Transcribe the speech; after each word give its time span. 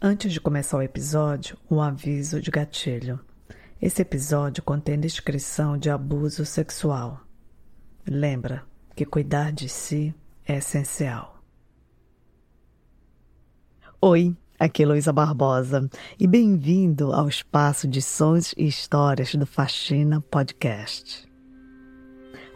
Antes 0.00 0.30
de 0.30 0.40
começar 0.40 0.76
o 0.76 0.82
episódio, 0.82 1.56
um 1.70 1.80
aviso 1.80 2.38
de 2.38 2.50
gatilho. 2.50 3.18
Esse 3.80 4.02
episódio 4.02 4.62
contém 4.62 5.00
descrição 5.00 5.78
de 5.78 5.88
abuso 5.88 6.44
sexual. 6.44 7.22
Lembra 8.06 8.62
que 8.94 9.06
cuidar 9.06 9.52
de 9.52 9.70
si 9.70 10.14
é 10.46 10.58
essencial. 10.58 11.42
Oi, 13.98 14.36
aqui 14.58 14.82
é 14.82 14.86
Luísa 14.86 15.14
Barbosa 15.14 15.88
e 16.20 16.26
bem-vindo 16.26 17.14
ao 17.14 17.26
espaço 17.26 17.88
de 17.88 18.02
sons 18.02 18.52
e 18.54 18.66
histórias 18.66 19.34
do 19.34 19.46
Faxina 19.46 20.20
Podcast. 20.20 21.26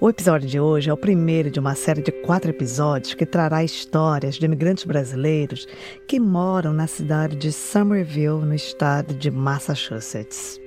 O 0.03 0.09
episódio 0.09 0.49
de 0.49 0.59
hoje 0.59 0.89
é 0.89 0.93
o 0.95 0.97
primeiro 0.97 1.51
de 1.51 1.61
uma 1.61 1.75
série 1.75 2.01
de 2.01 2.11
quatro 2.11 2.49
episódios 2.49 3.13
que 3.13 3.27
trará 3.27 3.63
histórias 3.63 4.37
de 4.37 4.47
imigrantes 4.47 4.85
brasileiros 4.85 5.69
que 6.09 6.19
moram 6.19 6.73
na 6.73 6.87
cidade 6.87 7.37
de 7.37 7.53
Somerville, 7.53 8.47
no 8.47 8.55
estado 8.55 9.13
de 9.13 9.31
Massachusetts. 9.31 10.59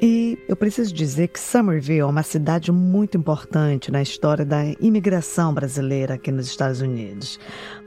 E 0.00 0.38
eu 0.46 0.54
preciso 0.54 0.94
dizer 0.94 1.26
que 1.26 1.40
Somerville 1.40 1.98
é 1.98 2.04
uma 2.04 2.22
cidade 2.22 2.70
muito 2.70 3.18
importante 3.18 3.90
na 3.90 4.00
história 4.00 4.44
da 4.44 4.62
imigração 4.78 5.52
brasileira 5.52 6.14
aqui 6.14 6.30
nos 6.30 6.46
Estados 6.46 6.80
Unidos, 6.80 7.40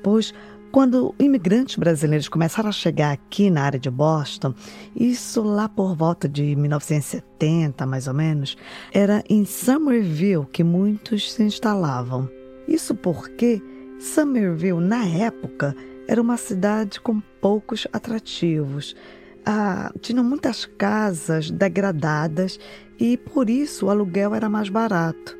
pois 0.03 0.33
quando 0.71 1.15
imigrantes 1.17 1.75
brasileiros 1.77 2.29
começaram 2.29 2.69
a 2.69 2.73
chegar 2.73 3.11
aqui 3.11 3.49
na 3.49 3.63
área 3.63 3.79
de 3.79 3.89
Boston, 3.89 4.53
isso 4.95 5.41
lá 5.41 5.67
por 5.67 5.95
volta 5.95 6.29
de 6.29 6.55
1970, 6.55 7.85
mais 7.87 8.07
ou 8.07 8.13
menos, 8.13 8.55
era 8.93 9.23
em 9.27 9.45
Somerville 9.45 10.45
que 10.45 10.63
muitos 10.63 11.31
se 11.31 11.43
instalavam. 11.43 12.29
Isso 12.67 12.93
porque 12.93 13.61
Somerville, 13.99 14.79
na 14.79 15.05
época, 15.05 15.75
era 16.07 16.21
uma 16.21 16.37
cidade 16.37 16.99
com 17.01 17.19
poucos 17.41 17.87
atrativos. 17.91 18.95
Ah, 19.43 19.91
tinham 19.99 20.23
muitas 20.23 20.65
casas 20.65 21.49
degradadas 21.49 22.59
e 22.99 23.17
por 23.17 23.49
isso 23.49 23.87
o 23.87 23.89
aluguel 23.89 24.35
era 24.35 24.47
mais 24.47 24.69
barato. 24.69 25.37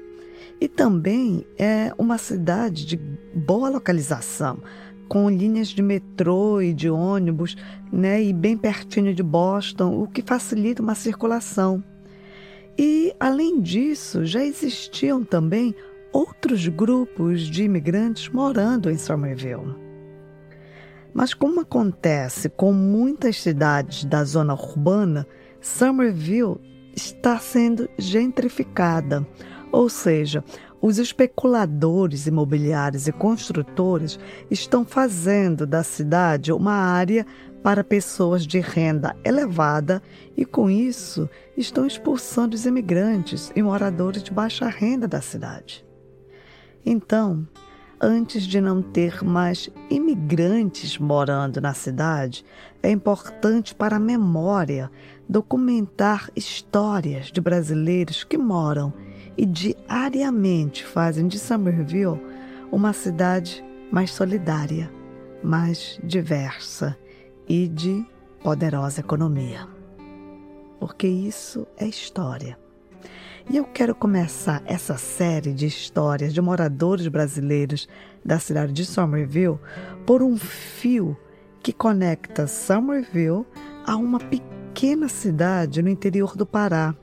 E 0.60 0.68
também 0.68 1.46
é 1.58 1.94
uma 1.98 2.18
cidade 2.18 2.86
de 2.86 2.98
boa 2.98 3.70
localização 3.70 4.60
com 5.10 5.28
linhas 5.28 5.70
de 5.70 5.82
metrô 5.82 6.62
e 6.62 6.72
de 6.72 6.90
ônibus, 6.90 7.58
né, 7.92 8.24
e 8.24 8.32
bem 8.32 8.56
pertinho 8.56 9.14
de 9.14 9.24
Boston, 9.24 10.00
o 10.02 10.08
que 10.08 10.22
facilita 10.22 10.84
uma 10.84 10.94
circulação. 10.94 11.84
E, 12.78 13.14
além 13.20 13.60
disso, 13.60 14.24
já 14.24 14.46
existiam 14.46 15.24
também 15.24 15.76
outros 16.14 16.68
grupos 16.68 17.42
de 17.42 17.64
imigrantes 17.64 18.30
morando 18.30 18.90
em 18.90 18.98
Somerville. 18.98 19.76
Mas, 21.14 21.34
como 21.34 21.60
acontece 21.60 22.48
com 22.48 22.72
muitas 22.72 23.42
cidades 23.42 24.06
da 24.06 24.24
zona 24.24 24.54
urbana, 24.54 25.28
Somerville 25.60 26.58
está 26.96 27.38
sendo 27.40 27.90
gentrificada, 27.98 29.28
ou 29.72 29.90
seja, 29.90 30.44
os 30.82 30.98
especuladores 30.98 32.26
imobiliários 32.28 33.08
e 33.08 33.12
construtores 33.12 34.20
estão 34.50 34.86
fazendo 34.86 35.66
da 35.66 35.84
cidade 35.84 36.52
uma 36.52 36.74
área 36.74 37.26
para 37.62 37.84
pessoas 37.84 38.48
de 38.48 38.60
renda 38.60 39.16
elevada 39.24 40.02
e, 40.38 40.46
com 40.46 40.70
isso, 40.70 41.30
estão 41.58 41.86
expulsando 41.86 42.56
os 42.56 42.66
imigrantes 42.66 43.52
e 43.56 43.62
moradores 43.62 44.24
de 44.24 44.32
baixa 44.32 44.68
renda 44.68 45.08
da 45.08 45.20
cidade. 45.20 45.86
Então, 46.86 47.46
antes 48.00 48.44
de 48.44 48.62
não 48.62 48.82
ter 48.82 49.22
mais 49.22 49.70
imigrantes 49.90 50.98
morando 50.98 51.60
na 51.60 51.74
cidade, 51.74 52.46
é 52.82 52.90
importante 52.90 53.76
para 53.76 53.98
a 53.98 54.00
memória 54.00 54.90
documentar 55.28 56.32
histórias 56.34 57.26
de 57.28 57.42
brasileiros 57.42 58.24
que 58.24 58.38
moram 58.38 58.94
e 59.40 59.46
diariamente 59.46 60.86
fazem 60.86 61.26
de 61.26 61.40
Somerville 61.40 62.20
uma 62.70 62.92
cidade 62.92 63.64
mais 63.90 64.12
solidária, 64.12 64.92
mais 65.42 65.98
diversa 66.04 66.98
e 67.48 67.70
de 67.70 68.06
poderosa 68.44 69.00
economia. 69.00 69.66
Porque 70.78 71.08
isso 71.08 71.66
é 71.78 71.88
história. 71.88 72.60
E 73.50 73.56
eu 73.56 73.64
quero 73.64 73.96
começar 73.96 74.62
essa 74.66 74.98
série 74.98 75.54
de 75.54 75.68
histórias 75.68 76.34
de 76.34 76.42
moradores 76.42 77.08
brasileiros 77.08 77.88
da 78.24 78.40
cidade 78.40 78.74
de 78.74 78.86
Somerville 78.86 79.58
por 80.06 80.22
um 80.22 80.36
fio 80.36 81.16
que 81.64 81.72
conecta 81.72 82.46
Somerville 82.46 83.46
a 83.86 83.96
uma 83.96 84.20
pequena 84.20 85.08
cidade 85.08 85.82
no 85.82 85.88
interior 85.88 86.36
do 86.36 86.46
Pará. 86.46 86.94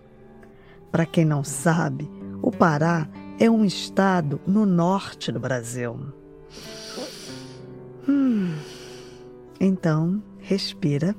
Para 0.93 1.07
quem 1.07 1.25
não 1.25 1.43
sabe, 1.43 2.16
o 2.47 2.51
Pará 2.53 3.09
é 3.41 3.51
um 3.51 3.65
estado 3.65 4.41
no 4.47 4.65
norte 4.65 5.33
do 5.33 5.41
Brasil. 5.41 5.99
Hum. 8.09 8.55
Então, 9.59 10.23
respira. 10.39 11.13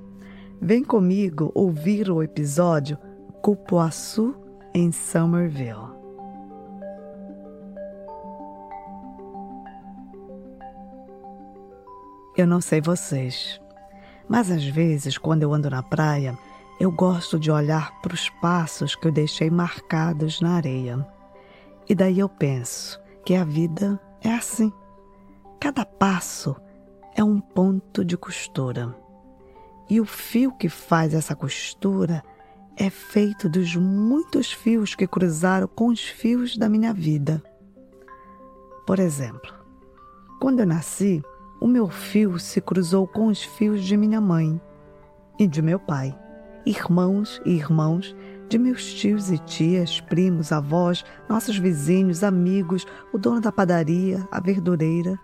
Vem 0.61 0.85
comigo 0.85 1.51
ouvir 1.53 2.09
o 2.09 2.23
episódio 2.23 2.97
Cupuaçu 3.41 4.38
em 4.73 4.89
Somerville. 4.89 5.89
Eu 12.38 12.47
não 12.47 12.61
sei 12.61 12.79
vocês, 12.79 13.59
mas 14.29 14.49
às 14.49 14.63
vezes, 14.63 15.17
quando 15.17 15.44
eu 15.44 15.53
ando 15.53 15.69
na 15.69 15.83
praia, 15.83 16.38
eu 16.79 16.89
gosto 16.89 17.38
de 17.38 17.51
olhar 17.51 17.99
para 17.99 18.13
os 18.13 18.29
passos 18.29 18.95
que 18.95 19.09
eu 19.09 19.11
deixei 19.11 19.49
marcados 19.49 20.39
na 20.39 20.51
areia. 20.51 21.16
E 21.90 21.96
daí 21.96 22.20
eu 22.20 22.28
penso 22.28 23.00
que 23.25 23.36
a 23.36 23.44
vida 23.44 24.00
é 24.22 24.34
assim. 24.34 24.72
Cada 25.59 25.86
passo 25.86 26.56
é 27.16 27.24
um 27.24 27.40
ponto 27.40 28.03
de 28.03 28.18
costura. 28.18 28.96
E 29.90 30.02
o 30.02 30.06
fio 30.06 30.52
que 30.52 30.68
faz 30.68 31.14
essa 31.14 31.36
costura 31.36 32.22
é 32.75 32.90
feito 32.90 33.50
dos 33.50 33.75
muitos 33.75 34.52
fios 34.52 34.94
que 34.94 35.08
cruzaram 35.08 35.68
com 35.68 35.88
os 35.88 36.03
fios 36.03 36.58
da 36.58 36.70
minha 36.70 36.94
vida. 36.94 37.42
Por 38.86 39.00
exemplo, 39.00 39.54
quando 40.40 40.59
eu 40.59 40.66
nasci, 40.66 41.24
o 41.59 41.68
meu 41.68 41.90
fio 41.90 42.38
se 42.38 42.62
cruzou 42.62 43.08
com 43.08 43.28
os 43.28 43.42
fios 43.42 43.84
de 43.84 43.98
minha 43.98 44.22
mãe 44.22 44.62
e 45.40 45.48
de 45.48 45.62
meu 45.62 45.80
pai, 45.80 46.18
irmãos 46.66 47.42
e 47.46 47.52
irmãos 47.52 48.16
de 48.50 48.58
meus 48.58 48.94
tios 48.94 49.30
e 49.30 49.38
tias, 49.40 50.00
primos, 50.00 50.52
avós, 50.52 51.03
nossos 51.28 51.58
vizinhos, 51.58 52.24
amigos, 52.24 52.85
o 53.12 53.18
dono 53.18 53.41
da 53.41 53.52
padaria, 53.52 54.28
a 54.31 54.40
verdureira. 54.40 55.19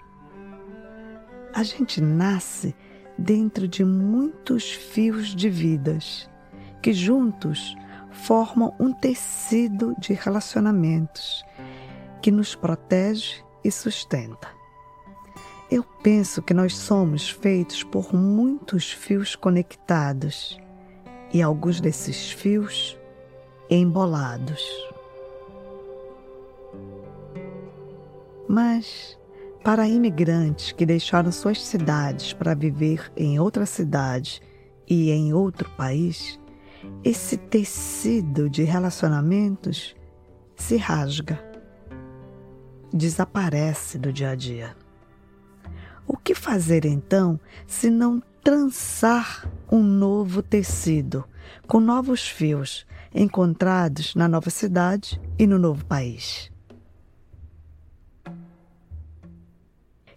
A 1.53 1.63
gente 1.63 2.01
nasce 2.01 2.75
dentro 3.17 3.67
de 3.67 3.85
muitos 3.85 4.72
fios 4.72 5.35
de 5.35 5.50
vidas 5.50 6.29
que 6.81 6.91
juntos 6.91 7.75
formam 8.12 8.75
um 8.79 8.91
tecido 8.91 9.95
de 9.97 10.13
relacionamentos 10.13 11.44
que 12.22 12.31
nos 12.31 12.56
protege 12.56 13.44
e 13.63 13.72
sustenta. 13.72 14.47
Eu 15.72 15.83
penso 16.03 16.41
que 16.41 16.53
nós 16.53 16.75
somos 16.75 17.29
feitos 17.29 17.83
por 17.83 18.13
muitos 18.13 18.91
fios 18.91 19.35
conectados 19.35 20.57
e 21.33 21.41
alguns 21.41 21.81
desses 21.81 22.31
fios 22.31 22.97
embolados. 23.75 24.63
Mas, 28.47 29.17
para 29.63 29.88
imigrantes 29.88 30.72
que 30.72 30.85
deixaram 30.85 31.31
suas 31.31 31.63
cidades 31.63 32.33
para 32.33 32.53
viver 32.53 33.12
em 33.16 33.39
outra 33.39 33.66
cidade 33.66 34.42
e 34.88 35.12
em 35.12 35.33
outro 35.33 35.69
país, 35.71 36.39
esse 37.03 37.38
tecido 37.38 38.50
de 38.50 38.63
relacionamentos 38.63 39.95
se 40.56 40.77
rasga, 40.77 41.44
desaparece 42.94 43.97
do 43.97 44.13
dia 44.13 44.31
a 44.31 44.36
dia. 44.36 44.75
O 46.06 46.18
que 46.18 46.36
fazer 46.36 46.86
então 46.86 47.39
se 47.65 47.89
não 47.89 48.21
trançar 48.44 49.50
um 49.71 49.81
novo 49.81 50.44
tecido 50.44 51.24
com 51.65 51.80
novos 51.80 52.27
fios 52.27 52.86
encontrados 53.13 54.15
na 54.15 54.27
nova 54.27 54.50
cidade 54.50 55.21
e 55.38 55.45
no 55.45 55.60
novo 55.60 55.86
país. 55.86 56.51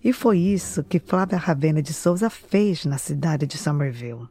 E 0.02 0.12
foi 0.12 0.38
isso 0.38 0.84
que 0.84 1.00
Flávia 1.00 1.36
Ravena 1.36 1.82
de 1.82 1.92
Souza 1.92 2.30
fez 2.30 2.84
na 2.84 2.96
cidade 2.96 3.44
de 3.44 3.58
Somerville. 3.58 4.28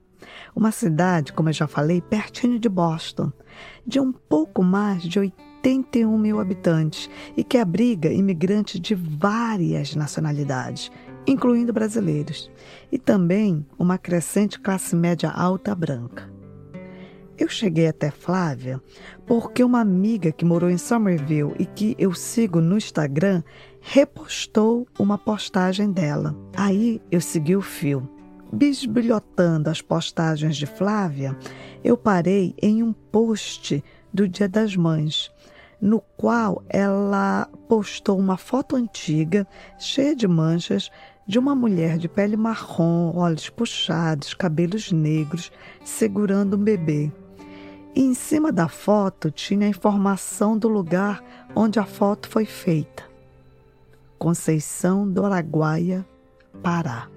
Uma 0.56 0.72
cidade, 0.72 1.34
como 1.34 1.50
eu 1.50 1.54
já 1.54 1.68
falei, 1.68 2.02
pertinho 2.02 2.58
de 2.58 2.70
Boston, 2.70 3.32
de 3.86 4.00
um 4.00 4.12
pouco 4.12 4.64
mais 4.64 5.04
de 5.04 5.20
81 5.20 6.18
mil 6.18 6.40
habitantes 6.40 7.10
e 7.36 7.44
que 7.44 7.58
abriga 7.58 8.10
imigrantes 8.10 8.80
de 8.80 8.96
várias 8.96 9.96
nacionalidades, 9.96 10.92
incluindo 11.28 11.74
brasileiros, 11.74 12.50
e 12.92 12.98
também 12.98 13.66
uma 13.78 13.98
crescente 13.98 14.60
classe 14.60 14.96
média 14.96 15.30
alta 15.30 15.76
branca. 15.76 16.35
Eu 17.38 17.50
cheguei 17.50 17.88
até 17.88 18.10
Flávia 18.10 18.82
porque 19.26 19.62
uma 19.64 19.82
amiga 19.82 20.32
que 20.32 20.46
morou 20.46 20.70
em 20.70 20.78
Somerville 20.78 21.54
e 21.60 21.66
que 21.66 21.94
eu 22.00 22.14
sigo 22.14 22.62
no 22.62 22.78
Instagram 22.78 23.44
repostou 23.82 24.88
uma 24.98 25.18
postagem 25.18 25.92
dela. 25.92 26.34
Aí 26.56 27.02
eu 27.12 27.20
segui 27.20 27.56
o 27.56 27.62
fio. 27.62 28.10
Bisbilhotando 28.54 29.70
as 29.70 29.82
postagens 29.82 30.56
de 30.56 30.66
Flávia, 30.66 31.38
eu 31.84 31.98
parei 31.98 32.56
em 32.62 32.82
um 32.82 32.94
post 32.94 33.84
do 34.14 34.30
Dia 34.30 34.48
das 34.48 34.78
Mães, 34.78 35.30
no 35.82 36.00
qual 36.00 36.64
ela 36.70 37.50
postou 37.68 38.18
uma 38.18 38.38
foto 38.38 38.78
antiga, 38.78 39.46
cheia 39.78 40.16
de 40.16 40.28
manchas, 40.28 40.90
de 41.28 41.38
uma 41.38 41.54
mulher 41.54 41.98
de 41.98 42.08
pele 42.08 42.38
marrom, 42.38 43.12
olhos 43.16 43.50
puxados, 43.50 44.34
cabelos 44.34 44.92
negros, 44.92 45.52
segurando 45.84 46.56
um 46.56 46.64
bebê. 46.64 47.12
E 47.96 48.02
em 48.02 48.14
cima 48.14 48.52
da 48.52 48.68
foto 48.68 49.32
tinha 49.32 49.66
a 49.66 49.70
informação 49.70 50.58
do 50.58 50.68
lugar 50.68 51.24
onde 51.56 51.80
a 51.80 51.86
foto 51.86 52.28
foi 52.28 52.44
feita. 52.44 53.04
Conceição 54.20 55.10
do 55.10 55.26
Araguaia, 55.26 56.06
Pará. 56.62 57.08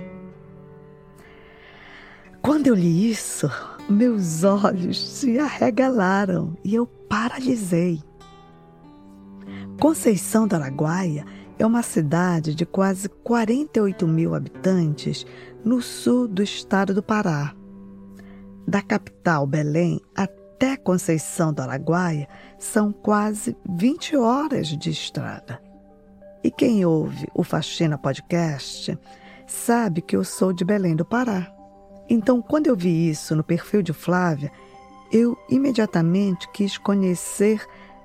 Quando 2.41 2.69
eu 2.69 2.77
li 2.77 3.11
isso, 3.11 3.51
meus 3.91 4.45
olhos 4.45 5.05
se 5.05 5.37
arregalaram 5.37 6.57
e 6.63 6.77
eu 6.77 6.87
paralisei. 6.87 8.01
Conceição 9.81 10.47
do 10.47 10.55
Araguaia 10.55 11.25
é 11.59 11.67
uma 11.67 11.83
cidade 11.83 12.55
de 12.55 12.65
quase 12.65 13.09
48 13.09 14.07
mil 14.07 14.33
habitantes 14.33 15.27
no 15.65 15.83
sul 15.83 16.29
do 16.29 16.41
estado 16.41 16.95
do 16.95 17.03
Pará. 17.03 17.53
Da 18.67 18.81
capital, 18.81 19.45
Belém, 19.45 20.01
até 20.15 20.48
Conceição 20.89 21.53
do 21.53 21.61
Araguaia 21.61 22.27
são 22.59 22.91
quase 22.91 23.55
20 23.69 24.17
horas 24.17 24.69
de 24.69 24.89
estrada. 24.89 25.61
E 26.43 26.51
quem 26.51 26.83
ouve 26.83 27.29
o 27.35 27.45
Faxina 27.45 27.99
Podcast 27.99 28.99
sabe 29.47 30.01
que 30.01 30.17
eu 30.17 30.25
sou 30.25 30.51
de 30.51 30.65
Belém 30.65 30.97
do 30.97 31.05
Pará. 31.05 31.53
Então, 32.09 32.41
quando 32.41 32.69
eu 32.69 32.75
vi 32.75 33.11
isso 33.11 33.37
no 33.37 33.45
perfil 33.45 33.83
de 33.83 33.93
Flávia, 33.93 34.51
eu 35.13 35.37
imediatamente 35.51 36.51
quis 36.53 36.79
conhecer 36.79 37.63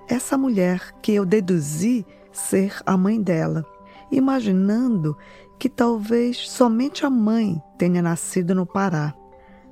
essa 0.09 0.37
mulher 0.37 0.91
que 1.01 1.13
eu 1.13 1.25
deduzi 1.25 2.05
ser 2.33 2.81
a 2.85 2.97
mãe 2.97 3.21
dela, 3.21 3.65
imaginando 4.11 5.17
que 5.57 5.69
talvez 5.69 6.49
somente 6.49 7.05
a 7.05 7.09
mãe 7.09 7.63
tenha 7.77 8.01
nascido 8.01 8.53
no 8.53 8.65
Pará. 8.65 9.13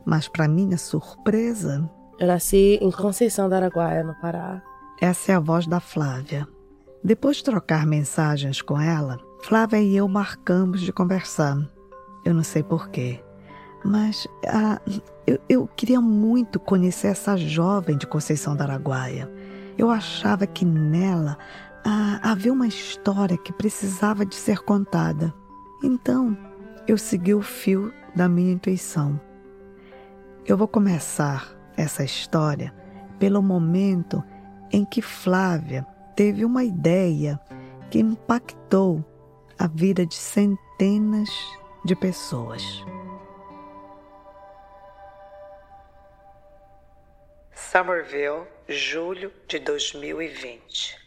Mas, 0.05 0.29
para 0.29 0.47
minha 0.47 0.77
surpresa. 0.77 1.91
Eu 2.21 2.27
nasci 2.27 2.77
em 2.79 2.91
Conceição 2.91 3.49
do 3.49 3.55
Araguaia, 3.55 4.03
no 4.03 4.13
Pará. 4.13 4.61
Essa 5.01 5.31
é 5.31 5.35
a 5.35 5.39
voz 5.39 5.65
da 5.65 5.79
Flávia. 5.79 6.47
Depois 7.03 7.37
de 7.37 7.43
trocar 7.43 7.83
mensagens 7.83 8.61
com 8.61 8.79
ela, 8.79 9.17
Flávia 9.41 9.81
e 9.81 9.97
eu 9.97 10.07
marcamos 10.07 10.81
de 10.81 10.93
conversar. 10.93 11.57
Eu 12.23 12.35
não 12.35 12.43
sei 12.43 12.61
porquê, 12.61 13.19
mas 13.83 14.27
ah, 14.47 14.79
eu, 15.25 15.39
eu 15.49 15.67
queria 15.75 15.99
muito 15.99 16.59
conhecer 16.59 17.07
essa 17.07 17.35
jovem 17.35 17.97
de 17.97 18.05
Conceição 18.05 18.55
do 18.55 18.61
Araguaia. 18.61 19.27
Eu 19.75 19.89
achava 19.89 20.45
que 20.45 20.63
nela 20.63 21.39
ah, 21.83 22.19
havia 22.21 22.53
uma 22.53 22.67
história 22.67 23.35
que 23.35 23.51
precisava 23.51 24.23
de 24.23 24.35
ser 24.35 24.59
contada. 24.59 25.33
Então, 25.83 26.37
eu 26.87 26.99
segui 26.99 27.33
o 27.33 27.41
fio 27.41 27.91
da 28.15 28.29
minha 28.29 28.53
intuição. 28.53 29.19
Eu 30.45 30.55
vou 30.55 30.67
começar 30.67 31.59
essa 31.81 32.03
história 32.03 32.73
pelo 33.19 33.41
momento 33.41 34.23
em 34.71 34.85
que 34.85 35.01
Flávia 35.01 35.85
teve 36.15 36.45
uma 36.45 36.63
ideia 36.63 37.39
que 37.89 37.99
impactou 37.99 39.03
a 39.57 39.67
vida 39.67 40.05
de 40.05 40.15
centenas 40.15 41.29
de 41.85 41.95
pessoas. 41.95 42.63
Somerville, 47.53 48.47
julho 48.67 49.31
de 49.47 49.59
2020. 49.59 50.99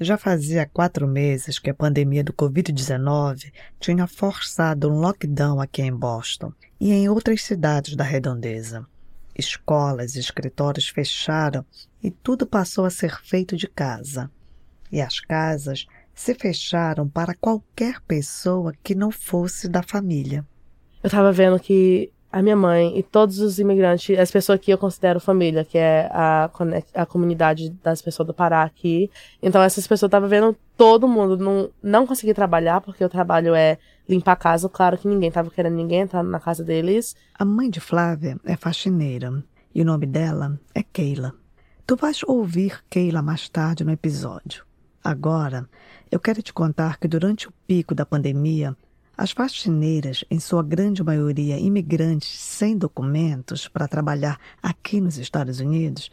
Já 0.00 0.16
fazia 0.16 0.66
quatro 0.66 1.06
meses 1.06 1.58
que 1.58 1.70
a 1.70 1.74
pandemia 1.74 2.24
do 2.24 2.32
Covid-19 2.32 3.52
tinha 3.78 4.06
forçado 4.06 4.90
um 4.90 5.00
lockdown 5.00 5.60
aqui 5.60 5.82
em 5.82 5.94
Boston 5.94 6.52
e 6.80 6.92
em 6.92 7.08
outras 7.08 7.42
cidades 7.42 7.94
da 7.94 8.04
redondeza. 8.04 8.86
Escolas 9.34 10.14
e 10.14 10.20
escritórios 10.20 10.88
fecharam 10.88 11.64
e 12.02 12.10
tudo 12.10 12.46
passou 12.46 12.84
a 12.84 12.90
ser 12.90 13.20
feito 13.22 13.56
de 13.56 13.66
casa. 13.66 14.30
E 14.90 15.00
as 15.00 15.20
casas 15.20 15.86
se 16.14 16.34
fecharam 16.34 17.08
para 17.08 17.34
qualquer 17.34 18.00
pessoa 18.02 18.74
que 18.82 18.94
não 18.94 19.10
fosse 19.10 19.68
da 19.68 19.82
família. 19.82 20.46
Eu 21.02 21.08
estava 21.08 21.32
vendo 21.32 21.58
que 21.58 22.12
a 22.32 22.40
minha 22.40 22.56
mãe 22.56 22.98
e 22.98 23.02
todos 23.02 23.38
os 23.40 23.58
imigrantes, 23.58 24.18
as 24.18 24.30
pessoas 24.30 24.58
que 24.58 24.72
eu 24.72 24.78
considero 24.78 25.20
família, 25.20 25.64
que 25.64 25.76
é 25.76 26.08
a, 26.10 26.50
a 26.94 27.04
comunidade 27.04 27.68
das 27.84 28.00
pessoas 28.00 28.26
do 28.26 28.32
Pará 28.32 28.62
aqui. 28.62 29.10
Então 29.42 29.62
essas 29.62 29.86
pessoas 29.86 30.08
estavam 30.08 30.28
vendo 30.28 30.56
todo 30.76 31.06
mundo 31.06 31.36
não, 31.36 31.70
não 31.82 32.06
conseguir 32.06 32.32
trabalhar, 32.32 32.80
porque 32.80 33.04
o 33.04 33.08
trabalho 33.08 33.54
é 33.54 33.76
limpar 34.08 34.32
a 34.32 34.36
casa. 34.36 34.68
Claro 34.68 34.96
que 34.96 35.06
ninguém 35.06 35.28
estava 35.28 35.50
querendo 35.50 35.76
ninguém 35.76 36.00
entrar 36.00 36.22
na 36.22 36.40
casa 36.40 36.64
deles. 36.64 37.14
A 37.38 37.44
mãe 37.44 37.68
de 37.68 37.80
Flávia 37.80 38.38
é 38.46 38.56
faxineira 38.56 39.44
e 39.74 39.82
o 39.82 39.84
nome 39.84 40.06
dela 40.06 40.58
é 40.74 40.82
Keila. 40.82 41.34
Tu 41.86 41.96
vais 41.96 42.22
ouvir 42.26 42.82
Keila 42.88 43.20
mais 43.20 43.48
tarde 43.50 43.84
no 43.84 43.92
episódio. 43.92 44.64
Agora, 45.04 45.68
eu 46.10 46.18
quero 46.18 46.40
te 46.40 46.52
contar 46.52 46.98
que 46.98 47.08
durante 47.08 47.48
o 47.48 47.52
pico 47.66 47.94
da 47.94 48.06
pandemia, 48.06 48.74
as 49.16 49.30
faxineiras, 49.30 50.24
em 50.30 50.40
sua 50.40 50.62
grande 50.62 51.02
maioria 51.02 51.58
imigrantes 51.58 52.38
sem 52.38 52.76
documentos 52.76 53.68
para 53.68 53.86
trabalhar 53.86 54.38
aqui 54.62 55.00
nos 55.00 55.18
Estados 55.18 55.60
Unidos, 55.60 56.10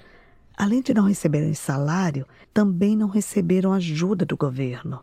além 0.58 0.82
de 0.82 0.94
não 0.94 1.04
receberem 1.04 1.54
salário, 1.54 2.26
também 2.54 2.96
não 2.96 3.08
receberam 3.08 3.72
ajuda 3.72 4.26
do 4.26 4.36
governo. 4.36 5.02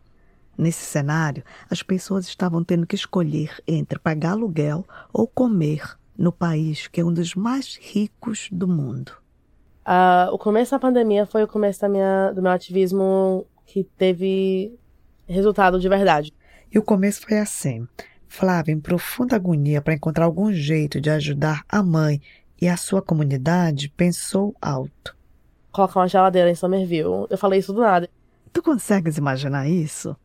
Nesse 0.57 0.85
cenário, 0.85 1.43
as 1.71 1.83
pessoas 1.83 2.27
estavam 2.27 2.63
tendo 2.65 2.87
que 2.87 2.95
escolher 2.95 3.63
entre 3.67 3.99
pagar 3.99 4.33
aluguel 4.33 4.87
ou 5.13 5.27
comer 5.27 5.97
no 6.17 6.33
país 6.33 6.87
que 6.87 7.01
é 7.01 7.05
um 7.05 7.13
dos 7.13 7.35
mais 7.35 7.77
ricos 7.81 8.49
do 8.51 8.67
mundo. 8.67 9.13
Uh, 9.87 10.33
o 10.33 10.39
começo 10.39 10.73
da 10.73 10.79
pandemia 10.79 11.27
foi 11.27 11.45
o 11.45 11.49
começo 11.49 11.87
minha, 11.89 12.33
do 12.33 12.43
meu 12.43 12.51
ativismo 12.51 13.47
que 13.67 13.85
teve 13.85 14.77
resultado 15.27 15.79
de 15.79 15.89
verdade. 15.89 16.33
E 16.73 16.79
o 16.79 16.83
começo 16.83 17.23
foi 17.23 17.39
assim. 17.39 17.87
Flávia, 18.29 18.73
em 18.73 18.81
profunda 18.81 19.37
agonia 19.37 19.81
para 19.81 19.95
encontrar 19.95 20.25
algum 20.25 20.53
jeito 20.53 21.01
de 21.01 21.11
ajudar 21.11 21.65
a 21.69 21.83
mãe 21.83 22.21
e 22.61 22.69
a 22.69 22.77
sua 22.77 23.01
comunidade, 23.01 23.89
pensou 23.97 24.55
alto. 24.61 25.17
Colocar 25.73 26.01
uma 26.01 26.09
geladeira 26.09 26.51
em 26.51 26.55
Somerville. 26.55 27.27
Eu 27.31 27.39
falei 27.39 27.61
isso 27.61 27.73
do 27.73 27.81
nada. 27.81 28.09
Tu 28.53 28.63
consegues 28.63 29.17
imaginar 29.17 29.69
isso? 29.69 30.17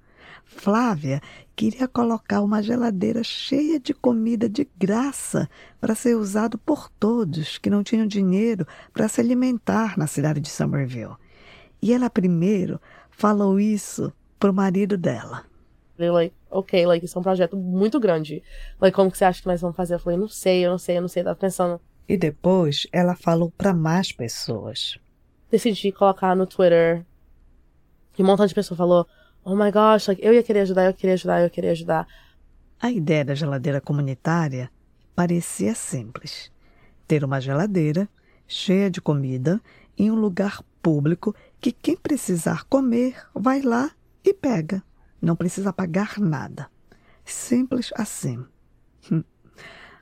Flávia 0.46 1.22
queria 1.56 1.88
colocar 1.88 2.42
uma 2.42 2.62
geladeira 2.62 3.24
cheia 3.24 3.80
de 3.80 3.94
comida 3.94 4.50
de 4.50 4.68
graça 4.78 5.50
para 5.80 5.96
ser 5.96 6.16
usado 6.16 6.58
por 6.58 6.90
todos 6.90 7.58
que 7.58 7.70
não 7.70 7.84
tinham 7.84 8.08
dinheiro 8.08 8.66
para 8.94 9.08
se 9.08 9.22
alimentar 9.22 9.98
na 9.98 10.08
cidade 10.08 10.40
de 10.40 10.50
Somerville. 10.50 11.16
E 11.82 11.94
ela 11.94 12.10
primeiro 12.10 12.80
falou 13.10 13.60
isso 13.60 14.12
para 14.40 14.52
o 14.52 14.54
marido 14.54 14.98
dela. 14.98 15.50
Falei, 16.01 16.10
like, 16.10 16.36
ok, 16.50 16.86
like, 16.88 17.05
isso 17.05 17.15
é 17.15 17.20
um 17.20 17.24
projeto 17.24 17.55
muito 17.55 18.00
grande. 18.00 18.41
Like, 18.79 18.96
como 18.96 19.12
que 19.12 19.17
você 19.20 19.25
acha 19.25 19.39
que 19.39 19.48
nós 19.48 19.62
vamos 19.62 19.75
fazer? 19.75 19.93
Eu 19.93 20.00
falei, 20.00 20.17
não 20.17 20.27
sei, 20.27 20.65
eu 20.65 20.72
não 20.72 20.79
sei, 20.79 20.98
eu 20.98 21.01
não 21.01 21.08
sei, 21.08 21.24
tava 21.24 21.36
pensando. 21.36 21.79
E 22.10 22.17
depois 22.17 22.88
ela 22.91 23.15
falou 23.15 23.51
para 23.55 23.72
mais 23.72 24.12
pessoas. 24.12 24.98
Decidi 25.51 25.91
colocar 25.91 26.36
no 26.36 26.48
Twitter. 26.48 27.05
E 28.17 28.24
um 28.24 28.25
montão 28.25 28.48
de 28.48 28.55
pessoas 28.55 28.79
falou, 28.79 29.05
oh 29.46 29.55
my 29.55 29.72
gosh, 29.72 30.08
like, 30.08 30.25
eu 30.25 30.34
ia 30.34 30.41
querer 30.41 30.62
ajudar, 30.62 30.86
eu 30.86 30.93
queria 30.93 31.13
ajudar, 31.13 31.43
eu 31.43 31.50
queria 31.51 31.72
ajudar. 31.72 32.08
A 32.79 32.89
ideia 32.89 33.24
da 33.24 33.36
geladeira 33.36 33.79
comunitária 33.79 34.72
parecia 35.15 35.75
simples. 35.75 36.51
Ter 37.08 37.24
uma 37.24 37.39
geladeira 37.39 38.10
cheia 38.48 38.89
de 38.89 39.00
comida 39.00 39.62
em 39.96 40.10
um 40.10 40.15
lugar 40.15 40.63
público 40.81 41.36
que 41.60 41.72
quem 41.72 41.96
precisar 41.96 42.63
comer 42.63 43.15
vai 43.36 43.62
lá 43.62 43.91
e 44.25 44.34
pega. 44.34 44.81
Não 45.22 45.36
precisa 45.36 45.72
pagar 45.72 46.20
nada. 46.20 46.70
Simples 47.24 47.92
assim. 47.96 48.44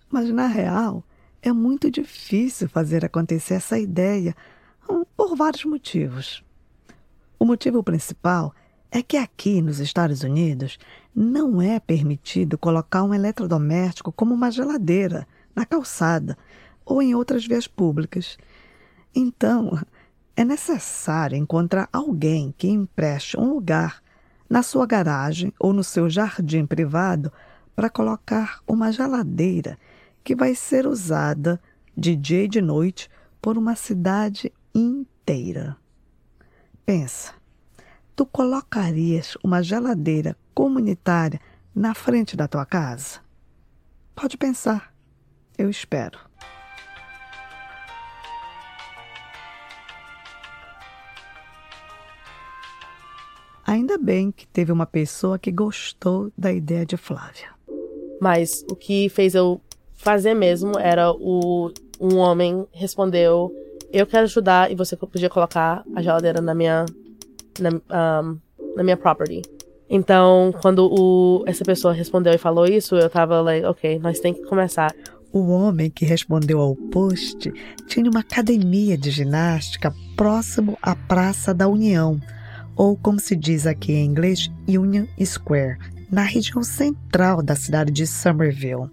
Mas, 0.09 0.29
na 0.31 0.47
real, 0.47 1.03
é 1.41 1.51
muito 1.51 1.91
difícil 1.91 2.69
fazer 2.69 3.05
acontecer 3.05 3.55
essa 3.55 3.77
ideia 3.77 4.35
hum, 4.89 5.03
por 5.15 5.35
vários 5.35 5.65
motivos. 5.65 6.43
O 7.37 7.45
motivo 7.45 7.83
principal 7.83 8.53
é 8.91 9.03
que 9.03 9.17
aqui 9.17 9.61
nos 9.61 9.79
Estados 9.79 10.23
Unidos 10.23 10.79
não 11.15 11.61
é 11.61 11.79
permitido 11.79 12.57
colocar 12.57 13.03
um 13.03 13.13
eletrodoméstico 13.13 14.11
como 14.11 14.33
uma 14.33 14.51
geladeira 14.51 15.27
na 15.55 15.65
calçada 15.65 16.37
ou 16.85 17.01
em 17.01 17.13
outras 17.13 17.45
vias 17.45 17.67
públicas. 17.67 18.37
Então, 19.13 19.79
é 20.35 20.43
necessário 20.43 21.37
encontrar 21.37 21.87
alguém 21.93 22.53
que 22.57 22.67
empreste 22.67 23.37
um 23.37 23.53
lugar 23.53 24.01
na 24.49 24.63
sua 24.63 24.85
garagem 24.85 25.53
ou 25.59 25.71
no 25.71 25.83
seu 25.83 26.09
jardim 26.09 26.65
privado 26.65 27.31
para 27.75 27.89
colocar 27.89 28.59
uma 28.67 28.91
geladeira 28.91 29.77
que 30.23 30.35
vai 30.35 30.55
ser 30.55 30.87
usada 30.87 31.61
de 31.95 32.15
dia 32.15 32.43
e 32.43 32.47
de 32.47 32.61
noite 32.61 33.09
por 33.41 33.57
uma 33.57 33.75
cidade 33.75 34.51
inteira. 34.73 35.77
Pensa, 36.85 37.33
tu 38.15 38.25
colocarias 38.25 39.37
uma 39.43 39.61
geladeira 39.61 40.35
comunitária 40.53 41.39
na 41.73 41.93
frente 41.93 42.35
da 42.35 42.47
tua 42.47 42.65
casa? 42.65 43.19
Pode 44.15 44.37
pensar. 44.37 44.93
Eu 45.57 45.69
espero. 45.69 46.28
Ainda 53.69 53.99
bem 53.99 54.31
que 54.31 54.47
teve 54.47 54.71
uma 54.71 54.87
pessoa 54.87 55.37
que 55.37 55.51
gostou 55.51 56.31
da 56.35 56.51
ideia 56.51 56.83
de 56.83 56.97
Flávia. 56.97 57.49
Mas 58.19 58.65
o 58.67 58.75
que 58.75 59.09
fez 59.09 59.35
eu 59.35 59.61
fazer 59.93 60.33
mesmo 60.33 60.71
era 60.79 61.11
o 61.11 61.71
um 62.01 62.17
homem 62.17 62.65
respondeu: 62.71 63.53
Eu 63.93 64.07
quero 64.07 64.23
ajudar 64.23 64.71
e 64.71 64.75
você 64.75 64.95
podia 64.95 65.29
colocar 65.29 65.83
a 65.95 66.01
geladeira 66.01 66.41
na 66.41 66.55
minha 66.55 66.83
na, 67.59 68.23
um, 68.23 68.39
na 68.75 68.81
minha 68.81 68.97
property. 68.97 69.43
Então, 69.87 70.51
quando 70.63 70.91
o, 70.91 71.43
essa 71.45 71.63
pessoa 71.63 71.93
respondeu 71.93 72.33
e 72.33 72.39
falou 72.39 72.65
isso, 72.65 72.95
eu 72.95 73.07
tava 73.07 73.39
like, 73.39 73.67
ok, 73.67 73.99
nós 73.99 74.19
tem 74.19 74.33
que 74.33 74.41
começar. 74.45 74.91
O 75.31 75.51
homem 75.51 75.91
que 75.91 76.05
respondeu 76.05 76.59
ao 76.59 76.75
post 76.75 77.53
tinha 77.85 78.09
uma 78.09 78.21
academia 78.21 78.97
de 78.97 79.11
ginástica 79.11 79.93
próximo 80.17 80.75
à 80.81 80.95
Praça 80.95 81.53
da 81.53 81.67
União, 81.67 82.19
ou 82.79 82.95
como 82.95 83.19
se 83.19 83.35
diz 83.35 83.67
aqui 83.67 83.91
em 83.91 84.05
inglês, 84.05 84.49
Union 84.65 85.05
Square, 85.21 85.77
na 86.09 86.23
região 86.23 86.63
central 86.63 87.43
da 87.43 87.53
cidade 87.53 87.91
de 87.91 88.07
Somerville. 88.07 88.89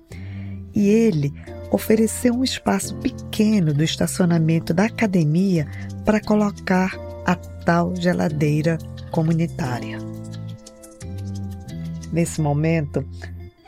E 0.74 0.88
ele 0.88 1.32
ofereceu 1.70 2.34
um 2.34 2.42
espaço 2.42 2.96
pequeno 2.96 3.72
do 3.72 3.84
estacionamento 3.84 4.74
da 4.74 4.86
academia 4.86 5.68
para 6.04 6.20
colocar 6.20 6.98
a 7.24 7.36
tal 7.36 7.94
geladeira 7.94 8.76
comunitária. 9.12 10.00
Nesse 12.12 12.40
momento, 12.40 13.06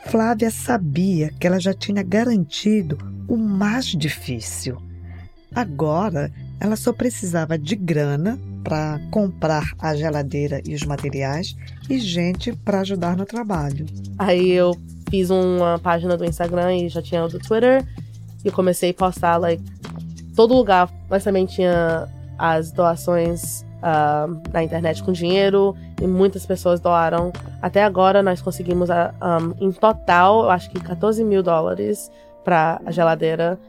Flávia 0.07 0.51
sabia 0.51 1.31
que 1.39 1.47
ela 1.47 1.61
já 1.61 1.73
tinha 1.73 2.03
garantido 2.03 2.97
o 3.25 3.37
mais 3.37 3.85
difícil. 3.85 4.81
Agora, 5.55 6.29
ela 6.59 6.75
só 6.75 6.91
precisava 6.91 7.57
de 7.57 7.77
grana 7.77 8.37
para 8.63 8.99
comprar 9.11 9.63
a 9.79 9.95
geladeira 9.95 10.61
e 10.65 10.75
os 10.75 10.83
materiais 10.83 11.55
e 11.89 11.99
gente 11.99 12.53
para 12.53 12.81
ajudar 12.81 13.15
no 13.15 13.25
trabalho. 13.25 13.85
Aí 14.17 14.51
eu 14.51 14.75
fiz 15.09 15.29
uma 15.29 15.79
página 15.79 16.15
do 16.15 16.25
Instagram 16.25 16.75
e 16.75 16.89
já 16.89 17.01
tinha 17.01 17.23
o 17.23 17.27
do 17.27 17.39
Twitter. 17.39 17.85
E 18.43 18.51
comecei 18.51 18.91
a 18.91 18.93
postar, 18.93 19.37
like, 19.37 19.63
todo 20.35 20.53
lugar. 20.53 20.89
Mas 21.09 21.23
também 21.23 21.45
tinha 21.45 22.07
as 22.37 22.71
doações 22.71 23.65
uh, 23.79 24.41
na 24.53 24.63
internet 24.63 25.03
com 25.03 25.11
dinheiro 25.11 25.75
e 26.01 26.07
muitas 26.07 26.45
pessoas 26.45 26.79
doaram. 26.79 27.33
Até 27.61 27.83
agora 27.83 28.23
nós 28.23 28.41
conseguimos, 28.41 28.89
um, 28.89 29.65
em 29.65 29.71
total, 29.71 30.43
eu 30.43 30.49
acho 30.49 30.69
que 30.69 30.79
14 30.79 31.23
mil 31.23 31.43
dólares 31.43 32.09
para 32.43 32.81
a 32.85 32.91
geladeira. 32.91 33.59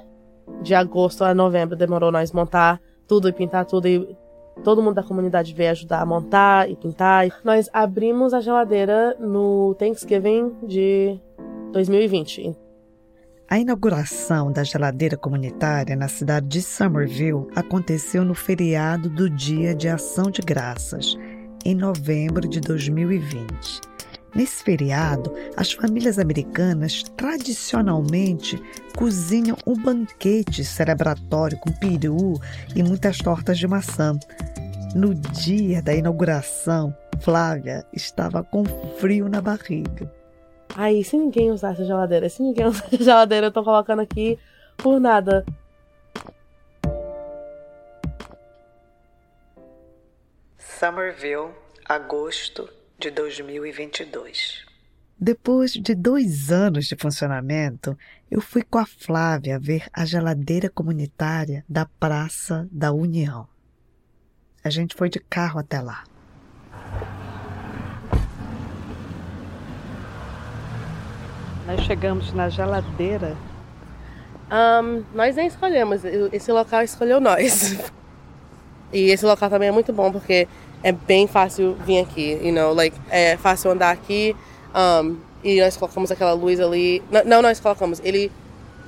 De 0.63 0.75
agosto 0.75 1.23
a 1.23 1.33
novembro 1.33 1.77
demorou 1.77 2.11
nós 2.11 2.33
montar 2.33 2.81
tudo 3.07 3.29
e 3.29 3.33
pintar 3.33 3.65
tudo 3.65 3.87
e 3.87 4.17
todo 4.63 4.83
mundo 4.83 4.95
da 4.95 5.03
comunidade 5.03 5.55
veio 5.55 5.71
ajudar 5.71 6.01
a 6.01 6.07
montar 6.07 6.71
e 6.71 6.77
pintar. 6.77 7.27
Nós 7.45 7.69
abrimos 7.73 8.35
a 8.35 8.41
geladeira 8.41 9.17
no 9.19 9.75
Thanksgiving 9.79 10.55
de 10.63 11.19
2020. 11.73 12.57
A 13.49 13.59
inauguração 13.59 14.53
da 14.53 14.63
geladeira 14.63 15.17
comunitária 15.17 15.97
na 15.97 16.07
cidade 16.07 16.47
de 16.47 16.63
Somerville 16.63 17.49
aconteceu 17.57 18.25
no 18.25 18.35
feriado 18.35 19.09
do 19.11 19.29
Dia 19.29 19.75
de 19.75 19.89
Ação 19.89 20.31
de 20.31 20.41
Graças, 20.41 21.17
em 21.65 21.75
novembro 21.75 22.49
de 22.49 22.61
2020. 22.61 23.90
Nesse 24.35 24.63
feriado, 24.63 25.35
as 25.57 25.73
famílias 25.73 26.19
americanas 26.19 27.03
tradicionalmente 27.17 28.63
cozinham 28.97 29.57
um 29.67 29.75
banquete 29.75 30.65
celebratório 30.65 31.59
com 31.59 31.73
peru 31.73 32.35
e 32.75 32.83
muitas 32.83 33.19
tortas 33.19 33.59
de 33.59 33.67
maçã. 33.67 34.19
No 34.95 35.15
dia 35.15 35.83
da 35.83 35.93
inauguração, 35.95 36.97
Flávia 37.21 37.85
estava 37.93 38.43
com 38.45 38.65
frio 38.99 39.29
na 39.29 39.41
barriga. 39.41 40.11
Aí, 40.77 41.03
se 41.03 41.17
ninguém 41.17 41.51
usar 41.51 41.73
essa 41.73 41.85
geladeira, 41.85 42.29
se 42.29 42.41
ninguém 42.43 42.67
usar 42.67 42.87
essa 42.87 43.03
geladeira, 43.03 43.49
eu 43.49 43.53
tô 43.53 43.65
colocando 43.65 44.01
aqui 44.01 44.39
por 44.77 45.01
nada. 45.01 45.45
Somerville, 50.57 51.51
agosto 51.85 52.80
de 53.01 53.11
2022. 53.11 54.67
Depois 55.19 55.73
de 55.73 55.95
dois 55.95 56.53
anos 56.53 56.87
de 56.87 56.95
funcionamento, 56.97 57.97
eu 58.31 58.43
fui 58.43 58.63
com 58.63 58.79
a 58.79 58.85
Flávia 58.85 59.59
ver 59.59 59.87
a 59.93 60.05
geladeira 60.05 60.69
comunitária 60.69 61.65
da 61.67 61.87
Praça 61.87 62.69
da 62.71 62.93
União. 62.93 63.49
A 64.63 64.69
gente 64.69 64.95
foi 64.95 65.09
de 65.09 65.19
carro 65.19 65.59
até 65.59 65.81
lá. 65.81 66.05
Nós 71.67 71.81
chegamos 71.87 72.33
na 72.35 72.51
geladeira. 72.51 73.35
Um, 74.51 75.05
nós 75.15 75.37
nem 75.37 75.47
escolhemos, 75.47 76.03
esse 76.05 76.53
local 76.53 76.83
escolheu 76.83 77.19
nós. 77.19 77.79
E 78.93 79.11
esse 79.13 79.25
local 79.25 79.49
também 79.49 79.69
é 79.69 79.71
muito 79.71 79.93
bom 79.93 80.11
porque 80.11 80.49
é 80.83 80.93
bem 80.93 81.27
fácil 81.27 81.77
vir 81.87 82.01
aqui, 82.01 82.39
you 82.43 82.53
know, 82.53 82.73
like, 82.73 82.97
é 83.11 83.37
fácil 83.37 83.71
andar 83.71 83.91
aqui. 83.91 84.35
Um, 84.75 85.17
e 85.43 85.61
nós 85.61 85.77
colocamos 85.77 86.11
aquela 86.11 86.33
luz 86.33 86.61
ali. 86.61 87.03
Não, 87.11 87.25
não, 87.25 87.43
nós 87.43 87.61
colocamos, 87.61 88.01
ele 88.05 88.31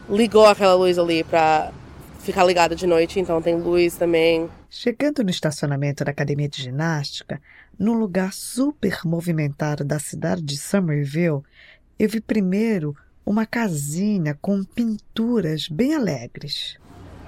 ligou 0.09 0.47
aquela 0.47 0.75
luz 0.75 0.99
ali 0.99 1.25
pra 1.25 1.73
ficar 2.21 2.45
ligada 2.45 2.77
de 2.77 2.87
noite, 2.87 3.19
então 3.19 3.43
tem 3.43 3.57
luz 3.57 3.97
também. 3.97 4.49
Chegando 4.71 5.25
no 5.25 5.31
estacionamento 5.31 6.05
da 6.05 6.11
academia 6.11 6.49
de 6.49 6.63
ginástica, 6.63 7.41
num 7.79 7.95
lugar 7.95 8.33
super 8.33 9.01
movimentado 9.05 9.85
da 9.85 9.99
cidade 9.99 10.43
de 10.43 10.57
Somerville, 10.57 11.43
eu 11.99 12.09
vi 12.09 12.21
primeiro 12.21 12.97
uma 13.25 13.47
casinha 13.47 14.37
com 14.41 14.63
pinturas 14.65 15.69
bem 15.69 15.95
alegres. 15.95 16.77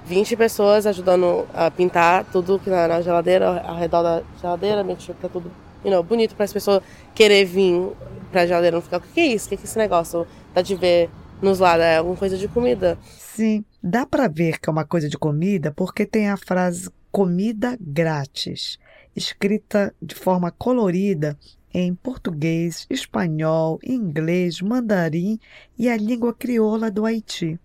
20 0.05 0.35
pessoas 0.35 0.85
ajudando 0.85 1.47
a 1.53 1.69
pintar 1.71 2.25
tudo 2.25 2.59
que 2.59 2.69
na, 2.69 2.87
na 2.87 3.01
geladeira, 3.01 3.61
ao 3.61 3.75
redor 3.75 4.03
da 4.03 4.23
geladeira, 4.39 4.83
que 4.95 5.13
tá 5.13 5.27
tudo 5.27 5.51
you 5.83 5.91
know, 5.91 6.03
bonito 6.03 6.35
para 6.35 6.45
as 6.45 6.53
pessoas 6.53 6.81
querer 7.13 7.45
vir 7.45 7.91
para 8.31 8.41
a 8.41 8.45
geladeira 8.47 8.75
não 8.75 8.81
ficar, 8.81 8.97
o 8.97 9.01
que 9.01 9.19
é 9.19 9.27
isso? 9.27 9.45
O 9.45 9.49
que 9.49 9.55
é 9.55 9.59
esse 9.63 9.77
negócio? 9.77 10.27
Dá 10.53 10.61
de 10.61 10.75
ver 10.75 11.09
nos 11.41 11.59
lados, 11.59 11.85
é 11.85 11.97
alguma 11.97 12.17
coisa 12.17 12.37
de 12.37 12.47
comida. 12.47 12.97
Sim, 13.17 13.63
dá 13.81 14.05
para 14.05 14.27
ver 14.27 14.59
que 14.59 14.69
é 14.69 14.71
uma 14.71 14.85
coisa 14.85 15.07
de 15.07 15.17
comida 15.17 15.71
porque 15.71 16.05
tem 16.05 16.29
a 16.29 16.37
frase 16.37 16.89
comida 17.11 17.77
grátis, 17.79 18.77
escrita 19.15 19.93
de 20.01 20.15
forma 20.15 20.51
colorida 20.51 21.37
em 21.73 21.93
português, 21.93 22.85
espanhol, 22.89 23.79
inglês, 23.83 24.61
mandarim 24.61 25.39
e 25.77 25.89
a 25.89 25.97
língua 25.97 26.33
crioula 26.33 26.89
do 26.89 27.05
Haiti. 27.05 27.59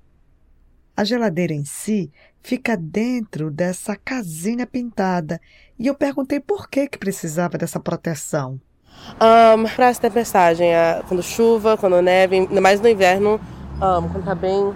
A 0.97 1.05
geladeira 1.05 1.55
em 1.55 1.65
si 1.65 2.11
fica 2.43 2.77
dentro 2.77 3.51
dessa 3.51 3.97
casinha 3.97 4.67
pintada 4.67 5.41
e 5.79 5.87
eu 5.87 5.95
perguntei 5.95 6.41
por 6.41 6.69
que, 6.69 6.89
que 6.89 6.99
precisava 6.99 7.57
dessa 7.57 7.81
proteção. 7.81 8.61
Um, 9.17 9.65
para 9.75 9.89
essa 9.89 10.01
tempestade, 10.01 10.63
quando 11.09 11.23
chuva, 11.23 11.77
quando 11.77 12.01
neve, 12.03 12.37
ainda 12.37 12.61
mais 12.61 12.81
no 12.81 12.89
inverno, 12.89 13.41
um, 13.77 14.09
quando 14.09 14.25
tá 14.25 14.35
bem. 14.35 14.75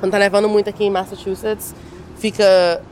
Quando 0.00 0.10
tá 0.10 0.18
nevando 0.18 0.48
muito 0.48 0.68
aqui 0.68 0.84
em 0.84 0.90
Massachusetts, 0.90 1.72
fica, 2.16 2.82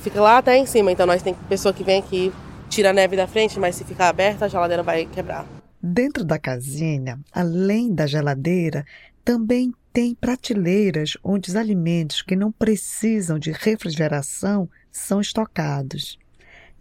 fica 0.00 0.20
lá 0.20 0.38
até 0.38 0.56
em 0.56 0.66
cima. 0.66 0.92
Então 0.92 1.04
nós 1.04 1.22
tem 1.22 1.34
pessoa 1.48 1.74
que 1.74 1.82
vem 1.82 1.98
aqui 1.98 2.32
tira 2.68 2.90
a 2.90 2.92
neve 2.92 3.16
da 3.16 3.26
frente, 3.26 3.58
mas 3.58 3.74
se 3.74 3.84
ficar 3.84 4.08
aberta, 4.08 4.44
a 4.44 4.48
geladeira 4.48 4.82
vai 4.82 5.06
quebrar. 5.06 5.46
Dentro 5.82 6.24
da 6.24 6.38
casinha, 6.38 7.18
além 7.32 7.94
da 7.94 8.06
geladeira, 8.06 8.84
também 9.24 9.72
tem 9.96 10.14
prateleiras 10.14 11.16
onde 11.24 11.48
os 11.48 11.56
alimentos 11.56 12.20
que 12.20 12.36
não 12.36 12.52
precisam 12.52 13.38
de 13.38 13.50
refrigeração 13.50 14.68
são 14.92 15.22
estocados. 15.22 16.18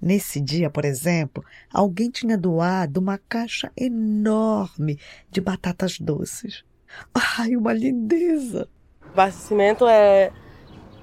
Nesse 0.01 0.41
dia, 0.41 0.69
por 0.69 0.83
exemplo, 0.83 1.41
alguém 1.71 2.09
tinha 2.09 2.37
doado 2.37 2.99
uma 2.99 3.17
caixa 3.17 3.71
enorme 3.77 4.99
de 5.31 5.39
batatas 5.39 5.97
doces. 5.97 6.65
Ai, 7.37 7.55
uma 7.55 7.71
lindeza! 7.71 8.67
Abastecimento 9.13 9.87
é, 9.87 10.29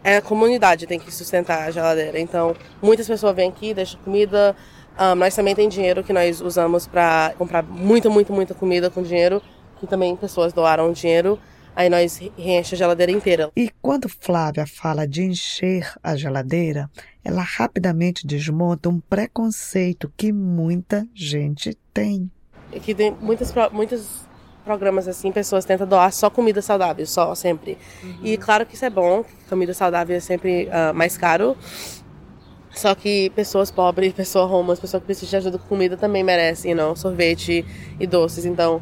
é 0.05 0.19
a 0.19 0.23
comunidade 0.23 0.87
tem 0.87 1.01
que 1.01 1.11
sustentar 1.11 1.63
a 1.63 1.71
geladeira. 1.71 2.21
Então, 2.21 2.55
muitas 2.83 3.07
pessoas 3.07 3.35
vêm 3.35 3.49
aqui, 3.49 3.73
deixam 3.73 3.99
comida. 4.03 4.55
Um, 5.01 5.15
nós 5.15 5.35
também 5.35 5.55
tem 5.55 5.67
dinheiro 5.67 6.05
que 6.05 6.13
nós 6.13 6.43
usamos 6.43 6.87
para 6.87 7.33
comprar 7.39 7.63
muita, 7.63 8.11
muita, 8.11 8.35
muita 8.35 8.53
comida 8.53 8.91
com 8.91 9.03
dinheiro. 9.03 9.41
Que 9.81 9.87
também 9.87 10.15
pessoas 10.15 10.53
doaram 10.53 10.93
dinheiro. 10.93 11.41
Aí 11.75 11.89
nós 11.89 12.21
enche 12.37 12.75
a 12.75 12.79
geladeira 12.79 13.11
inteira. 13.11 13.51
E 13.57 13.71
quando 13.81 14.09
Flávia 14.09 14.67
fala 14.67 15.07
de 15.07 15.23
encher 15.23 15.91
a 16.03 16.15
geladeira, 16.17 16.91
ela 17.25 17.43
rapidamente 17.43 18.27
desmonta 18.27 18.89
um 18.89 19.01
preconceito 19.01 20.13
que 20.17 20.33
muita 20.33 21.07
gente 21.15 21.77
tem. 21.93 22.31
É 22.71 22.79
que 22.79 22.95
tem 22.95 23.17
muitas, 23.21 23.53
muitos 23.73 24.27
programas 24.65 25.09
assim, 25.09 25.33
pessoas 25.33 25.65
tentam 25.65 25.87
doar 25.87 26.13
só 26.13 26.31
comida 26.31 26.63
saudável, 26.63 27.07
só, 27.07 27.35
sempre. 27.35 27.79
Uhum. 28.03 28.19
E 28.23 28.37
claro 28.37 28.65
que 28.67 28.75
isso 28.75 28.85
é 28.85 28.91
bom, 28.91 29.25
comida 29.49 29.75
saudável 29.75 30.17
é 30.17 30.21
sempre 30.21 30.67
uh, 30.67 30.95
mais 30.95 31.17
caro. 31.17 31.57
Só 32.75 32.95
que 32.95 33.31
pessoas 33.31 33.71
pobres, 33.71 34.15
pessoas 34.15 34.51
romas, 34.51 34.81
pessoas 34.81 35.03
que 35.03 35.07
precisam 35.07 35.31
de 35.31 35.37
ajuda 35.37 35.59
com 35.59 35.69
comida 35.69 35.97
também 35.97 36.25
merecem, 36.25 36.71
you 36.71 36.77
know, 36.77 36.97
sorvete 36.97 37.65
e 38.01 38.07
doces. 38.07 38.47
Então, 38.47 38.81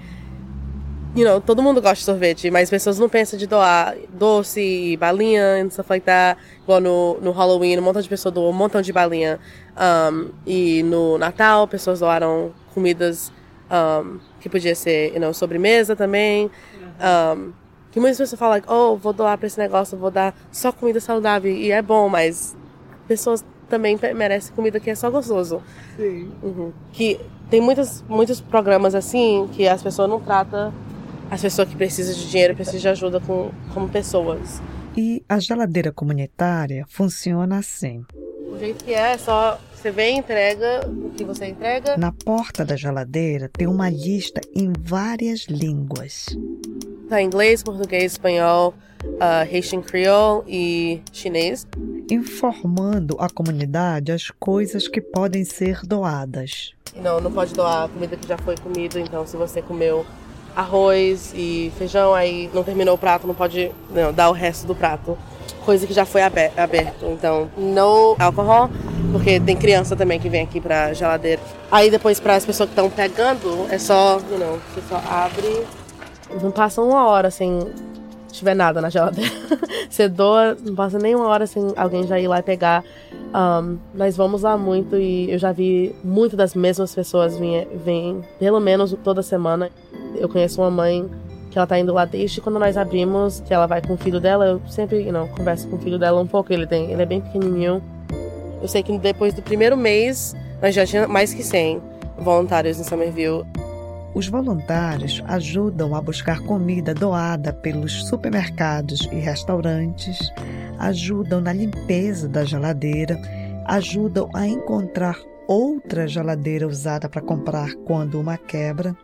you 1.15 1.25
know, 1.25 1.41
todo 1.41 1.63
mundo 1.63 1.81
gosta 1.81 1.97
de 1.97 2.05
sorvete, 2.05 2.51
mas 2.51 2.71
pessoas 2.71 2.99
não 2.99 3.09
pensam 3.09 3.39
de 3.39 3.47
doar 3.47 3.97
doce 4.13 4.61
e 4.61 4.97
balinha 4.97 5.61
e 5.61 5.71
stuff 5.71 5.91
like 5.91 6.05
that. 6.07 6.41
Igual 6.63 6.81
no, 6.81 7.21
no 7.21 7.31
Halloween, 7.33 7.79
um 7.79 7.83
montão 7.83 8.01
de 8.01 8.09
pessoas 8.09 8.33
doam 8.33 8.51
um 8.51 8.53
montão 8.53 8.81
de 8.81 8.93
balinha. 8.93 9.39
Um, 9.77 10.31
e 10.47 10.83
no 10.83 11.19
Natal, 11.19 11.67
pessoas 11.67 12.01
doaram 12.01 12.53
comidas 12.75 13.33
um, 13.71 14.19
que 14.41 14.49
podia 14.49 14.75
ser, 14.75 15.13
you 15.13 15.21
know, 15.21 15.35
sobremesa 15.35 15.97
também. 15.97 16.51
Um, 17.01 17.53
que 17.91 17.99
muitas 17.99 18.19
pessoas 18.19 18.39
falam, 18.39 18.63
oh, 18.69 18.97
vou 18.97 19.13
doar 19.13 19.37
pra 19.37 19.49
esse 19.49 19.59
negócio, 19.59 19.99
vou 19.99 20.13
dar 20.13 20.35
só 20.53 20.71
comida 20.71 21.01
saudável. 21.01 21.51
E 21.51 21.73
é 21.73 21.83
bom, 21.83 22.09
mas 22.09 22.57
pessoas 23.09 23.45
também 23.69 23.99
merecem 24.15 24.55
comida 24.55 24.79
que 24.79 24.91
é 24.91 24.95
só 24.95 25.11
gostoso. 25.11 25.61
Sim. 25.97 26.31
Uhum. 26.41 26.73
Que 26.93 27.21
tem 27.49 27.61
muitos, 27.61 28.05
muitos 28.09 28.41
programas 28.41 28.95
assim 28.95 29.49
que 29.53 29.67
as 29.67 29.83
pessoas 29.83 30.09
não 30.09 30.21
tratam 30.21 30.73
as 31.31 31.41
pessoas 31.41 31.69
que 31.69 31.77
precisam 31.77 32.15
de 32.15 32.29
dinheiro, 32.29 32.55
precisam 32.55 32.81
de 32.81 32.89
ajuda 32.89 33.21
com, 33.21 33.51
como 33.73 33.89
pessoas. 33.89 34.61
E 34.97 35.23
a 35.29 35.39
geladeira 35.39 35.93
comunitária 35.93 36.85
funciona 36.89 37.59
assim. 37.59 38.05
O 38.49 38.59
jeito 38.59 38.85
que 38.85 38.93
é, 38.93 39.13
é 39.13 39.19
só 39.19 39.59
você 39.81 39.91
vem, 39.91 40.19
entrega 40.19 40.87
o 40.87 41.09
que 41.11 41.25
você 41.25 41.47
entrega. 41.47 41.97
Na 41.97 42.13
porta 42.13 42.67
da 42.67 42.77
geladeira 42.77 43.49
tem 43.49 43.67
uma 43.67 43.89
lista 43.89 44.41
em 44.55 44.73
várias 44.79 45.47
línguas. 45.47 46.27
Tá 47.09 47.23
inglês, 47.23 47.63
português, 47.63 48.13
espanhol, 48.13 48.75
uh, 49.05 49.43
Haitian 49.51 49.81
Creole 49.81 50.45
e 50.47 51.01
chinês. 51.13 51.67
Informando 52.11 53.17
a 53.19 53.31
comunidade 53.31 54.13
as 54.13 54.31
coisas 54.31 54.87
que 54.87 55.01
podem 55.01 55.45
ser 55.45 55.81
doadas. 55.87 56.73
Não, 56.97 57.19
não 57.21 57.33
pode 57.33 57.55
doar 57.55 57.89
comida 57.89 58.17
que 58.17 58.29
já 58.29 58.37
foi 58.37 58.57
comida, 58.59 59.01
então 59.01 59.27
se 59.27 59.37
você 59.37 59.63
comeu 59.63 60.05
arroz 60.55 61.33
e 61.35 61.73
feijão, 61.79 62.15
aí 62.15 62.51
não 62.53 62.63
terminou 62.63 62.95
o 62.95 62.99
prato, 62.99 63.27
não 63.27 63.35
pode 63.35 63.71
não, 63.91 64.13
dar 64.13 64.29
o 64.31 64.33
resto 64.33 64.67
do 64.67 64.75
prato. 64.75 65.17
Coisa 65.65 65.87
que 65.87 65.93
já 65.93 66.05
foi 66.05 66.23
aberto. 66.23 67.07
Então, 67.07 67.51
no 67.57 68.17
álcool, 68.19 68.71
porque 69.13 69.39
tem 69.39 69.57
criança 69.57 69.95
também 69.95 70.19
que 70.19 70.29
vem 70.29 70.43
aqui 70.43 70.61
pra 70.61 70.93
geladeira. 70.95 71.41
Aí 71.71 71.91
depois 71.91 72.19
para 72.19 72.37
as 72.37 72.45
pessoas 72.45 72.69
que 72.69 72.73
estão 72.73 72.89
pegando, 72.89 73.67
é 73.71 73.79
só, 73.79 74.19
you 74.31 74.39
know, 74.39 74.59
você 74.75 74.81
só 74.89 75.03
abre. 75.09 75.67
Não 76.43 76.51
passa 76.51 76.81
uma 76.81 77.07
hora 77.07 77.31
sem 77.31 77.61
tiver 78.33 78.55
nada 78.55 78.81
na 78.81 78.91
geladeira. 78.91 79.31
você 79.89 80.09
doa, 80.09 80.57
não 80.61 80.75
passa 80.75 80.99
nem 80.99 81.15
uma 81.15 81.27
hora 81.27 81.47
sem 81.47 81.73
alguém 81.77 82.07
já 82.07 82.19
ir 82.19 82.29
lá 82.29 82.39
e 82.39 82.43
pegar. 82.43 82.85
Um, 83.35 83.79
nós 83.95 84.17
vamos 84.17 84.43
lá 84.43 84.57
muito 84.57 84.97
e 84.97 85.31
eu 85.31 85.39
já 85.39 85.53
vi 85.53 85.95
muitas 86.03 86.37
das 86.37 86.55
mesmas 86.55 86.93
pessoas 86.95 87.39
vêm 87.39 88.25
pelo 88.39 88.61
menos 88.61 88.97
toda 89.05 89.23
semana. 89.23 89.71
Eu 90.17 90.29
conheço 90.29 90.61
uma 90.61 90.71
mãe 90.71 91.09
que 91.51 91.59
ela 91.59 91.67
tá 91.67 91.79
indo 91.79 91.93
lá 91.93 92.05
desde 92.05 92.41
quando 92.41 92.59
nós 92.59 92.77
abrimos, 92.77 93.41
que 93.41 93.53
ela 93.53 93.67
vai 93.67 93.83
com 93.83 93.95
o 93.95 93.97
filho 93.97 94.21
dela. 94.21 94.47
Eu 94.47 94.61
sempre, 94.69 95.11
não, 95.11 95.29
converso 95.29 95.69
com 95.69 95.77
o 95.77 95.79
filho 95.79 95.99
dela 95.99 96.21
um 96.21 96.27
pouco. 96.27 96.53
Ele 96.53 96.67
tem, 96.67 96.91
ele 96.91 97.03
é 97.03 97.07
bem 97.07 97.21
pequenininho. 97.21 97.83
Eu 98.63 98.69
sei 98.69 98.83
que 98.83 98.97
depois 98.99 99.35
do 99.35 99.43
primeiro 99.43 99.77
mês 99.77 100.35
nós 100.63 100.75
já 100.75 100.87
tinha 100.87 101.09
mais 101.09 101.35
que 101.35 101.43
100 101.43 101.81
voluntários 102.19 102.79
em 102.79 102.85
Somerville. 102.85 103.45
Os 104.13 104.29
voluntários 104.29 105.23
ajudam 105.27 105.95
a 105.95 106.01
buscar 106.01 106.41
comida 106.41 106.93
doada 106.93 107.53
pelos 107.53 108.07
supermercados 108.09 109.09
e 109.13 109.17
restaurantes, 109.17 110.19
ajudam 110.79 111.41
na 111.41 111.53
limpeza 111.53 112.29
da 112.29 112.45
geladeira, 112.45 113.17
ajudam 113.67 114.29
a 114.35 114.49
encontrar 114.49 115.17
outra 115.47 116.09
geladeira 116.09 116.67
usada 116.67 117.09
para 117.09 117.23
comprar 117.23 117.75
quando 117.87 118.19
uma 118.19 118.37
quebra. 118.37 118.97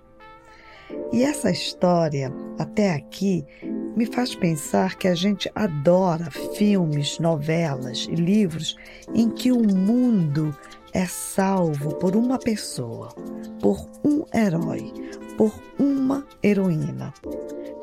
E 1.13 1.23
essa 1.23 1.51
história, 1.51 2.33
até 2.59 2.93
aqui, 2.93 3.45
me 3.97 4.07
faz 4.07 4.35
pensar 4.35 4.97
que 4.97 5.09
a 5.09 5.15
gente 5.15 5.51
adora 5.55 6.31
filmes, 6.57 7.19
novelas 7.19 8.07
e 8.11 8.15
livros 8.15 8.77
em 9.15 9.31
que 9.31 9.51
o 9.51 9.63
mundo 9.63 10.57
é 10.93 11.07
salvo 11.07 11.95
por 11.97 12.17
uma 12.17 12.39
pessoa, 12.39 13.09
por 13.61 13.89
um 14.05 14.25
herói, 14.35 14.93
por 15.37 15.53
uma 15.79 16.27
heroína. 16.43 17.13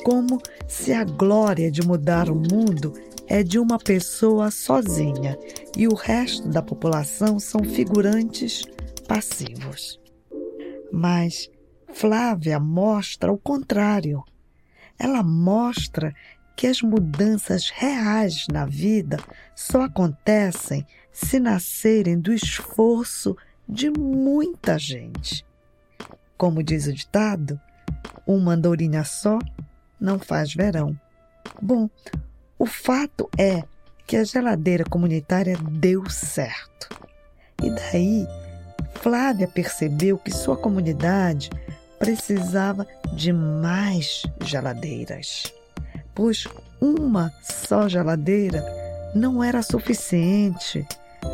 Como 0.03 0.41
se 0.67 0.91
a 0.91 1.03
glória 1.03 1.71
de 1.71 1.85
mudar 1.85 2.29
o 2.29 2.35
mundo 2.35 2.93
é 3.27 3.41
de 3.41 3.57
uma 3.57 3.77
pessoa 3.77 4.51
sozinha 4.51 5.37
e 5.77 5.87
o 5.87 5.93
resto 5.93 6.47
da 6.49 6.61
população 6.61 7.39
são 7.39 7.63
figurantes 7.63 8.63
passivos. 9.07 9.99
Mas 10.91 11.49
Flávia 11.93 12.59
mostra 12.59 13.31
o 13.31 13.37
contrário. 13.37 14.23
Ela 14.99 15.23
mostra 15.23 16.13
que 16.55 16.67
as 16.67 16.81
mudanças 16.81 17.69
reais 17.69 18.45
na 18.51 18.65
vida 18.65 19.17
só 19.55 19.83
acontecem 19.83 20.85
se 21.13 21.39
nascerem 21.39 22.19
do 22.19 22.33
esforço 22.33 23.37
de 23.69 23.89
muita 23.89 24.77
gente. 24.79 25.45
Como 26.35 26.63
diz 26.63 26.87
o 26.87 26.93
ditado, 26.93 27.59
uma 28.25 28.53
andorinha 28.53 29.03
só 29.03 29.37
não 30.01 30.17
faz 30.17 30.53
verão. 30.53 30.99
Bom, 31.61 31.89
o 32.57 32.65
fato 32.65 33.29
é 33.37 33.63
que 34.07 34.17
a 34.17 34.23
geladeira 34.23 34.83
comunitária 34.83 35.55
deu 35.71 36.09
certo. 36.09 36.89
E 37.61 37.69
daí, 37.69 38.27
Flávia 38.95 39.47
percebeu 39.47 40.17
que 40.17 40.31
sua 40.31 40.57
comunidade 40.57 41.49
precisava 41.99 42.85
de 43.13 43.31
mais 43.31 44.23
geladeiras, 44.41 45.53
pois 46.13 46.45
uma 46.81 47.31
só 47.41 47.87
geladeira 47.87 48.61
não 49.15 49.41
era 49.43 49.61
suficiente 49.61 50.85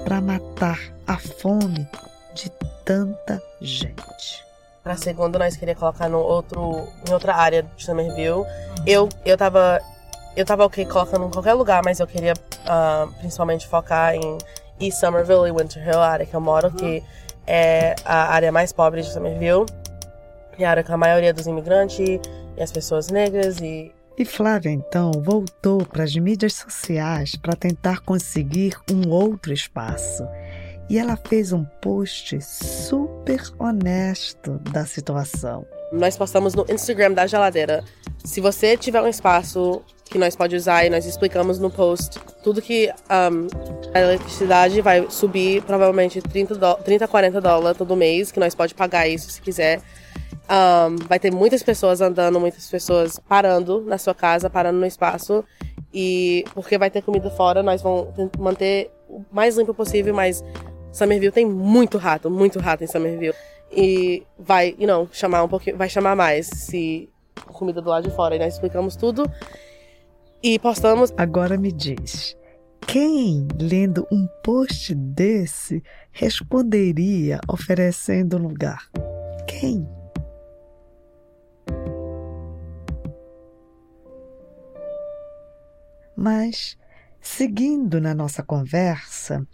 para 0.04 0.22
matar 0.22 0.80
a 1.08 1.18
fome 1.18 1.88
de 2.34 2.50
tanta 2.86 3.42
gente. 3.62 4.46
Para 4.84 4.96
segunda 4.96 5.38
nós 5.38 5.56
queria 5.56 5.76
colocar 5.76 6.10
no 6.10 6.20
outro, 6.20 6.88
em 7.08 7.14
outra 7.14 7.36
área 7.36 7.64
de 7.64 7.84
Somerville. 7.84 8.46
Eu 8.86 9.10
eu 9.26 9.38
tava 9.38 9.80
eu 10.36 10.46
tava 10.46 10.66
ok 10.66 10.86
colocando 10.86 11.26
em 11.26 11.32
qualquer 11.32 11.54
lugar, 11.54 11.82
mas 11.84 12.00
eu 12.00 12.08
queria 12.08 12.34
uh, 12.34 13.12
principalmente 13.20 13.68
focar 13.68 14.16
em 14.16 14.38
East 14.80 15.00
Somerville 15.00 15.48
e 15.48 15.52
Winter 15.52 15.86
Hill, 15.86 16.00
a 16.00 16.08
área 16.08 16.26
que 16.26 16.34
eu 16.34 16.42
moro, 16.42 16.72
que 16.72 17.04
é 17.46 17.96
a 18.06 18.34
área 18.34 18.52
mais 18.52 18.72
pobre 18.72 19.02
de 19.02 19.12
Somerville. 19.12 19.66
E 20.58 20.66
a 20.66 20.72
área 20.72 20.84
com 20.84 20.94
a 20.94 20.98
maioria 20.98 21.34
dos 21.34 21.48
imigrantes 21.48 22.00
e 22.00 22.62
as 22.62 22.72
pessoas 22.72 23.10
negras 23.10 23.60
e 23.60 23.94
e 24.20 24.26
Flávia 24.26 24.70
então 24.70 25.12
voltou 25.14 25.86
para 25.86 26.04
as 26.04 26.14
mídias 26.14 26.54
sociais 26.54 27.38
para 27.38 27.56
tentar 27.56 28.02
conseguir 28.02 28.76
um 28.92 29.10
outro 29.10 29.54
espaço. 29.54 30.28
E 30.90 31.00
ela 31.00 31.16
fez 31.16 31.54
um 31.54 31.64
post 31.82 32.38
super 32.42 33.42
honesto 33.58 34.60
da 34.74 34.86
situação. 34.86 35.66
Nós 35.94 36.18
postamos 36.18 36.54
no 36.54 36.66
Instagram 36.70 37.14
da 37.14 37.26
geladeira. 37.26 37.82
Se 38.26 38.42
você 38.42 38.76
tiver 38.76 39.02
um 39.02 39.08
espaço 39.08 39.82
que 40.04 40.18
nós 40.18 40.36
pode 40.36 40.54
usar 40.54 40.84
e 40.86 40.90
nós 40.90 41.06
explicamos 41.06 41.58
no 41.58 41.70
post 41.70 42.20
tudo 42.44 42.62
que 42.62 42.90
um, 42.90 43.48
a 43.94 44.02
eletricidade 44.02 44.82
vai 44.82 45.10
subir 45.10 45.62
provavelmente 45.62 46.22
30, 46.22 46.56
do, 46.56 46.76
30 46.76 47.08
40 47.08 47.40
dólares 47.40 47.78
todo 47.78 47.96
mês, 47.96 48.32
que 48.32 48.40
nós 48.40 48.54
pode 48.54 48.76
pagar 48.76 49.08
isso 49.08 49.32
se 49.32 49.42
quiser. 49.42 49.82
Um, 50.50 50.96
vai 51.08 51.20
ter 51.20 51.32
muitas 51.32 51.62
pessoas 51.62 52.02
andando, 52.02 52.40
muitas 52.40 52.68
pessoas 52.68 53.20
parando 53.30 53.82
na 53.82 54.00
sua 54.00 54.16
casa, 54.16 54.50
parando 54.50 54.80
no 54.80 54.86
espaço. 54.86 55.44
E 55.94 56.44
porque 56.54 56.78
vai 56.78 56.90
ter 56.90 57.02
comida 57.02 57.30
fora, 57.30 57.62
nós 57.62 57.82
vamos 57.82 58.10
manter 58.38 58.92
o 59.08 59.24
mais 59.32 59.58
limpo 59.58 59.74
possível, 59.74 60.14
mas 60.14 60.44
Somerville 60.92 61.32
tem 61.32 61.46
muito 61.46 61.98
rato, 61.98 62.30
muito 62.30 62.60
rato 62.60 62.84
em 62.84 62.88
Somerville. 62.88 63.36
E 63.72 64.26
vai, 64.38 64.76
you 64.80 64.88
know, 64.88 65.08
chamar 65.12 65.44
um 65.44 65.48
pouquinho, 65.48 65.78
vai 65.78 65.88
chamar 65.88 66.16
mais 66.16 66.48
se 66.48 67.08
comida 67.54 67.82
do 67.82 67.90
lado 67.90 68.10
de 68.10 68.16
fora. 68.16 68.36
E 68.36 68.40
nós 68.40 68.54
explicamos 68.54 68.96
tudo 68.96 69.30
e 70.42 70.58
postamos. 70.58 71.14
Agora 71.16 71.58
me 71.58 71.72
diz, 71.72 72.36
quem, 72.82 73.48
lendo 73.60 74.08
um 74.12 74.28
post 74.44 74.96
desse, 74.96 75.84
responderia 76.12 77.40
oferecendo 77.48 78.38
lugar? 78.38 78.90
Quem? 79.48 79.88
Mas, 86.22 86.78
seguindo 87.22 88.02
na 88.02 88.14
nossa 88.14 88.44
conversa, 88.44 89.48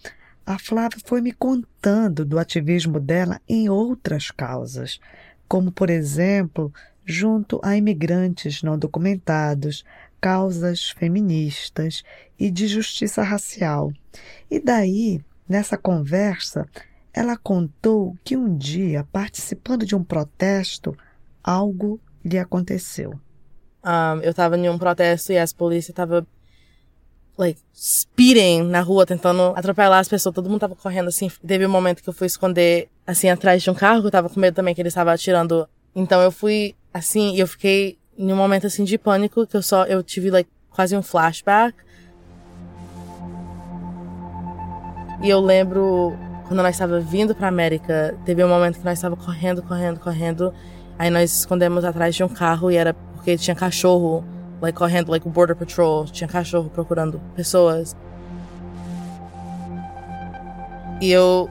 a 0.44 0.58
Flávia 0.58 0.98
foi 1.06 1.22
me 1.22 1.32
contando 1.32 2.26
do 2.26 2.40
ativismo 2.40 3.00
dela 3.00 3.40
em 3.48 3.70
outras 3.70 4.32
causas, 4.32 5.00
como, 5.48 5.72
por 5.72 5.92
exemplo, 5.92 6.74
junto 7.06 7.62
a 7.64 7.78
imigrantes 7.78 8.64
não 8.64 8.80
documentados, 8.80 9.86
causas 10.20 10.90
feministas 10.90 12.02
e 12.40 12.50
de 12.50 12.68
justiça 12.68 13.22
racial. 13.22 13.94
E 14.50 14.60
daí, 14.60 15.22
nessa 15.48 15.78
conversa, 15.78 16.68
ela 17.14 17.38
contou 17.38 18.18
que 18.24 18.36
um 18.36 18.58
dia, 18.58 19.08
participando 19.12 19.86
de 19.86 19.96
um 19.96 20.04
protesto, 20.04 20.98
algo 21.44 22.02
lhe 22.24 22.40
aconteceu. 22.40 23.14
Um, 23.84 24.20
eu 24.24 24.32
estava 24.32 24.58
em 24.58 24.68
um 24.68 24.80
protesto 24.80 25.32
e 25.32 25.38
as 25.38 25.54
polícia 25.54 25.92
estava 25.92 26.26
like, 27.38 27.60
speeding 27.74 28.64
na 28.64 28.82
rua, 28.82 29.06
tentando 29.06 29.54
atropelar 29.56 30.00
as 30.00 30.08
pessoas. 30.08 30.34
Todo 30.34 30.50
mundo 30.50 30.62
tava 30.62 30.76
correndo 30.76 31.08
assim. 31.08 31.30
Teve 31.46 31.66
um 31.66 31.70
momento 31.70 32.02
que 32.02 32.10
eu 32.10 32.14
fui 32.14 32.28
esconder, 32.28 32.90
assim, 33.06 33.30
atrás 33.30 33.62
de 33.62 33.70
um 33.70 33.74
carro. 33.74 34.08
Eu 34.08 34.12
tava 34.12 34.30
com 34.30 34.40
medo 34.40 34.56
também 34.56 34.74
que 34.74 34.82
ele 34.82 34.90
estava 34.90 35.12
atirando. 35.12 35.68
Então 35.96 36.22
eu 36.22 36.32
fui, 36.32 36.76
assim, 36.94 37.36
e 37.36 37.40
eu 37.40 37.48
fiquei 37.48 37.98
em 38.18 38.32
um 38.32 38.36
momento, 38.36 38.68
assim, 38.68 38.84
de 38.84 38.98
pânico, 38.98 39.46
que 39.46 39.58
eu 39.58 39.62
só, 39.62 39.86
eu 39.86 40.02
tive, 40.02 40.30
like, 40.30 40.50
quase 40.70 40.96
um 40.96 41.02
flashback. 41.02 41.76
E 45.22 45.30
eu 45.30 45.40
lembro, 45.40 46.18
quando 46.48 46.62
nós 46.62 46.76
estava 46.76 47.00
vindo 47.00 47.34
pra 47.34 47.48
América, 47.48 48.18
teve 48.26 48.44
um 48.44 48.50
momento 48.50 48.80
que 48.80 48.86
nós 48.86 48.98
estava 48.98 49.16
correndo, 49.16 49.64
correndo, 49.64 50.00
correndo. 50.00 50.54
Aí 50.98 51.10
nós 51.10 51.36
escondemos 51.40 51.84
atrás 51.84 52.16
de 52.16 52.24
um 52.24 52.30
carro 52.30 52.72
e 52.72 52.76
era 52.76 52.94
porque 52.94 53.38
tinha 53.38 53.56
cachorro 53.56 54.24
like, 54.62 54.78
correndo, 54.78 55.10
like, 55.10 55.28
o 55.28 55.32
Border 55.32 55.56
Patrol, 55.56 56.06
tinha 56.06 56.28
cachorro 56.28 56.70
procurando 56.70 57.22
pessoas. 57.36 57.96
E 61.02 61.12
eu, 61.12 61.50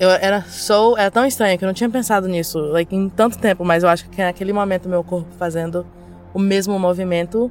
eu 0.00 0.10
era 0.10 0.42
so, 0.42 0.96
era 0.96 1.10
tão 1.10 1.24
estranho 1.24 1.56
que 1.58 1.64
eu 1.64 1.66
não 1.66 1.74
tinha 1.74 1.88
pensado 1.88 2.28
nisso, 2.28 2.58
like, 2.58 2.94
em 2.94 3.08
tanto 3.08 3.38
tempo, 3.38 3.64
mas 3.64 3.82
eu 3.82 3.88
acho 3.88 4.08
que 4.08 4.22
naquele 4.22 4.52
momento 4.52 4.88
meu 4.88 5.04
corpo 5.04 5.28
fazendo 5.38 5.86
o 6.32 6.38
mesmo 6.38 6.78
movimento, 6.78 7.50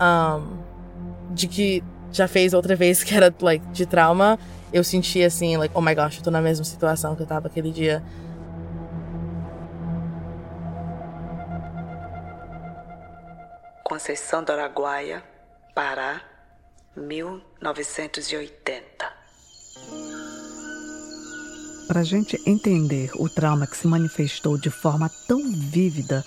um, 0.00 0.42
de 1.30 1.48
que 1.48 1.82
já 2.12 2.28
fez 2.28 2.54
outra 2.54 2.76
vez, 2.76 3.02
que 3.02 3.14
era, 3.14 3.34
like, 3.40 3.66
de 3.72 3.86
trauma, 3.86 4.38
eu 4.72 4.82
senti 4.82 5.22
assim, 5.22 5.56
like, 5.56 5.74
oh 5.76 5.80
my 5.80 5.94
gosh, 5.94 6.18
eu 6.18 6.22
tô 6.24 6.30
na 6.30 6.40
mesma 6.40 6.64
situação 6.64 7.14
que 7.14 7.22
eu 7.22 7.26
tava 7.26 7.48
aquele 7.48 7.70
dia. 7.70 8.02
Conceição 13.84 14.44
do 14.44 14.52
Araguaia, 14.52 15.22
Pará, 15.74 16.22
1980. 16.96 19.12
Para 21.88 22.00
a 22.00 22.04
gente 22.04 22.40
entender 22.46 23.10
o 23.16 23.28
trauma 23.28 23.66
que 23.66 23.76
se 23.76 23.86
manifestou 23.86 24.56
de 24.56 24.70
forma 24.70 25.10
tão 25.26 25.52
vívida 25.52 26.24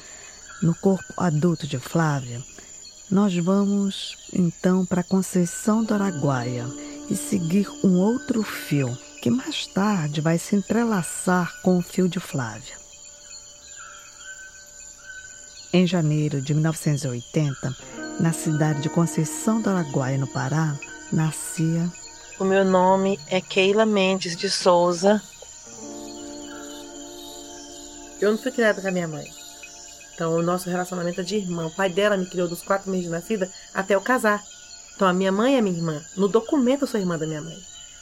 no 0.61 0.75
corpo 0.75 1.13
adulto 1.17 1.65
de 1.65 1.79
Flávia, 1.79 2.41
nós 3.09 3.35
vamos 3.37 4.29
então 4.33 4.85
para 4.85 5.03
Conceição 5.03 5.83
do 5.83 5.93
Araguaia 5.93 6.65
e 7.09 7.15
seguir 7.15 7.69
um 7.83 7.99
outro 7.99 8.43
fio 8.43 8.95
que 9.21 9.29
mais 9.29 9.65
tarde 9.67 10.21
vai 10.21 10.37
se 10.37 10.55
entrelaçar 10.55 11.61
com 11.61 11.77
o 11.77 11.81
fio 11.81 12.09
de 12.09 12.19
Flávia. 12.19 12.84
Em 15.75 15.85
janeiro 15.85 16.41
de 16.41 16.53
1980, 16.53 17.75
na 18.17 18.31
cidade 18.31 18.81
de 18.81 18.87
Conceição 18.87 19.61
do 19.61 19.69
Araguaia, 19.69 20.17
no 20.17 20.25
Pará, 20.25 20.73
nascia. 21.11 21.91
O 22.39 22.45
meu 22.45 22.63
nome 22.63 23.19
é 23.27 23.41
Keila 23.41 23.85
Mendes 23.85 24.37
de 24.37 24.49
Souza. 24.49 25.21
Eu 28.21 28.31
não 28.31 28.37
fui 28.37 28.53
criada 28.53 28.81
com 28.81 28.87
a 28.87 28.91
minha 28.91 29.05
mãe. 29.05 29.25
Então, 30.13 30.35
o 30.35 30.41
nosso 30.41 30.69
relacionamento 30.69 31.19
é 31.19 31.25
de 31.25 31.35
irmã. 31.35 31.65
O 31.65 31.75
pai 31.75 31.89
dela 31.89 32.15
me 32.15 32.25
criou 32.25 32.47
dos 32.47 32.61
quatro 32.61 32.89
meses 32.89 33.07
de 33.07 33.11
nascida 33.11 33.51
até 33.73 33.95
eu 33.95 34.01
casar. 34.01 34.41
Então, 34.95 35.05
a 35.05 35.13
minha 35.13 35.29
mãe 35.29 35.57
é 35.57 35.61
minha 35.61 35.75
irmã. 35.75 36.01
No 36.15 36.29
documento, 36.29 36.83
eu 36.83 36.87
sou 36.87 37.01
irmã 37.01 37.17
da 37.17 37.27
minha 37.27 37.41
mãe. 37.41 37.57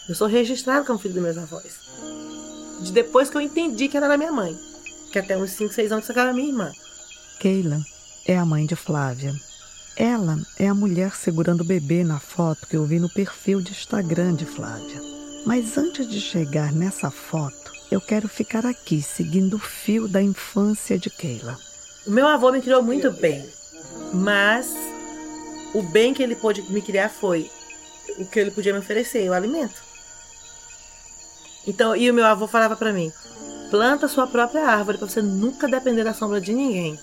Eu 0.08 0.14
sou 0.14 0.28
registrada 0.28 0.86
como 0.86 1.00
filho 1.00 1.16
dos 1.16 1.24
meus 1.24 1.40
avós. 1.40 1.80
De 2.82 2.92
depois 2.92 3.32
que 3.32 3.38
eu 3.38 3.42
entendi 3.42 3.88
que 3.88 3.98
ela 3.98 4.06
era 4.06 4.18
minha 4.18 4.32
mãe. 4.32 4.56
Que 5.12 5.18
até 5.18 5.36
uns 5.36 5.50
5, 5.50 5.74
6 5.74 5.92
anos 5.92 6.08
ela 6.08 6.22
era 6.22 6.34
minha 6.34 6.50
irmã. 6.50 6.72
Keila 7.40 7.82
é 8.26 8.38
a 8.38 8.46
mãe 8.46 8.66
de 8.66 8.76
Flávia. 8.76 9.34
Ela 9.96 10.40
é 10.58 10.68
a 10.68 10.74
mulher 10.74 11.16
segurando 11.16 11.62
o 11.62 11.66
bebê 11.66 12.04
na 12.04 12.20
foto 12.20 12.68
que 12.68 12.76
eu 12.76 12.86
vi 12.86 13.00
no 13.00 13.10
perfil 13.10 13.62
de 13.62 13.72
Instagram 13.72 14.34
de 14.34 14.46
Flávia. 14.46 15.02
Mas 15.46 15.78
antes 15.78 16.08
de 16.10 16.22
chegar 16.22 16.72
nessa 16.72 17.12
foto, 17.12 17.72
eu 17.92 18.00
quero 18.00 18.28
ficar 18.28 18.66
aqui 18.66 19.02
seguindo 19.02 19.56
o 19.56 19.60
fio 19.60 20.08
da 20.08 20.22
infância 20.22 20.98
de 20.98 21.10
Keila. 21.10 21.58
Meu 22.08 22.28
avô 22.28 22.52
me 22.52 22.62
criou 22.62 22.82
muito 22.82 23.12
bem, 23.12 23.48
mas 24.14 24.74
o 25.74 25.82
bem 25.82 26.14
que 26.14 26.24
ele 26.24 26.36
pôde 26.36 26.62
me 26.64 26.82
criar 26.82 27.10
foi 27.10 27.50
o 28.18 28.26
que 28.26 28.40
ele 28.40 28.52
podia 28.52 28.74
me 28.74 28.80
oferecer, 28.80 29.30
o 29.30 29.34
alimento. 29.34 29.82
Então, 31.68 31.96
e 31.96 32.10
o 32.10 32.14
meu 32.14 32.26
avô 32.26 32.48
falava 32.48 32.76
para 32.76 32.94
mim: 32.94 33.12
planta 33.70 34.08
sua 34.08 34.28
própria 34.28 34.68
árvore 34.68 34.98
para 34.98 35.08
você 35.08 35.22
nunca 35.22 35.68
depender 35.68 36.04
da 36.04 36.14
sombra 36.14 36.42
de 36.42 36.54
ninguém. 36.54 37.00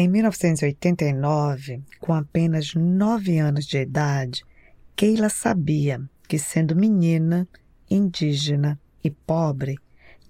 Em 0.00 0.06
1989, 0.06 1.82
com 1.98 2.14
apenas 2.14 2.72
nove 2.72 3.36
anos 3.36 3.66
de 3.66 3.78
idade, 3.78 4.44
Keila 4.94 5.28
sabia 5.28 6.00
que, 6.28 6.38
sendo 6.38 6.76
menina, 6.76 7.48
indígena 7.90 8.78
e 9.02 9.10
pobre, 9.10 9.76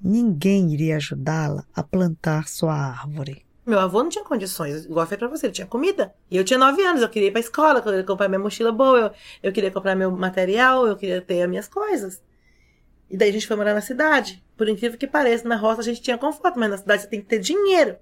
ninguém 0.03 0.73
iria 0.73 0.97
ajudá-la 0.97 1.67
a 1.77 1.83
plantar 1.83 2.49
sua 2.49 2.73
árvore. 2.73 3.45
Meu 3.67 3.79
avô 3.79 4.03
não 4.03 4.09
tinha 4.09 4.25
condições, 4.25 4.87
igual 4.87 5.07
foi 5.07 5.19
pra 5.19 5.29
você, 5.29 5.45
ele 5.45 5.53
tinha 5.53 5.67
comida. 5.67 6.15
E 6.31 6.39
eu 6.39 6.45
tinha 6.45 6.59
nove 6.59 6.83
anos, 6.83 7.03
eu 7.03 7.09
queria 7.11 7.29
ir 7.29 7.33
pra 7.33 7.41
escola, 7.41 7.81
eu 7.81 7.83
queria 7.83 8.05
comprar 8.05 8.27
minha 8.27 8.39
mochila 8.39 8.73
boa, 8.73 8.99
eu, 8.99 9.11
eu 9.43 9.53
queria 9.53 9.71
comprar 9.71 9.95
meu 9.95 10.11
material, 10.11 10.87
eu 10.87 10.97
queria 10.97 11.21
ter 11.21 11.43
as 11.43 11.49
minhas 11.51 11.69
coisas. 11.69 12.23
E 13.11 13.19
daí 13.19 13.29
a 13.29 13.33
gente 13.35 13.47
foi 13.47 13.55
morar 13.55 13.75
na 13.75 13.83
cidade. 13.83 14.43
Por 14.57 14.67
incrível 14.67 14.97
que 14.97 15.07
pareça, 15.07 15.47
na 15.47 15.57
roça 15.57 15.83
a 15.83 15.85
gente 15.85 16.01
tinha 16.01 16.17
conforto, 16.17 16.59
mas 16.59 16.71
na 16.71 16.79
cidade 16.79 17.03
você 17.03 17.09
tem 17.09 17.21
que 17.21 17.27
ter 17.27 17.39
dinheiro 17.39 17.99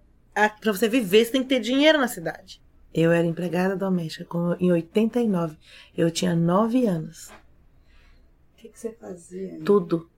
para 0.60 0.72
você 0.72 0.88
viver, 0.88 1.24
você 1.24 1.32
tem 1.32 1.42
que 1.42 1.48
ter 1.48 1.60
dinheiro 1.60 1.98
na 1.98 2.08
cidade. 2.08 2.60
Eu 2.92 3.12
era 3.12 3.26
empregada 3.26 3.76
doméstica 3.76 4.26
em 4.60 4.70
89. 4.72 5.56
Eu 5.96 6.10
tinha 6.10 6.34
9 6.34 6.86
anos. 6.86 7.28
O 7.28 7.32
que, 8.56 8.68
que, 8.68 8.78
você 8.78 8.92
fazia? 8.92 9.58
Tudo. 9.64 10.08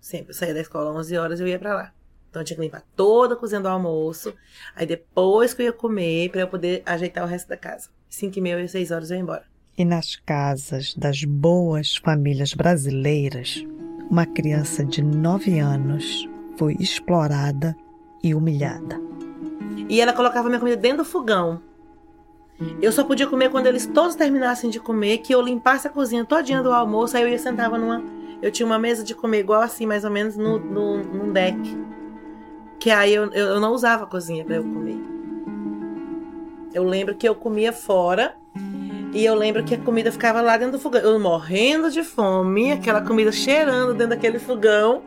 Sempre. 0.00 0.30
Eu 0.30 0.34
saía 0.34 0.54
da 0.54 0.60
escola 0.60 0.90
às 0.90 0.96
11 0.96 1.16
horas 1.16 1.40
e 1.40 1.42
eu 1.42 1.48
ia 1.48 1.58
para 1.58 1.74
lá. 1.74 1.92
Então 2.30 2.40
eu 2.40 2.46
tinha 2.46 2.56
que 2.56 2.62
limpar 2.62 2.82
toda 2.96 3.34
a 3.34 3.36
cozinha 3.36 3.60
do 3.60 3.68
almoço. 3.68 4.34
Aí 4.74 4.86
depois 4.86 5.52
que 5.52 5.62
eu 5.62 5.66
ia 5.66 5.72
comer, 5.72 6.30
para 6.30 6.40
eu 6.40 6.48
poder 6.48 6.82
ajeitar 6.86 7.24
o 7.24 7.26
resto 7.26 7.48
da 7.48 7.58
casa. 7.58 7.90
5 8.08 8.38
e 8.38 8.40
meia 8.40 8.60
e 8.60 8.68
6 8.68 8.90
horas 8.90 9.10
eu 9.10 9.16
ia 9.16 9.22
embora. 9.22 9.44
E 9.76 9.84
nas 9.84 10.16
casas 10.16 10.94
das 10.94 11.24
boas 11.24 11.96
famílias 11.96 12.54
brasileiras, 12.54 13.62
uma 14.10 14.24
criança 14.24 14.84
de 14.84 15.02
9 15.02 15.58
anos 15.58 16.26
foi 16.56 16.74
explorada 16.80 17.76
e 18.22 18.34
humilhada. 18.34 19.11
E 19.88 20.00
ela 20.00 20.12
colocava 20.12 20.48
minha 20.48 20.58
comida 20.58 20.76
dentro 20.76 20.98
do 20.98 21.04
fogão. 21.04 21.60
Eu 22.80 22.92
só 22.92 23.02
podia 23.04 23.26
comer 23.26 23.50
quando 23.50 23.66
eles 23.66 23.86
todos 23.86 24.14
terminassem 24.14 24.70
de 24.70 24.78
comer, 24.78 25.18
que 25.18 25.34
eu 25.34 25.40
limpasse 25.40 25.86
a 25.86 25.90
cozinha 25.90 26.24
todinha 26.24 26.62
do 26.62 26.72
almoço, 26.72 27.16
aí 27.16 27.22
eu 27.22 27.28
ia 27.28 27.38
sentava 27.38 27.76
numa. 27.76 28.02
Eu 28.40 28.50
tinha 28.50 28.66
uma 28.66 28.78
mesa 28.78 29.02
de 29.02 29.14
comer 29.14 29.40
igual 29.40 29.62
assim, 29.62 29.86
mais 29.86 30.04
ou 30.04 30.10
menos, 30.10 30.36
no, 30.36 30.58
no, 30.58 30.98
num 30.98 31.32
deck. 31.32 31.56
Que 32.78 32.90
aí 32.90 33.14
eu, 33.14 33.30
eu 33.32 33.60
não 33.60 33.72
usava 33.72 34.04
a 34.04 34.06
cozinha 34.06 34.44
para 34.44 34.56
eu 34.56 34.62
comer. 34.64 34.98
Eu 36.74 36.84
lembro 36.84 37.14
que 37.14 37.28
eu 37.28 37.34
comia 37.34 37.72
fora. 37.72 38.36
E 39.14 39.24
eu 39.24 39.34
lembro 39.34 39.62
que 39.62 39.74
a 39.74 39.78
comida 39.78 40.10
ficava 40.10 40.40
lá 40.40 40.56
dentro 40.56 40.72
do 40.72 40.78
fogão. 40.78 41.00
Eu 41.02 41.20
morrendo 41.20 41.90
de 41.90 42.02
fome, 42.02 42.72
aquela 42.72 43.02
comida 43.02 43.30
cheirando 43.30 43.92
dentro 43.92 44.08
daquele 44.08 44.38
fogão. 44.38 45.02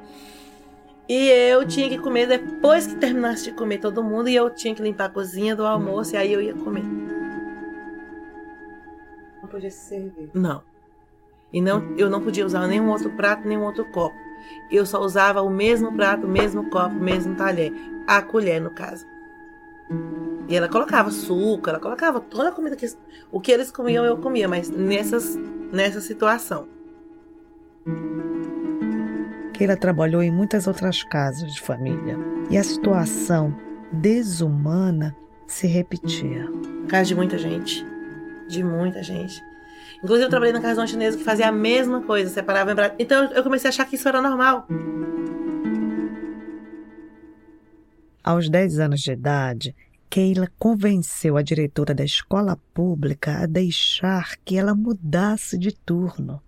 E 1.08 1.30
eu 1.30 1.66
tinha 1.68 1.88
que 1.88 2.00
comer 2.00 2.28
depois 2.28 2.88
que 2.88 2.96
terminasse 2.96 3.46
de 3.46 3.52
comer 3.52 3.80
todo 3.80 4.04
mundo. 4.04 4.28
E 4.28 4.36
eu 4.36 4.50
tinha 4.50 4.74
que 4.74 4.82
limpar 4.82 5.06
a 5.06 5.10
cozinha 5.10 5.56
do 5.56 5.66
almoço. 5.66 6.16
E 6.16 6.18
aí 6.18 6.34
eu 6.34 6.42
ia 6.42 6.54
comer. 6.54 6.84
Não 9.42 9.50
podia 9.50 9.70
se 9.70 9.90
servir? 9.90 10.32
Não. 10.34 10.64
E 11.54 11.62
não, 11.62 11.96
eu 11.98 12.10
não 12.10 12.22
podia 12.22 12.46
usar 12.46 12.68
nenhum 12.68 12.90
outro 12.90 13.10
prato, 13.12 13.48
nenhum 13.48 13.64
outro 13.64 13.86
copo. 13.92 14.16
Eu 14.70 14.86
só 14.86 15.00
usava 15.00 15.42
o 15.42 15.50
mesmo 15.50 15.94
prato, 15.94 16.26
o 16.26 16.30
mesmo 16.30 16.70
copo, 16.70 16.96
o 16.96 17.04
mesmo 17.04 17.36
talher. 17.36 17.72
A 18.08 18.22
colher, 18.22 18.60
no 18.60 18.72
caso. 18.72 19.06
E 20.48 20.56
ela 20.56 20.68
colocava 20.68 21.10
suco, 21.12 21.70
ela 21.70 21.80
colocava 21.80 22.20
toda 22.20 22.50
a 22.50 22.52
comida 22.52 22.76
que. 22.76 22.86
O 23.32 23.40
que 23.40 23.52
eles 23.52 23.72
comiam, 23.72 24.04
eu 24.06 24.18
comia, 24.18 24.48
mas 24.48 24.70
nessas, 24.70 25.36
nessa 25.72 26.02
situação. 26.02 26.68
Keila 29.56 29.78
trabalhou 29.78 30.22
em 30.22 30.30
muitas 30.30 30.68
outras 30.68 31.02
casas 31.02 31.54
de 31.54 31.62
família. 31.62 32.18
E 32.50 32.58
a 32.58 32.64
situação 32.64 33.56
desumana 33.90 35.16
se 35.48 35.66
repetia. 35.66 36.46
Casa 36.90 37.06
de 37.06 37.16
muita 37.16 37.38
gente. 37.38 37.86
De 38.50 38.62
muita 38.62 39.02
gente. 39.02 39.42
Inclusive, 40.04 40.26
eu 40.26 40.30
trabalhei 40.30 40.52
na 40.52 40.60
casa 40.60 40.74
de 40.74 40.80
uma 40.82 40.88
chinesa 40.88 41.18
que 41.18 41.24
fazia 41.24 41.48
a 41.48 41.54
mesma 41.54 42.02
coisa, 42.02 42.30
separava 42.30 42.74
em 42.74 42.76
prato. 42.76 42.96
Então, 43.00 43.32
eu 43.32 43.44
comecei 43.44 43.70
a 43.70 43.70
achar 43.70 43.86
que 43.86 43.96
isso 43.96 44.08
era 44.10 44.22
normal. 44.22 44.68
Aos 48.22 48.50
10 48.50 48.80
anos 48.80 49.00
de 49.00 49.14
idade, 49.14 49.74
Keila 50.10 50.50
convenceu 50.60 51.38
a 51.38 51.42
diretora 51.42 51.94
da 51.94 52.04
escola 52.04 52.58
pública 52.74 53.44
a 53.44 53.46
deixar 53.46 54.36
que 54.44 54.58
ela 54.58 54.76
mudasse 54.76 55.58
de 55.58 55.72
turno. 55.72 56.42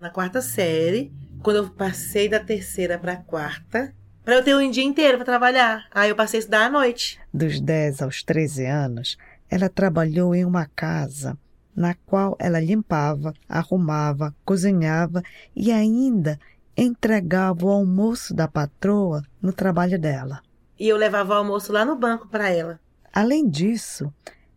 Na 0.00 0.08
quarta 0.08 0.40
série, 0.40 1.12
quando 1.42 1.56
eu 1.56 1.68
passei 1.68 2.26
da 2.26 2.40
terceira 2.40 2.98
para 2.98 3.12
a 3.12 3.16
quarta, 3.16 3.94
para 4.24 4.36
eu 4.36 4.42
ter 4.42 4.56
um 4.56 4.70
dia 4.70 4.82
inteiro 4.82 5.18
para 5.18 5.26
trabalhar. 5.26 5.86
Aí 5.90 6.08
eu 6.08 6.16
passei 6.16 6.38
a 6.38 6.40
estudar 6.40 6.64
à 6.64 6.70
noite. 6.70 7.20
Dos 7.34 7.60
10 7.60 8.00
aos 8.00 8.22
13 8.22 8.64
anos, 8.64 9.18
ela 9.50 9.68
trabalhou 9.68 10.34
em 10.34 10.42
uma 10.42 10.64
casa 10.74 11.36
na 11.76 11.94
qual 12.06 12.34
ela 12.38 12.58
limpava, 12.58 13.34
arrumava, 13.46 14.34
cozinhava 14.42 15.22
e 15.54 15.70
ainda 15.70 16.40
entregava 16.74 17.66
o 17.66 17.70
almoço 17.70 18.32
da 18.32 18.48
patroa 18.48 19.22
no 19.42 19.52
trabalho 19.52 19.98
dela. 19.98 20.40
E 20.78 20.88
eu 20.88 20.96
levava 20.96 21.34
o 21.34 21.36
almoço 21.36 21.74
lá 21.74 21.84
no 21.84 21.94
banco 21.94 22.26
para 22.26 22.48
ela. 22.48 22.80
Além 23.12 23.46
disso, 23.46 24.10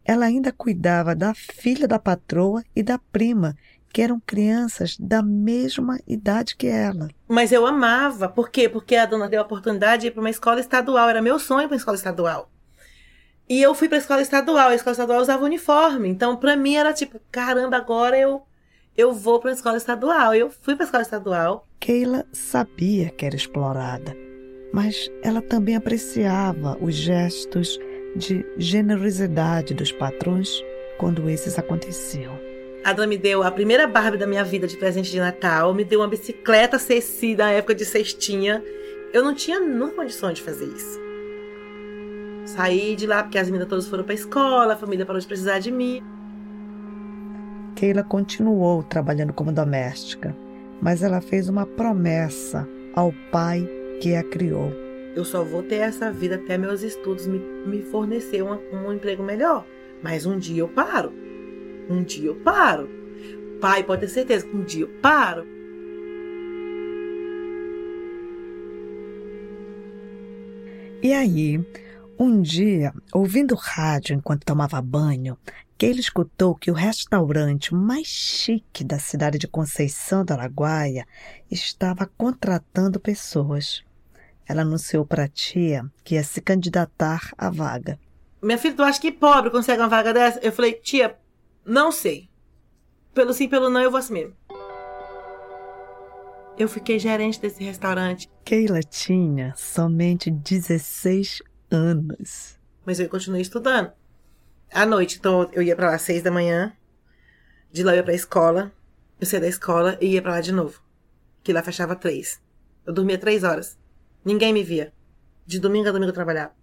ela 0.05 0.25
ainda 0.25 0.51
cuidava 0.51 1.15
da 1.15 1.33
filha 1.33 1.87
da 1.87 1.97
patroa 1.97 2.63
e 2.75 2.83
da 2.83 2.97
prima, 2.97 3.55
que 3.93 4.01
eram 4.01 4.19
crianças 4.19 4.97
da 4.99 5.21
mesma 5.21 5.99
idade 6.07 6.55
que 6.55 6.65
ela. 6.65 7.09
Mas 7.27 7.51
eu 7.51 7.63
amava. 7.67 8.27
Por 8.27 8.49
quê? 8.49 8.67
Porque 8.67 8.95
a 8.95 9.05
dona 9.05 9.29
deu 9.29 9.39
a 9.39 9.43
oportunidade 9.43 10.01
de 10.01 10.07
ir 10.07 10.11
para 10.11 10.19
uma 10.19 10.31
escola 10.31 10.59
estadual. 10.59 11.07
Era 11.07 11.21
meu 11.21 11.37
sonho 11.37 11.67
para 11.67 11.75
uma 11.75 11.77
escola 11.77 11.95
estadual. 11.95 12.49
E 13.47 13.61
eu 13.61 13.75
fui 13.75 13.87
para 13.87 13.99
a 13.99 14.01
escola 14.01 14.21
estadual. 14.23 14.69
A 14.69 14.75
escola 14.75 14.93
estadual 14.93 15.21
usava 15.21 15.45
uniforme. 15.45 16.09
Então, 16.09 16.35
para 16.35 16.55
mim, 16.55 16.75
era 16.75 16.91
tipo, 16.91 17.21
caramba, 17.31 17.77
agora 17.77 18.17
eu, 18.17 18.41
eu 18.97 19.13
vou 19.13 19.39
para 19.39 19.51
a 19.51 19.53
escola 19.53 19.77
estadual. 19.77 20.33
Eu 20.33 20.49
fui 20.49 20.75
para 20.75 20.85
a 20.85 20.87
escola 20.87 21.03
estadual. 21.03 21.67
Keila 21.79 22.25
sabia 22.33 23.11
que 23.11 23.27
era 23.27 23.35
explorada, 23.35 24.15
mas 24.73 25.11
ela 25.21 25.41
também 25.41 25.75
apreciava 25.75 26.77
os 26.81 26.95
gestos 26.95 27.77
de 28.15 28.43
generosidade 28.57 29.75
dos 29.75 29.91
patrões 29.91 30.49
quando 30.97 31.29
esses 31.29 31.59
aconteciam. 31.59 32.42
A 32.83 32.91
dona 32.91 33.07
me 33.07 33.17
deu 33.17 33.41
a 33.43 33.49
primeira 33.49 33.87
Barbie 33.87 34.17
da 34.17 34.27
minha 34.27 34.43
vida 34.43 34.67
de 34.67 34.75
presente 34.75 35.09
de 35.09 35.17
Natal, 35.17 35.73
me 35.73 35.85
deu 35.85 36.01
uma 36.01 36.07
bicicleta 36.07 36.77
Ceci 36.77 37.33
na 37.33 37.49
época 37.49 37.73
de 37.73 37.85
cestinha. 37.85 38.61
Eu 39.13 39.23
não 39.23 39.33
tinha 39.33 39.57
nunca 39.59 39.95
condições 39.95 40.35
de 40.35 40.41
fazer 40.41 40.65
isso. 40.65 40.99
Saí 42.45 42.95
de 42.97 43.07
lá 43.07 43.23
porque 43.23 43.37
as 43.37 43.47
meninas 43.47 43.69
todas 43.69 43.87
foram 43.87 44.03
para 44.03 44.13
a 44.13 44.15
escola, 44.15 44.73
a 44.73 44.77
família 44.77 45.05
parou 45.05 45.21
de 45.21 45.25
precisar 45.25 45.59
de 45.59 45.71
mim. 45.71 46.03
Keila 47.73 48.03
continuou 48.03 48.83
trabalhando 48.83 49.31
como 49.31 49.53
doméstica, 49.53 50.35
mas 50.81 51.01
ela 51.01 51.21
fez 51.21 51.47
uma 51.47 51.65
promessa 51.65 52.67
ao 52.93 53.13
pai 53.31 53.65
que 54.01 54.13
a 54.13 54.23
criou. 54.23 54.73
Eu 55.15 55.23
só 55.23 55.41
vou 55.41 55.63
ter 55.63 55.75
essa 55.75 56.11
vida 56.11 56.35
até 56.35 56.57
meus 56.57 56.81
estudos 56.81 57.27
me, 57.27 57.39
me 57.65 57.81
fornecer 57.81 58.41
uma, 58.41 58.59
um 58.73 58.91
emprego 58.91 59.23
melhor. 59.23 59.65
Mas 60.01 60.25
um 60.25 60.37
dia 60.37 60.61
eu 60.61 60.67
paro. 60.67 61.13
Um 61.89 62.03
dia 62.03 62.27
eu 62.27 62.35
paro. 62.35 62.89
Pai, 63.59 63.83
pode 63.83 64.01
ter 64.01 64.07
certeza 64.09 64.45
que 64.45 64.55
um 64.55 64.63
dia 64.63 64.81
eu 64.81 64.89
paro. 65.01 65.45
E 71.01 71.13
aí, 71.13 71.59
um 72.17 72.41
dia, 72.41 72.93
ouvindo 73.13 73.55
rádio 73.55 74.15
enquanto 74.15 74.45
tomava 74.45 74.81
banho, 74.81 75.37
que 75.77 75.85
ele 75.85 75.99
escutou 75.99 76.55
que 76.55 76.71
o 76.71 76.73
restaurante 76.73 77.73
mais 77.73 78.07
chique 78.07 78.85
da 78.85 78.97
cidade 78.97 79.37
de 79.37 79.47
Conceição 79.47 80.23
do 80.23 80.31
Araguaia 80.31 81.05
estava 81.51 82.09
contratando 82.17 83.01
pessoas. 83.01 83.83
Ela 84.47 84.61
anunciou 84.61 85.05
para 85.05 85.25
a 85.25 85.27
tia 85.27 85.85
que 86.03 86.15
ia 86.15 86.23
se 86.23 86.39
candidatar 86.39 87.31
à 87.37 87.49
vaga. 87.49 87.99
Minha 88.41 88.57
filha, 88.57 88.75
tu 88.75 88.83
acha 88.83 89.01
que 89.01 89.11
pobre 89.11 89.51
consegue 89.51 89.81
uma 89.81 89.89
vaga 89.89 90.13
dessa? 90.13 90.39
Eu 90.39 90.51
falei, 90.51 90.73
tia, 90.73 91.17
não 91.65 91.91
sei. 91.91 92.29
Pelo 93.13 93.33
sim, 93.33 93.47
pelo 93.47 93.69
não, 93.69 93.81
eu 93.81 93.91
vou 93.91 93.99
assim 93.99 94.13
mesmo. 94.13 94.35
Eu 96.57 96.67
fiquei 96.67 96.99
gerente 96.99 97.39
desse 97.39 97.63
restaurante. 97.63 98.29
Keila 98.45 98.81
tinha 98.81 99.53
somente 99.55 100.29
16 100.29 101.41
anos. 101.71 102.59
Mas 102.85 102.99
eu 102.99 103.09
continuei 103.09 103.41
estudando. 103.41 103.91
À 104.71 104.85
noite, 104.85 105.17
então 105.17 105.49
eu 105.53 105.61
ia 105.61 105.75
para 105.75 105.89
lá 105.89 105.95
às 105.95 106.01
seis 106.01 106.21
da 106.21 106.31
manhã. 106.31 106.73
De 107.71 107.83
lá 107.83 107.93
eu 107.93 107.97
ia 107.97 108.03
pra 108.03 108.13
escola. 108.13 108.71
Eu 109.19 109.25
saía 109.25 109.41
da 109.41 109.47
escola 109.47 109.97
e 110.01 110.13
ia 110.13 110.21
para 110.21 110.33
lá 110.33 110.41
de 110.41 110.51
novo. 110.51 110.81
Que 111.43 111.53
lá 111.53 111.63
fechava 111.63 111.95
três. 111.95 112.41
Eu 112.85 112.93
dormia 112.93 113.17
três 113.17 113.43
horas. 113.43 113.77
Ninguém 114.23 114.53
me 114.53 114.63
via. 114.63 114.93
De 115.45 115.59
domingo 115.59 115.89
a 115.89 115.91
domingo 115.91 116.09
eu 116.09 116.13
trabalhava. 116.13 116.53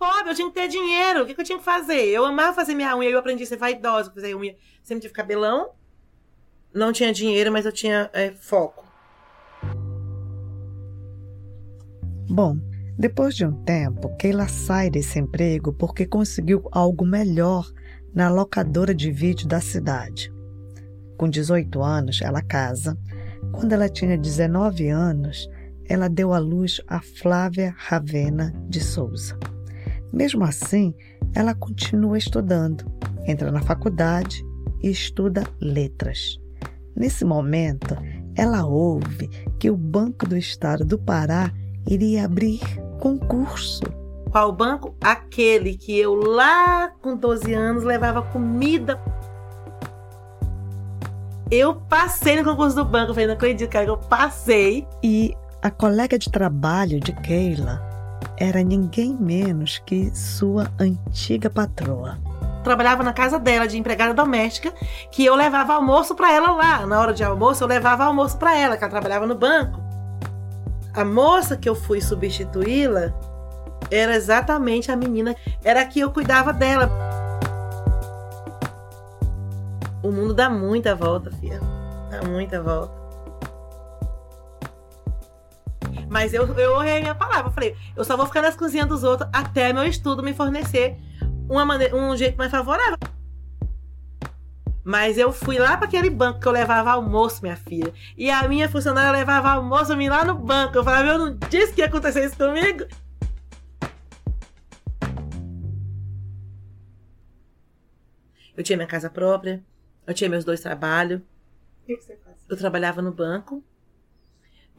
Pobre, 0.00 0.30
eu 0.30 0.34
tinha 0.34 0.48
que 0.48 0.54
ter 0.54 0.66
dinheiro. 0.66 1.22
O 1.22 1.26
que, 1.26 1.34
que 1.34 1.42
eu 1.42 1.44
tinha 1.44 1.58
que 1.58 1.64
fazer? 1.64 2.06
Eu 2.06 2.24
amava 2.24 2.54
fazer 2.54 2.74
minha 2.74 2.96
unha, 2.96 3.10
eu 3.10 3.18
aprendi 3.18 3.42
a 3.42 3.46
ser 3.46 3.58
vaidosa, 3.58 4.10
fazer 4.10 4.34
unha. 4.34 4.56
Sempre 4.82 5.02
tive 5.02 5.12
cabelão. 5.12 5.72
Não 6.72 6.90
tinha 6.90 7.12
dinheiro, 7.12 7.52
mas 7.52 7.66
eu 7.66 7.72
tinha 7.72 8.08
é, 8.14 8.30
foco. 8.30 8.82
Bom, 12.30 12.56
depois 12.98 13.34
de 13.34 13.44
um 13.44 13.52
tempo, 13.62 14.16
Keila 14.16 14.48
sai 14.48 14.88
desse 14.88 15.18
emprego 15.18 15.70
porque 15.74 16.06
conseguiu 16.06 16.66
algo 16.72 17.04
melhor 17.04 17.70
na 18.14 18.30
locadora 18.30 18.94
de 18.94 19.12
vídeo 19.12 19.46
da 19.46 19.60
cidade. 19.60 20.32
Com 21.18 21.28
18 21.28 21.82
anos, 21.82 22.22
ela 22.22 22.40
casa. 22.40 22.96
Quando 23.52 23.74
ela 23.74 23.88
tinha 23.88 24.16
19 24.16 24.88
anos, 24.88 25.46
ela 25.86 26.08
deu 26.08 26.32
à 26.32 26.38
luz 26.38 26.80
a 26.88 27.02
Flávia 27.02 27.74
Ravena 27.76 28.54
de 28.66 28.80
Souza. 28.80 29.38
Mesmo 30.12 30.44
assim, 30.44 30.94
ela 31.34 31.54
continua 31.54 32.18
estudando, 32.18 32.84
entra 33.26 33.50
na 33.50 33.62
faculdade 33.62 34.44
e 34.82 34.90
estuda 34.90 35.44
letras. 35.60 36.38
Nesse 36.96 37.24
momento, 37.24 37.96
ela 38.34 38.66
ouve 38.66 39.28
que 39.58 39.70
o 39.70 39.76
Banco 39.76 40.26
do 40.26 40.36
Estado 40.36 40.84
do 40.84 40.98
Pará 40.98 41.52
iria 41.88 42.24
abrir 42.24 42.60
concurso. 42.98 43.82
Qual 44.30 44.52
banco? 44.52 44.94
Aquele 45.00 45.76
que 45.76 45.98
eu 45.98 46.14
lá 46.14 46.90
com 47.00 47.16
12 47.16 47.52
anos 47.52 47.82
levava 47.82 48.22
comida. 48.22 49.00
Eu 51.50 51.74
passei 51.74 52.36
no 52.36 52.44
concurso 52.44 52.76
do 52.76 52.84
banco, 52.84 53.12
falei, 53.12 53.26
não 53.26 53.34
acredito, 53.34 53.68
cara, 53.68 53.84
que 53.84 53.90
eu 53.90 53.98
passei. 53.98 54.86
E 55.02 55.34
a 55.60 55.70
colega 55.70 56.16
de 56.16 56.30
trabalho 56.30 57.00
de 57.00 57.12
Keila 57.12 57.89
era 58.36 58.62
ninguém 58.62 59.16
menos 59.18 59.78
que 59.84 60.10
sua 60.14 60.70
antiga 60.78 61.50
patroa. 61.50 62.18
Trabalhava 62.64 63.02
na 63.02 63.12
casa 63.12 63.38
dela 63.38 63.66
de 63.66 63.78
empregada 63.78 64.12
doméstica, 64.12 64.72
que 65.10 65.24
eu 65.24 65.34
levava 65.34 65.74
almoço 65.74 66.14
para 66.14 66.32
ela 66.32 66.52
lá. 66.52 66.86
Na 66.86 67.00
hora 67.00 67.14
de 67.14 67.24
almoço, 67.24 67.64
eu 67.64 67.68
levava 67.68 68.04
almoço 68.04 68.36
para 68.36 68.56
ela, 68.56 68.76
que 68.76 68.84
ela 68.84 68.90
trabalhava 68.90 69.26
no 69.26 69.34
banco. 69.34 69.80
A 70.92 71.04
moça 71.04 71.56
que 71.56 71.68
eu 71.68 71.74
fui 71.74 72.00
substituí-la 72.00 73.14
era 73.90 74.14
exatamente 74.14 74.90
a 74.90 74.96
menina, 74.96 75.34
era 75.64 75.84
que 75.84 76.00
eu 76.00 76.10
cuidava 76.10 76.52
dela. 76.52 76.90
O 80.02 80.10
mundo 80.10 80.34
dá 80.34 80.48
muita 80.48 80.94
volta, 80.94 81.30
filha. 81.30 81.60
Dá 82.10 82.26
muita 82.28 82.60
volta. 82.62 82.99
Mas 86.10 86.34
eu, 86.34 86.44
eu 86.58 86.74
honrei 86.74 86.98
a 86.98 87.00
minha 87.00 87.14
palavra. 87.14 87.46
Eu 87.46 87.52
falei, 87.52 87.76
eu 87.96 88.04
só 88.04 88.16
vou 88.16 88.26
ficar 88.26 88.42
nas 88.42 88.56
cozinhas 88.56 88.88
dos 88.88 89.04
outros 89.04 89.30
até 89.32 89.72
meu 89.72 89.84
estudo 89.84 90.24
me 90.24 90.34
fornecer 90.34 90.96
uma 91.48 91.64
maneira, 91.64 91.94
um 91.94 92.16
jeito 92.16 92.36
mais 92.36 92.50
favorável. 92.50 92.98
Mas 94.82 95.16
eu 95.16 95.30
fui 95.30 95.56
lá 95.56 95.76
para 95.76 95.86
aquele 95.86 96.10
banco 96.10 96.40
que 96.40 96.48
eu 96.48 96.52
levava 96.52 96.90
almoço, 96.90 97.42
minha 97.42 97.54
filha. 97.54 97.94
E 98.18 98.28
a 98.28 98.48
minha 98.48 98.68
funcionária 98.68 99.12
levava 99.12 99.50
almoço 99.50 99.96
mim 99.96 100.08
lá 100.08 100.24
no 100.24 100.34
banco. 100.34 100.78
Eu 100.78 100.82
falava, 100.82 101.10
eu 101.10 101.18
não 101.18 101.38
disse 101.48 101.72
que 101.72 101.80
ia 101.80 101.86
acontecer 101.86 102.24
isso 102.24 102.36
comigo. 102.36 102.84
Eu 108.56 108.64
tinha 108.64 108.76
minha 108.76 108.88
casa 108.88 109.08
própria, 109.08 109.62
eu 110.06 110.12
tinha 110.12 110.28
meus 110.28 110.44
dois 110.44 110.60
trabalhos, 110.60 111.20
O 111.20 111.86
que, 111.86 111.96
que 111.96 112.02
você 112.02 112.16
faz? 112.16 112.36
Eu 112.48 112.56
trabalhava 112.56 113.00
no 113.00 113.12
banco 113.12 113.62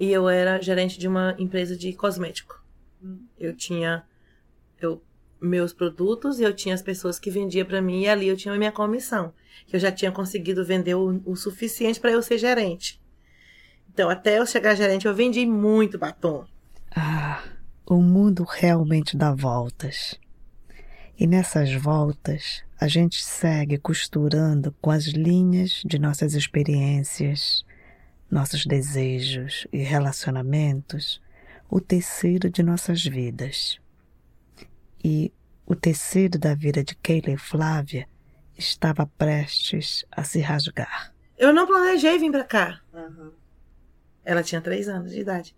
e 0.01 0.11
eu 0.11 0.27
era 0.27 0.59
gerente 0.59 0.97
de 0.97 1.07
uma 1.07 1.35
empresa 1.37 1.77
de 1.77 1.93
cosmético. 1.93 2.59
Hum. 3.03 3.19
Eu 3.39 3.55
tinha 3.55 4.03
eu, 4.81 4.99
meus 5.39 5.73
produtos 5.73 6.39
e 6.39 6.43
eu 6.43 6.51
tinha 6.55 6.73
as 6.73 6.81
pessoas 6.81 7.19
que 7.19 7.29
vendiam 7.29 7.67
para 7.67 7.83
mim 7.83 8.01
e 8.01 8.09
ali 8.09 8.27
eu 8.27 8.35
tinha 8.35 8.51
a 8.51 8.57
minha 8.57 8.71
comissão. 8.71 9.31
Que 9.67 9.75
eu 9.75 9.79
já 9.79 9.91
tinha 9.91 10.11
conseguido 10.11 10.65
vender 10.65 10.95
o, 10.95 11.21
o 11.23 11.35
suficiente 11.35 11.99
para 11.99 12.09
eu 12.09 12.23
ser 12.23 12.39
gerente. 12.39 12.99
Então, 13.93 14.09
até 14.09 14.39
eu 14.39 14.45
chegar 14.47 14.73
gerente, 14.73 15.05
eu 15.05 15.13
vendi 15.13 15.45
muito 15.45 15.99
batom. 15.99 16.45
Ah, 16.95 17.43
o 17.85 18.01
mundo 18.01 18.43
realmente 18.43 19.15
dá 19.15 19.31
voltas. 19.35 20.19
E 21.15 21.27
nessas 21.27 21.71
voltas, 21.75 22.63
a 22.79 22.87
gente 22.87 23.23
segue 23.23 23.77
costurando 23.77 24.73
com 24.81 24.89
as 24.89 25.05
linhas 25.05 25.83
de 25.85 25.99
nossas 25.99 26.33
experiências, 26.33 27.63
nossos 28.31 28.65
desejos 28.65 29.67
e 29.71 29.79
relacionamentos 29.79 31.21
o 31.69 31.79
tecido 31.79 32.49
de 32.49 32.63
nossas 32.63 33.03
vidas. 33.03 33.79
E 35.03 35.31
o 35.65 35.75
tecido 35.75 36.39
da 36.39 36.55
vida 36.55 36.83
de 36.83 36.95
Keila 36.95 37.31
e 37.31 37.37
Flávia 37.37 38.07
estava 38.57 39.05
prestes 39.05 40.05
a 40.11 40.23
se 40.23 40.39
rasgar. 40.39 41.13
Eu 41.37 41.53
não 41.53 41.65
planejei 41.65 42.17
vir 42.19 42.31
para 42.31 42.43
cá. 42.43 42.81
Uhum. 42.93 43.31
Ela 44.23 44.43
tinha 44.43 44.61
três 44.61 44.87
anos 44.87 45.11
de 45.11 45.19
idade. 45.21 45.55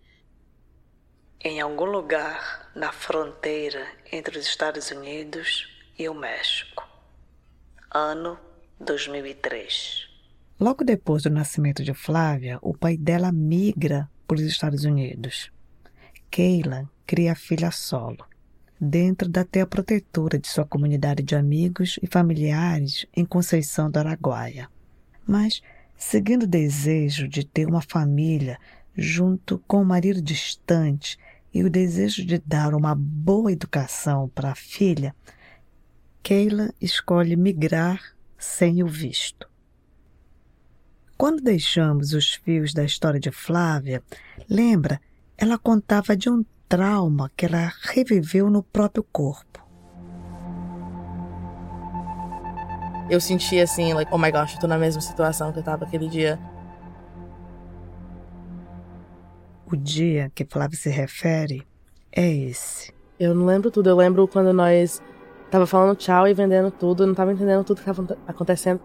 Em 1.43 1.59
algum 1.59 1.85
lugar 1.85 2.71
na 2.75 2.91
fronteira 2.91 3.85
entre 4.11 4.37
os 4.37 4.45
Estados 4.45 4.91
Unidos 4.91 5.67
e 5.99 6.07
o 6.07 6.13
México. 6.13 6.87
Ano 7.91 8.39
2003. 8.79 10.12
Logo 10.59 10.83
depois 10.83 11.23
do 11.23 11.29
nascimento 11.29 11.83
de 11.83 11.93
Flávia, 11.93 12.59
o 12.61 12.73
pai 12.73 12.95
dela 12.95 13.31
migra 13.31 14.09
para 14.27 14.35
os 14.35 14.41
Estados 14.41 14.85
Unidos. 14.85 15.51
Keila 16.29 16.89
cria 17.05 17.31
a 17.31 17.35
filha 17.35 17.71
solo, 17.71 18.23
dentro 18.79 19.27
da 19.27 19.43
terra 19.43 19.65
protetora 19.65 20.37
de 20.37 20.47
sua 20.47 20.65
comunidade 20.65 21.23
de 21.23 21.35
amigos 21.35 21.99
e 22.01 22.07
familiares 22.07 23.05
em 23.15 23.25
Conceição 23.25 23.89
do 23.89 23.97
Araguaia. 23.97 24.69
Mas 25.27 25.61
seguindo 25.97 26.43
o 26.43 26.47
desejo 26.47 27.27
de 27.27 27.45
ter 27.45 27.67
uma 27.67 27.81
família 27.81 28.59
junto 28.95 29.57
com 29.67 29.81
o 29.81 29.85
marido 29.85 30.21
distante 30.21 31.17
e 31.51 31.63
o 31.63 31.69
desejo 31.69 32.25
de 32.25 32.37
dar 32.39 32.73
uma 32.75 32.93
boa 32.93 33.51
educação 33.51 34.29
para 34.29 34.51
a 34.51 34.55
filha, 34.55 35.15
Keila 36.21 36.73
escolhe 36.79 37.35
migrar 37.35 38.01
sem 38.37 38.83
o 38.83 38.87
visto. 38.87 39.52
Quando 41.17 41.41
deixamos 41.41 42.13
os 42.13 42.33
fios 42.33 42.73
da 42.73 42.83
história 42.83 43.19
de 43.19 43.31
Flávia, 43.31 44.01
lembra, 44.49 44.99
ela 45.37 45.57
contava 45.57 46.15
de 46.15 46.29
um 46.29 46.43
trauma 46.67 47.31
que 47.35 47.45
ela 47.45 47.71
reviveu 47.81 48.49
no 48.49 48.63
próprio 48.63 49.03
corpo. 49.03 49.53
eu 53.09 53.19
senti 53.19 53.59
assim, 53.59 53.93
like, 53.93 54.11
oh 54.13 54.17
my 54.17 54.31
gosh, 54.31 54.55
eu 54.55 54.59
tô 54.59 54.67
na 54.67 54.77
mesma 54.77 55.01
situação 55.01 55.51
que 55.51 55.59
eu 55.59 55.63
tava 55.63 55.85
aquele 55.85 56.07
dia. 56.07 56.39
O 59.65 59.75
dia 59.75 60.31
que 60.33 60.45
Flávio 60.45 60.77
se 60.77 60.89
refere 60.89 61.65
é 62.11 62.27
esse. 62.27 62.93
Eu 63.19 63.33
não 63.33 63.45
lembro 63.45 63.71
tudo, 63.71 63.89
eu 63.89 63.95
lembro 63.95 64.27
quando 64.27 64.53
nós 64.53 65.01
tava 65.49 65.65
falando 65.65 65.95
tchau 65.95 66.27
e 66.27 66.33
vendendo 66.33 66.71
tudo, 66.71 67.03
eu 67.03 67.07
não 67.07 67.13
tava 67.13 67.31
entendendo 67.33 67.63
tudo 67.63 67.79
que 67.79 67.85
tava 67.85 68.17
acontecendo. 68.27 68.81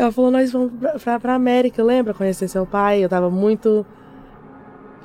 Ela 0.00 0.10
falou, 0.10 0.30
nós 0.30 0.50
vamos 0.50 0.72
pra, 0.80 0.98
pra, 0.98 1.20
pra 1.20 1.34
América, 1.34 1.84
lembra? 1.84 2.14
Conhecer 2.14 2.48
seu 2.48 2.64
pai, 2.64 3.04
eu 3.04 3.08
tava 3.08 3.28
muito... 3.28 3.84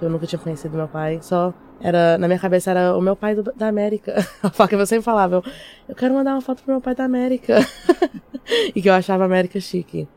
Eu 0.02 0.10
nunca 0.10 0.26
tinha 0.26 0.40
conhecido 0.40 0.78
meu 0.78 0.88
pai, 0.88 1.20
só 1.22 1.54
era, 1.82 2.18
na 2.18 2.28
minha 2.28 2.40
cabeça 2.40 2.72
era 2.72 2.96
o 2.96 3.02
meu 3.02 3.16
pai 3.16 3.36
do, 3.36 3.44
da 3.44 3.68
América. 3.68 4.16
A 4.42 4.50
faca 4.50 4.76
eu 4.76 4.86
sempre 4.86 5.04
falava, 5.04 5.36
eu, 5.36 5.44
eu 5.90 5.96
quero 5.96 6.14
mandar 6.14 6.34
uma 6.34 6.42
foto 6.42 6.64
pro 6.64 6.72
meu 6.72 6.82
pai 6.82 6.96
da 6.96 7.04
América. 7.04 7.60
e 8.74 8.82
que 8.82 8.90
eu 8.90 8.94
achava 8.94 9.24
a 9.24 9.26
América 9.26 9.60
chique. 9.60 10.08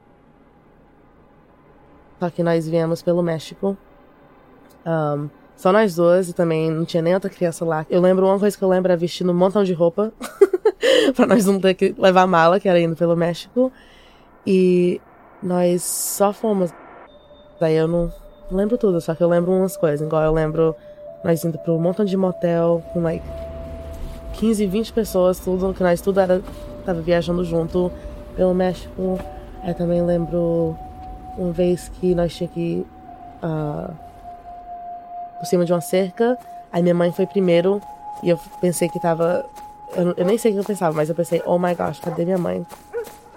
Só 2.20 2.30
que 2.30 2.42
nós 2.42 2.68
viemos 2.68 3.02
pelo 3.02 3.22
México. 3.22 3.76
Um, 4.86 5.28
só 5.56 5.72
nós 5.72 5.96
duas 5.96 6.28
e 6.28 6.32
também 6.32 6.70
não 6.70 6.84
tinha 6.84 7.02
nem 7.02 7.14
outra 7.14 7.30
criança 7.30 7.64
lá. 7.64 7.84
Eu 7.90 8.00
lembro, 8.00 8.26
uma 8.26 8.38
coisa 8.38 8.56
que 8.56 8.62
eu 8.62 8.68
lembro 8.68 8.92
é 8.92 8.96
vestindo 8.96 9.32
um 9.32 9.36
montão 9.36 9.64
de 9.64 9.72
roupa. 9.72 10.12
pra 11.16 11.26
nós 11.26 11.46
não 11.46 11.60
ter 11.60 11.74
que 11.74 11.94
levar 11.98 12.26
mala, 12.28 12.60
que 12.60 12.68
era 12.68 12.80
indo 12.80 12.94
pelo 12.94 13.16
México. 13.16 13.72
E 14.50 14.98
nós 15.42 15.82
só 15.82 16.32
fomos. 16.32 16.72
Daí 17.60 17.76
eu 17.76 17.86
não 17.86 18.10
lembro 18.50 18.78
tudo, 18.78 18.98
só 18.98 19.14
que 19.14 19.22
eu 19.22 19.28
lembro 19.28 19.52
umas 19.52 19.76
coisas. 19.76 20.00
Igual 20.00 20.22
eu 20.22 20.32
lembro 20.32 20.74
nós 21.22 21.44
indo 21.44 21.58
para 21.58 21.70
um 21.70 21.78
montão 21.78 22.02
de 22.02 22.16
motel 22.16 22.82
com 22.94 23.02
like 23.02 23.22
15, 24.38 24.66
20 24.66 24.92
pessoas, 24.94 25.38
tudo 25.38 25.74
que 25.74 25.82
nós 25.82 26.00
tudo 26.00 26.18
era 26.18 26.40
tava 26.86 27.02
viajando 27.02 27.44
junto 27.44 27.92
pelo 28.34 28.54
México. 28.54 29.20
Eu 29.66 29.74
também 29.74 30.00
lembro 30.02 30.74
uma 31.36 31.52
vez 31.52 31.90
que 32.00 32.14
nós 32.14 32.34
tinha 32.34 32.48
que 32.48 32.86
uh, 33.42 33.92
por 35.38 35.44
cima 35.44 35.66
de 35.66 35.74
uma 35.74 35.82
cerca. 35.82 36.38
Aí 36.72 36.82
minha 36.82 36.94
mãe 36.94 37.12
foi 37.12 37.26
primeiro 37.26 37.82
e 38.22 38.30
eu 38.30 38.40
pensei 38.62 38.88
que 38.88 38.98
tava 38.98 39.44
eu, 39.94 40.14
eu, 40.16 40.24
nem 40.24 40.38
sei 40.38 40.52
o 40.52 40.54
que 40.54 40.60
eu 40.60 40.64
pensava, 40.64 40.96
mas 40.96 41.10
eu 41.10 41.14
pensei, 41.14 41.42
oh 41.44 41.58
my 41.58 41.74
gosh, 41.74 42.00
cadê 42.00 42.24
minha 42.24 42.38
mãe? 42.38 42.66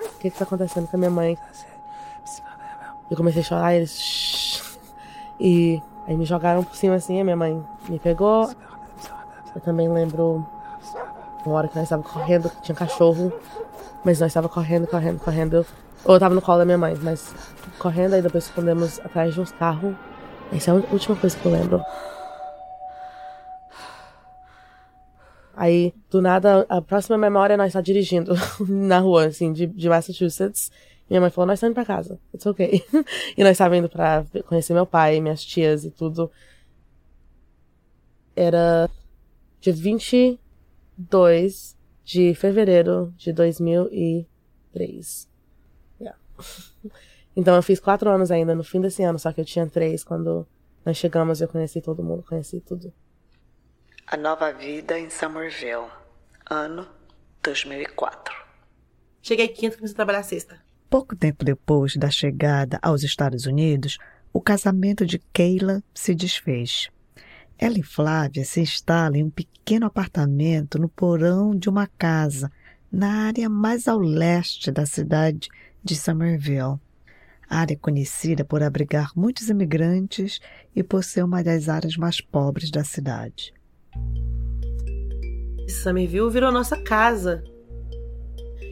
O 0.06 0.20
que 0.20 0.30
que 0.30 0.38
tá 0.38 0.44
acontecendo 0.44 0.88
com 0.88 0.96
a 0.96 1.00
minha 1.00 1.12
mãe? 1.12 1.38
Eu 3.10 3.18
comecei 3.18 3.42
a 3.42 3.46
chorar 3.46 3.74
e 3.74 3.78
eles. 3.78 4.80
E 5.40 5.82
Aí 6.08 6.18
me 6.18 6.26
jogaram 6.26 6.64
por 6.64 6.76
cima 6.76 6.96
assim, 6.96 7.22
a 7.22 7.24
minha 7.24 7.36
mãe 7.36 7.64
me 7.88 8.00
pegou. 8.00 8.50
Eu 9.54 9.62
também 9.62 9.88
lembro 9.88 10.46
uma 11.46 11.56
hora 11.56 11.68
que 11.68 11.76
nós 11.76 11.84
estávamos 11.84 12.12
correndo, 12.12 12.50
que 12.50 12.62
tinha 12.64 12.76
cachorro. 12.76 13.32
Mas 14.04 14.20
nós 14.20 14.28
estávamos 14.28 14.54
correndo, 14.54 14.88
correndo, 14.88 15.20
correndo. 15.20 15.66
Ou 16.04 16.16
eu 16.16 16.20
tava 16.20 16.34
no 16.34 16.42
colo 16.42 16.58
da 16.60 16.66
minha 16.66 16.78
mãe, 16.78 16.98
mas 17.02 17.34
correndo, 17.78 18.16
aí 18.16 18.22
depois 18.22 18.46
escondemos 18.46 19.00
atrás 19.00 19.34
de 19.34 19.42
uns 19.42 19.52
carros. 19.52 19.96
Essa 20.52 20.72
é 20.72 20.74
a 20.74 20.78
última 20.92 21.16
coisa 21.16 21.38
que 21.38 21.46
eu 21.46 21.52
lembro. 21.52 21.82
Aí, 25.62 25.93
do 26.10 26.21
nada, 26.24 26.65
a 26.67 26.82
próxima 26.82 27.19
memória 27.19 27.56
nós 27.56 27.74
tá 27.74 27.82
dirigindo 27.82 28.34
na 28.67 28.97
rua, 28.97 29.28
assim, 29.28 29.54
de, 29.54 29.67
de 29.67 29.88
Massachusetts. 29.88 30.71
Minha 31.08 31.21
mãe 31.21 31.30
falou, 31.30 31.45
nós 31.45 31.60
estamos 31.60 31.74
indo 31.74 31.76
pra 31.76 31.86
casa. 31.86 32.19
It's 32.34 32.47
ok. 32.47 32.82
e 33.38 33.43
nós 33.43 33.52
estávamos 33.52 33.78
indo 33.78 33.88
pra 33.88 34.26
conhecer 34.47 34.74
meu 34.74 34.88
pai, 34.88 35.21
minhas 35.21 35.45
tias 35.45 35.86
e 35.86 35.91
tudo. 35.91 36.32
Era 38.36 38.89
dia 39.60 39.71
22 39.71 41.78
de 42.04 42.34
fevereiro 42.34 43.13
de 43.15 43.32
2003. 43.32 45.30
Yeah. 46.02 46.17
Então 47.36 47.56
eu 47.56 47.62
fiz 47.62 47.80
quatro 47.80 48.10
anos 48.10 48.32
ainda 48.32 48.56
no 48.56 48.63
fim 48.63 48.82
desse 48.82 49.04
ano, 49.04 49.19
só 49.19 49.32
que 49.32 49.39
eu 49.39 49.45
tinha 49.45 49.65
três 49.65 50.04
quando 50.04 50.45
nós 50.84 50.97
chegamos 50.97 51.39
eu 51.39 51.47
conheci 51.47 51.80
todo 51.80 52.04
mundo, 52.04 52.26
conheci 52.28 52.60
tudo. 52.60 52.91
A 54.13 54.17
Nova 54.17 54.52
Vida 54.52 55.00
em 55.00 55.10
Somerville, 55.10 55.88
ano 56.50 56.86
2004. 57.41 58.36
Cheguei 59.21 59.47
quinta 59.47 59.76
e 59.76 59.78
comecei 59.78 59.93
a 59.93 59.95
trabalhar 59.95 60.24
sexta. 60.24 60.62
Pouco 60.89 61.15
tempo 61.15 61.45
depois 61.45 61.95
da 61.95 62.12
chegada 62.12 62.78
aos 62.82 63.04
Estados 63.04 63.45
Unidos, 63.45 63.97
o 64.34 64.41
casamento 64.41 65.06
de 65.06 65.17
Keila 65.32 65.82
se 65.93 66.13
desfez. 66.13 66.89
Ela 67.58 67.80
e 67.80 67.84
Flávia 67.84 68.43
se 68.43 68.60
instalam 68.60 69.15
em 69.15 69.24
um 69.24 69.30
pequeno 69.30 69.86
apartamento 69.86 70.78
no 70.78 70.89
porão 70.89 71.56
de 71.58 71.69
uma 71.69 71.88
casa, 71.88 72.52
na 72.91 73.28
área 73.28 73.47
mais 73.47 73.88
ao 73.88 73.97
leste 73.97 74.74
da 74.74 74.86
cidade 74.86 75.47
de 75.82 75.95
Somerville. 75.95 76.82
Área 77.50 77.78
conhecida 77.78 78.43
por 78.43 78.62
abrigar 78.62 79.13
muitos 79.15 79.47
imigrantes 79.47 80.41
e 80.76 80.84
por 80.84 81.01
ser 81.01 81.24
uma 81.24 81.41
das 81.41 81.70
áreas 81.70 81.95
mais 81.95 82.20
pobres 82.20 82.70
da 82.70 82.84
cidade. 82.84 83.53
Somerville 85.82 86.30
virou 86.30 86.52
nossa 86.52 86.78
casa. 86.78 87.44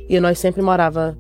E 0.08 0.20
nós 0.20 0.40
sempre 0.40 0.62
morava 0.62 1.18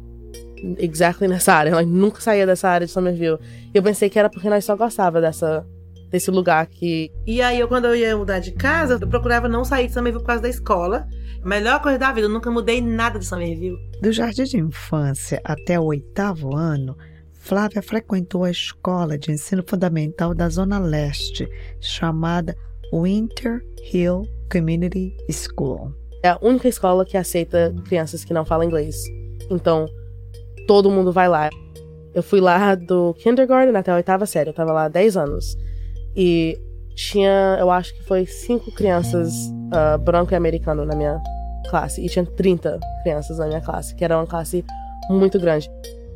exactly 0.77 1.27
nessa 1.27 1.53
área. 1.53 1.69
Ela 1.69 1.83
nunca 1.83 2.21
saía 2.21 2.45
dessa 2.45 2.69
área 2.69 2.85
de 2.85 2.93
Somerville. 2.93 3.39
E 3.73 3.77
eu 3.77 3.83
pensei 3.83 4.09
que 4.09 4.19
era 4.19 4.29
porque 4.29 4.49
nós 4.49 4.65
só 4.65 4.75
gostava 4.75 5.21
dessa 5.21 5.65
desse 6.09 6.31
lugar 6.31 6.65
que. 6.67 7.11
E 7.25 7.41
aí, 7.41 7.59
eu, 7.59 7.67
quando 7.67 7.85
eu 7.85 7.95
ia 7.95 8.17
mudar 8.17 8.39
de 8.39 8.51
casa, 8.51 8.97
eu 8.99 9.07
procurava 9.07 9.47
não 9.47 9.63
sair 9.63 9.87
de 9.87 9.93
Somerville 9.93 10.21
por 10.21 10.27
causa 10.27 10.41
da 10.41 10.49
escola. 10.49 11.07
Melhor 11.43 11.81
coisa 11.81 11.97
da 11.97 12.11
vida, 12.11 12.27
eu 12.27 12.31
nunca 12.31 12.51
mudei 12.51 12.81
nada 12.81 13.17
de 13.19 13.25
Somerville. 13.25 13.77
Do 14.01 14.11
jardim 14.11 14.43
de 14.43 14.57
infância 14.57 15.39
até 15.43 15.79
o 15.79 15.85
oitavo 15.85 16.55
ano, 16.55 16.97
Flávia 17.31 17.81
frequentou 17.81 18.43
a 18.43 18.51
escola 18.51 19.17
de 19.17 19.31
ensino 19.31 19.63
fundamental 19.65 20.33
da 20.33 20.49
Zona 20.49 20.77
Leste, 20.77 21.47
chamada 21.79 22.55
Winter 22.93 23.63
Hill 23.91 24.27
Community 24.51 25.15
School. 25.31 25.93
É 26.23 26.29
a 26.29 26.39
única 26.41 26.67
escola 26.67 27.05
que 27.05 27.17
aceita 27.17 27.73
crianças 27.85 28.25
que 28.25 28.33
não 28.33 28.43
falam 28.43 28.65
inglês. 28.65 28.95
Então, 29.49 29.85
todo 30.67 30.91
mundo 30.91 31.11
vai 31.11 31.29
lá. 31.29 31.49
Eu 32.13 32.23
fui 32.23 32.41
lá 32.41 32.75
do 32.75 33.13
kindergarten 33.15 33.75
até 33.75 33.91
a 33.91 33.95
oitava 33.95 34.25
série, 34.25 34.49
eu 34.49 34.53
tava 34.53 34.73
lá 34.73 34.87
10 34.87 35.15
anos. 35.15 35.57
E 36.15 36.59
tinha, 36.95 37.57
eu 37.59 37.71
acho 37.71 37.93
que 37.93 38.03
foi 38.03 38.25
cinco 38.25 38.71
crianças 38.71 39.33
uh, 39.73 39.97
branco 39.97 40.33
e 40.33 40.35
americano 40.35 40.85
na 40.85 40.95
minha 40.95 41.21
classe. 41.69 42.03
E 42.03 42.09
tinha 42.09 42.25
30 42.25 42.79
crianças 43.03 43.37
na 43.37 43.47
minha 43.47 43.61
classe, 43.61 43.95
que 43.95 44.03
era 44.03 44.17
uma 44.17 44.27
classe 44.27 44.65
muito 45.09 45.39
grande. 45.39 45.69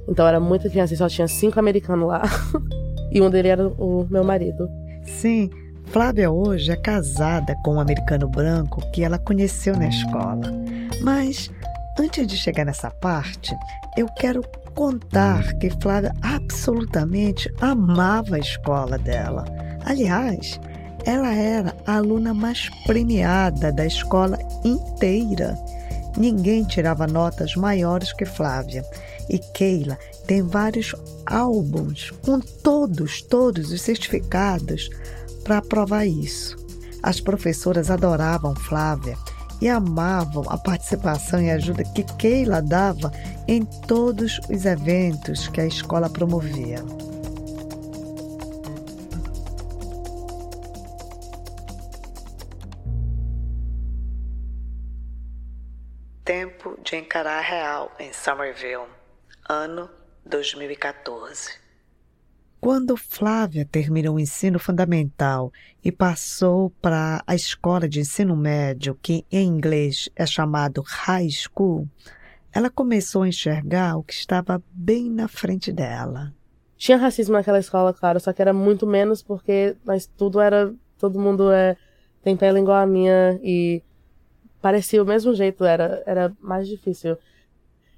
Então 0.08 0.28
era 0.28 0.40
muita 0.40 0.70
criança 0.70 0.94
e 0.94 0.98
só 0.98 1.08
tinha 1.08 1.28
cinco 1.28 1.60
americanos 1.60 2.08
lá. 2.08 2.24
e 3.12 3.22
um 3.22 3.30
deles 3.30 3.52
era 3.52 3.68
o 3.68 4.06
meu 4.10 4.24
marido. 4.24 4.68
Sim, 5.04 5.50
Flávia 5.88 6.32
hoje 6.32 6.72
é 6.72 6.76
casada 6.76 7.56
com 7.64 7.76
um 7.76 7.80
americano 7.80 8.28
branco 8.28 8.82
que 8.92 9.04
ela 9.04 9.20
conheceu 9.20 9.76
na 9.78 9.88
escola. 9.88 10.52
Mas 11.02 11.52
antes 12.00 12.26
de 12.26 12.36
chegar 12.36 12.66
nessa 12.66 12.90
parte, 12.90 13.56
eu 13.98 14.08
quero 14.18 14.44
contar 14.74 15.54
que 15.54 15.70
Flávia 15.70 16.14
absolutamente 16.22 17.52
amava 17.62 18.36
a 18.36 18.40
escola 18.40 18.98
dela. 18.98 19.46
Aliás, 19.86 20.60
ela 21.06 21.34
era 21.34 21.76
a 21.86 21.98
aluna 21.98 22.34
mais 22.34 22.70
premiada 22.86 23.72
da 23.72 23.86
escola 23.86 24.40
inteira. 24.64 25.58
Ninguém 26.18 26.64
tirava 26.64 27.06
notas 27.06 27.56
maiores 27.56 28.14
que 28.14 28.26
Flávia. 28.26 28.84
E 29.30 29.40
Keila 29.40 29.98
tem 30.26 30.42
vários 30.42 30.96
álbuns 31.26 32.12
com 32.26 32.40
todos, 32.40 33.22
todos 33.22 33.72
os 33.72 33.82
certificados 33.82 34.90
para 35.44 35.62
provar 35.62 36.06
isso. 36.06 36.56
As 37.02 37.20
professoras 37.20 37.92
adoravam 37.92 38.56
Flávia 38.56 39.18
e 39.62 39.70
amavam 39.70 40.44
a 40.50 40.58
participação 40.58 41.42
e 41.42 41.50
ajuda 41.50 41.84
que 41.84 42.04
Keila 42.18 42.62
dava 42.62 43.12
em 43.48 43.66
todos 43.66 44.40
os 44.50 44.66
eventos 44.66 45.48
que 45.48 45.62
a 45.62 45.66
escola 45.66 46.10
promovia. 46.10 46.78
Tempo 56.24 56.80
de 56.82 56.96
encarar 56.96 57.42
real 57.42 57.92
em 58.00 58.14
Somerville, 58.14 58.88
ano 59.50 59.90
2014. 60.26 61.63
Quando 62.64 62.96
Flávia 62.96 63.68
terminou 63.70 64.16
o 64.16 64.20
ensino 64.22 64.58
fundamental 64.58 65.52
e 65.84 65.92
passou 65.92 66.70
para 66.82 67.22
a 67.28 67.36
escola 67.36 67.90
de 67.90 68.00
ensino 68.00 68.38
médio, 68.38 68.98
que 69.02 69.26
em 69.30 69.46
inglês 69.46 70.08
é 70.16 70.26
chamado 70.26 70.82
high 70.82 71.30
school, 71.30 71.86
ela 72.54 72.70
começou 72.70 73.24
a 73.24 73.28
enxergar 73.28 73.98
o 73.98 74.04
que 74.04 74.14
estava 74.14 74.64
bem 74.72 75.10
na 75.10 75.28
frente 75.28 75.74
dela. 75.74 76.34
Tinha 76.78 76.96
racismo 76.96 77.34
naquela 77.34 77.60
escola, 77.60 77.94
claro, 77.94 78.18
só 78.22 78.32
que 78.32 78.42
era 78.42 78.54
muito 78.54 78.88
menos 78.88 79.22
porque 79.22 79.76
mas 79.84 80.06
tudo 80.06 80.40
era. 80.40 80.74
Todo 80.98 81.20
mundo 81.20 81.52
é, 81.52 81.76
tem 82.24 82.38
pele 82.38 82.60
igual 82.60 82.78
a 82.78 82.88
minha 82.88 83.38
e 83.44 83.84
parecia 84.62 85.04
o 85.04 85.06
mesmo 85.06 85.36
jeito, 85.36 85.66
era, 85.66 86.02
era 86.06 86.34
mais 86.40 86.66
difícil. 86.70 87.18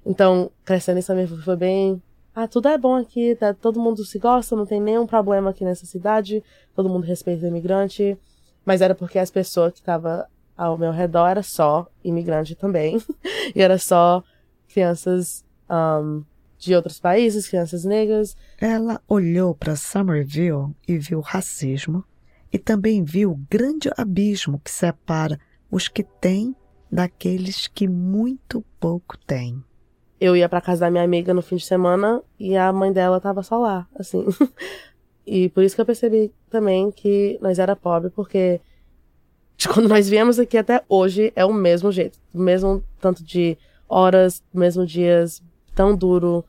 Então, 0.04 0.50
crescendo 0.64 0.98
isso 0.98 1.06
também 1.06 1.28
foi 1.28 1.56
bem 1.56 2.02
ah, 2.38 2.46
tudo 2.46 2.68
é 2.68 2.76
bom 2.76 2.94
aqui, 2.96 3.34
tá, 3.34 3.54
todo 3.54 3.80
mundo 3.80 4.04
se 4.04 4.18
gosta, 4.18 4.54
não 4.54 4.66
tem 4.66 4.78
nenhum 4.78 5.06
problema 5.06 5.48
aqui 5.48 5.64
nessa 5.64 5.86
cidade, 5.86 6.44
todo 6.74 6.86
mundo 6.86 7.04
respeita 7.04 7.46
o 7.46 7.48
imigrante. 7.48 8.14
Mas 8.62 8.82
era 8.82 8.94
porque 8.94 9.18
as 9.18 9.30
pessoas 9.30 9.72
que 9.72 9.78
estavam 9.78 10.22
ao 10.54 10.76
meu 10.76 10.92
redor 10.92 11.28
era 11.28 11.42
só 11.42 11.88
imigrante 12.04 12.54
também. 12.54 13.00
e 13.56 13.62
era 13.62 13.78
só 13.78 14.22
crianças 14.68 15.42
um, 15.70 16.22
de 16.58 16.74
outros 16.74 17.00
países, 17.00 17.48
crianças 17.48 17.86
negras. 17.86 18.36
Ela 18.60 19.00
olhou 19.08 19.54
para 19.54 19.74
Somerville 19.74 20.76
e 20.86 20.98
viu 20.98 21.20
racismo 21.20 22.04
e 22.52 22.58
também 22.58 23.02
viu 23.02 23.32
o 23.32 23.40
grande 23.50 23.88
abismo 23.96 24.60
que 24.62 24.70
separa 24.70 25.40
os 25.70 25.88
que 25.88 26.04
têm 26.04 26.54
daqueles 26.92 27.66
que 27.66 27.88
muito 27.88 28.62
pouco 28.78 29.16
têm 29.16 29.64
eu 30.20 30.36
ia 30.36 30.48
para 30.48 30.60
casa 30.60 30.80
da 30.80 30.90
minha 30.90 31.04
amiga 31.04 31.34
no 31.34 31.42
fim 31.42 31.56
de 31.56 31.64
semana 31.64 32.22
e 32.38 32.56
a 32.56 32.72
mãe 32.72 32.92
dela 32.92 33.20
tava 33.20 33.42
só 33.42 33.58
lá, 33.58 33.86
assim. 33.98 34.24
e 35.26 35.48
por 35.50 35.62
isso 35.62 35.74
que 35.74 35.80
eu 35.80 35.86
percebi 35.86 36.32
também 36.50 36.90
que 36.90 37.38
nós 37.42 37.58
era 37.58 37.76
pobre, 37.76 38.10
porque 38.10 38.60
de 39.56 39.68
quando 39.68 39.88
nós 39.88 40.08
viemos 40.08 40.38
aqui 40.38 40.56
até 40.56 40.82
hoje 40.88 41.32
é 41.34 41.44
o 41.44 41.52
mesmo 41.52 41.90
jeito, 41.90 42.18
o 42.32 42.38
mesmo 42.38 42.82
tanto 43.00 43.22
de 43.22 43.56
horas, 43.88 44.42
mesmo 44.52 44.86
dias, 44.86 45.42
tão 45.74 45.94
duro. 45.94 46.44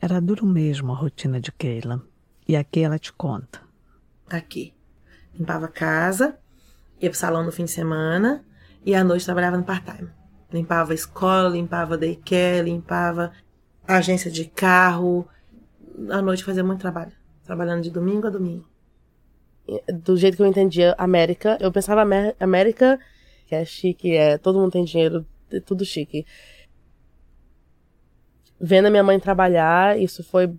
Era 0.00 0.20
duro 0.20 0.46
mesmo 0.46 0.92
a 0.92 0.96
rotina 0.96 1.40
de 1.40 1.50
Keila. 1.50 2.00
E 2.48 2.54
aqui 2.54 2.80
ela 2.80 2.98
te 2.98 3.12
conta. 3.12 3.60
Aqui. 4.30 4.72
Limpava 5.34 5.66
a 5.66 5.68
casa, 5.68 6.38
ia 7.00 7.10
pro 7.10 7.18
salão 7.18 7.44
no 7.44 7.52
fim 7.52 7.64
de 7.64 7.70
semana 7.70 8.44
e 8.84 8.94
à 8.94 9.02
noite 9.02 9.24
trabalhava 9.24 9.56
no 9.56 9.64
part-time. 9.64 10.08
Limpava 10.52 10.94
escola, 10.94 11.48
limpava 11.48 11.98
daycare, 11.98 12.62
limpava 12.62 13.32
agência 13.86 14.30
de 14.30 14.44
carro. 14.44 15.26
À 16.10 16.22
noite 16.22 16.44
fazia 16.44 16.62
muito 16.62 16.80
trabalho. 16.80 17.12
Trabalhando 17.44 17.82
de 17.82 17.90
domingo 17.90 18.26
a 18.26 18.30
domingo. 18.30 18.68
Do 19.92 20.16
jeito 20.16 20.36
que 20.36 20.42
eu 20.42 20.46
entendia 20.46 20.94
América, 20.96 21.58
eu 21.60 21.72
pensava 21.72 22.04
América, 22.38 23.00
que 23.46 23.54
é 23.54 23.64
chique, 23.64 24.12
é 24.12 24.38
todo 24.38 24.60
mundo 24.60 24.70
tem 24.70 24.84
dinheiro, 24.84 25.26
é 25.50 25.58
tudo 25.58 25.84
chique. 25.84 26.24
Vendo 28.60 28.86
a 28.86 28.90
minha 28.90 29.02
mãe 29.02 29.18
trabalhar, 29.18 29.98
isso 29.98 30.22
foi 30.22 30.54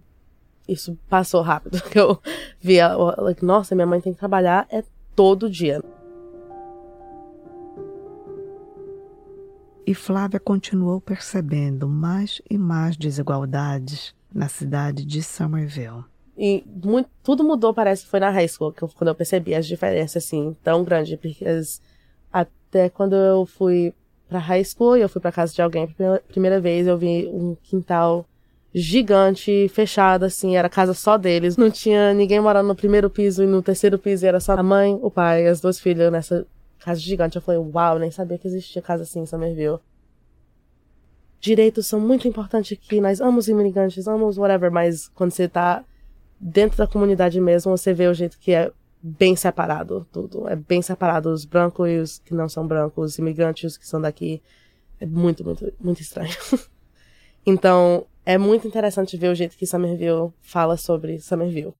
isso 0.68 0.98
passou 1.10 1.42
rápido. 1.42 1.82
Eu 1.96 2.22
via, 2.60 2.94
like, 2.96 3.44
nossa, 3.44 3.74
minha 3.74 3.88
mãe 3.88 4.02
tem 4.02 4.14
que 4.14 4.20
trabalhar 4.20 4.68
é 4.70 4.84
todo 5.16 5.50
dia. 5.50 5.82
E 9.88 9.96
Flávia 9.96 10.38
continuou 10.38 11.00
percebendo 11.00 11.88
mais 11.88 12.42
e 12.50 12.58
mais 12.58 12.98
desigualdades 12.98 14.14
na 14.36 14.50
cidade 14.50 15.06
de 15.06 15.24
Somerville. 15.24 16.04
E 16.38 16.62
muito, 16.84 17.10
tudo 17.24 17.42
mudou, 17.42 17.74
parece 17.74 18.04
que 18.04 18.10
foi 18.10 18.20
na 18.20 18.30
high 18.30 18.50
school, 18.50 18.74
que 18.74 18.84
eu, 18.84 18.90
quando 18.90 19.08
eu 19.08 19.16
percebi 19.16 19.56
as 19.56 19.66
diferenças, 19.66 20.26
assim, 20.26 20.58
tão 20.62 20.84
grandes. 20.84 21.18
Porque 21.18 21.46
até 22.30 22.90
quando 22.90 23.16
eu 23.16 23.46
fui 23.46 23.94
pra 24.28 24.40
high 24.40 24.62
school 24.66 24.98
e 24.98 25.02
eu 25.02 25.08
fui 25.08 25.22
pra 25.22 25.32
casa 25.32 25.54
de 25.54 25.62
alguém 25.62 25.88
pela 25.88 26.20
primeira 26.20 26.60
vez, 26.60 26.86
eu 26.86 26.98
vi 26.98 27.26
um 27.26 27.56
quintal 27.64 28.26
gigante, 28.76 29.70
fechado, 29.70 30.26
assim, 30.26 30.58
era 30.58 30.68
casa 30.68 30.94
só 30.94 31.18
deles. 31.18 31.56
Não 31.56 31.72
tinha 31.72 32.14
ninguém 32.14 32.42
morando 32.42 32.68
no 32.68 32.76
primeiro 32.76 33.10
piso 33.10 33.42
e 33.42 33.48
no 33.48 33.62
terceiro 33.62 33.98
piso, 33.98 34.26
era 34.26 34.42
só 34.42 34.52
a 34.52 34.62
mãe, 34.62 35.00
o 35.02 35.10
pai 35.10 35.48
as 35.48 35.62
duas 35.62 35.80
filhas 35.80 36.12
nessa 36.12 36.46
casa 36.88 37.02
gigante. 37.02 37.36
Eu 37.36 37.42
falei, 37.42 37.60
uau, 37.60 38.00
nem 38.00 38.10
sabia 38.10 38.38
que 38.38 38.48
existia 38.48 38.82
casa 38.82 39.04
assim 39.04 39.20
em 39.20 39.26
Somerville. 39.26 39.80
Direitos 41.40 41.86
são 41.86 42.00
muito 42.00 42.28
importantes 42.28 42.78
aqui, 42.78 43.00
nós 43.00 43.22
amamos 43.22 43.48
imigrantes, 43.48 44.08
amamos 44.08 44.38
whatever, 44.38 44.72
mas 44.72 45.08
quando 45.10 45.32
você 45.32 45.48
tá 45.48 45.86
dentro 46.40 46.78
da 46.78 46.88
comunidade 46.88 47.40
mesmo, 47.40 47.78
você 47.78 47.94
vê 47.94 48.08
o 48.08 48.14
jeito 48.14 48.40
que 48.40 48.52
é 48.54 48.72
bem 49.02 49.36
separado 49.36 50.08
tudo. 50.12 50.48
É 50.48 50.56
bem 50.56 50.82
separado 50.82 51.30
os 51.30 51.46
brancos 51.46 51.90
e 51.90 51.98
os 51.98 52.20
que 52.20 52.34
não 52.34 52.50
são 52.50 52.66
brancos, 52.66 53.12
os 53.12 53.20
imigrantes 53.20 53.78
que 53.78 53.88
são 53.88 54.02
daqui. 54.02 54.42
É 55.00 55.06
muito, 55.06 55.44
muito, 55.44 55.72
muito 55.80 56.02
estranho. 56.02 56.36
então, 57.46 58.08
é 58.26 58.38
muito 58.38 58.68
interessante 58.68 59.16
ver 59.16 59.30
o 59.30 59.36
jeito 59.36 59.56
que 59.56 59.68
Somerville 59.68 60.32
fala 60.42 60.76
sobre 60.76 61.20
Somerville. 61.20 61.74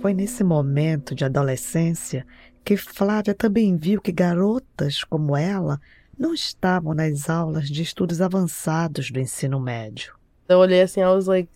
Foi 0.00 0.14
nesse 0.14 0.42
momento 0.42 1.14
de 1.14 1.26
adolescência 1.26 2.26
que 2.64 2.74
Flávia 2.74 3.34
também 3.34 3.76
viu 3.76 4.00
que 4.00 4.10
garotas 4.10 5.04
como 5.04 5.36
ela 5.36 5.78
não 6.18 6.32
estavam 6.32 6.94
nas 6.94 7.28
aulas 7.28 7.68
de 7.68 7.82
estudos 7.82 8.22
avançados 8.22 9.10
do 9.10 9.20
ensino 9.20 9.60
médio. 9.60 10.14
Eu 10.48 10.58
olhei 10.58 10.80
assim, 10.80 11.00
I 11.00 11.06
was 11.06 11.26
like, 11.26 11.50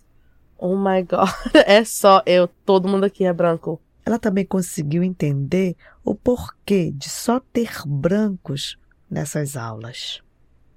oh 0.59 0.76
my 0.76 1.03
god, 1.03 1.30
é 1.66 1.84
só 1.84 2.22
eu, 2.26 2.47
todo 2.66 2.86
mundo 2.86 3.05
aqui 3.05 3.24
é 3.24 3.32
branco. 3.32 3.80
Ela 4.05 4.18
também 4.18 4.45
conseguiu 4.45 5.03
entender 5.03 5.74
o 6.05 6.14
porquê 6.14 6.92
de 6.95 7.09
só 7.09 7.40
ter 7.40 7.70
brancos 7.86 8.78
nessas 9.11 9.57
aulas. 9.57 10.22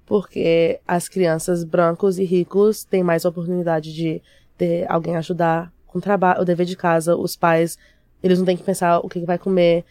Porque 0.06 0.80
as 0.88 1.06
crianças 1.06 1.64
brancos 1.64 2.18
e 2.18 2.24
ricos 2.24 2.82
têm 2.82 3.02
mais 3.02 3.26
oportunidade 3.26 3.92
de 3.92 4.22
ter 4.56 4.90
alguém 4.90 5.16
ajudar 5.16 5.70
com 5.88 5.98
trabalho, 5.98 6.42
o 6.42 6.44
dever 6.44 6.66
de 6.66 6.76
casa, 6.76 7.16
os 7.16 7.34
pais, 7.34 7.76
eles 8.22 8.38
não 8.38 8.46
têm 8.46 8.56
que 8.56 8.62
pensar 8.62 9.00
o 9.00 9.08
que 9.08 9.18
vai 9.20 9.38
comer, 9.38 9.84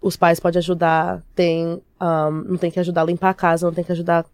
os 0.00 0.16
pais 0.16 0.40
podem 0.40 0.58
ajudar, 0.58 1.22
tem, 1.34 1.80
um, 2.00 2.30
não 2.48 2.56
tem 2.56 2.70
que 2.70 2.80
ajudar 2.80 3.02
a 3.02 3.04
limpar 3.04 3.30
a 3.30 3.34
casa, 3.34 3.66
não 3.66 3.74
tem 3.74 3.84
que 3.84 3.92
ajudar 3.92 4.24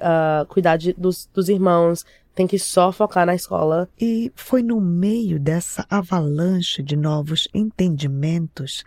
a 0.00 0.42
uh, 0.42 0.46
cuidar 0.46 0.76
de, 0.76 0.92
dos, 0.92 1.28
dos 1.32 1.48
irmãos, 1.48 2.04
tem 2.34 2.46
que 2.46 2.58
só 2.58 2.92
focar 2.92 3.26
na 3.26 3.34
escola. 3.34 3.88
E 3.98 4.30
foi 4.36 4.62
no 4.62 4.80
meio 4.80 5.40
dessa 5.40 5.86
avalanche 5.88 6.82
de 6.82 6.96
novos 6.96 7.48
entendimentos 7.54 8.84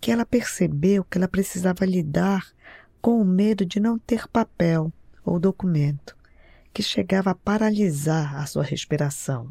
que 0.00 0.12
ela 0.12 0.26
percebeu 0.26 1.04
que 1.04 1.18
ela 1.18 1.26
precisava 1.26 1.84
lidar 1.84 2.46
com 3.00 3.20
o 3.20 3.24
medo 3.24 3.64
de 3.64 3.80
não 3.80 3.98
ter 3.98 4.28
papel 4.28 4.92
ou 5.24 5.40
documento, 5.40 6.16
que 6.72 6.82
chegava 6.82 7.30
a 7.30 7.34
paralisar 7.34 8.36
a 8.36 8.46
sua 8.46 8.62
respiração. 8.62 9.48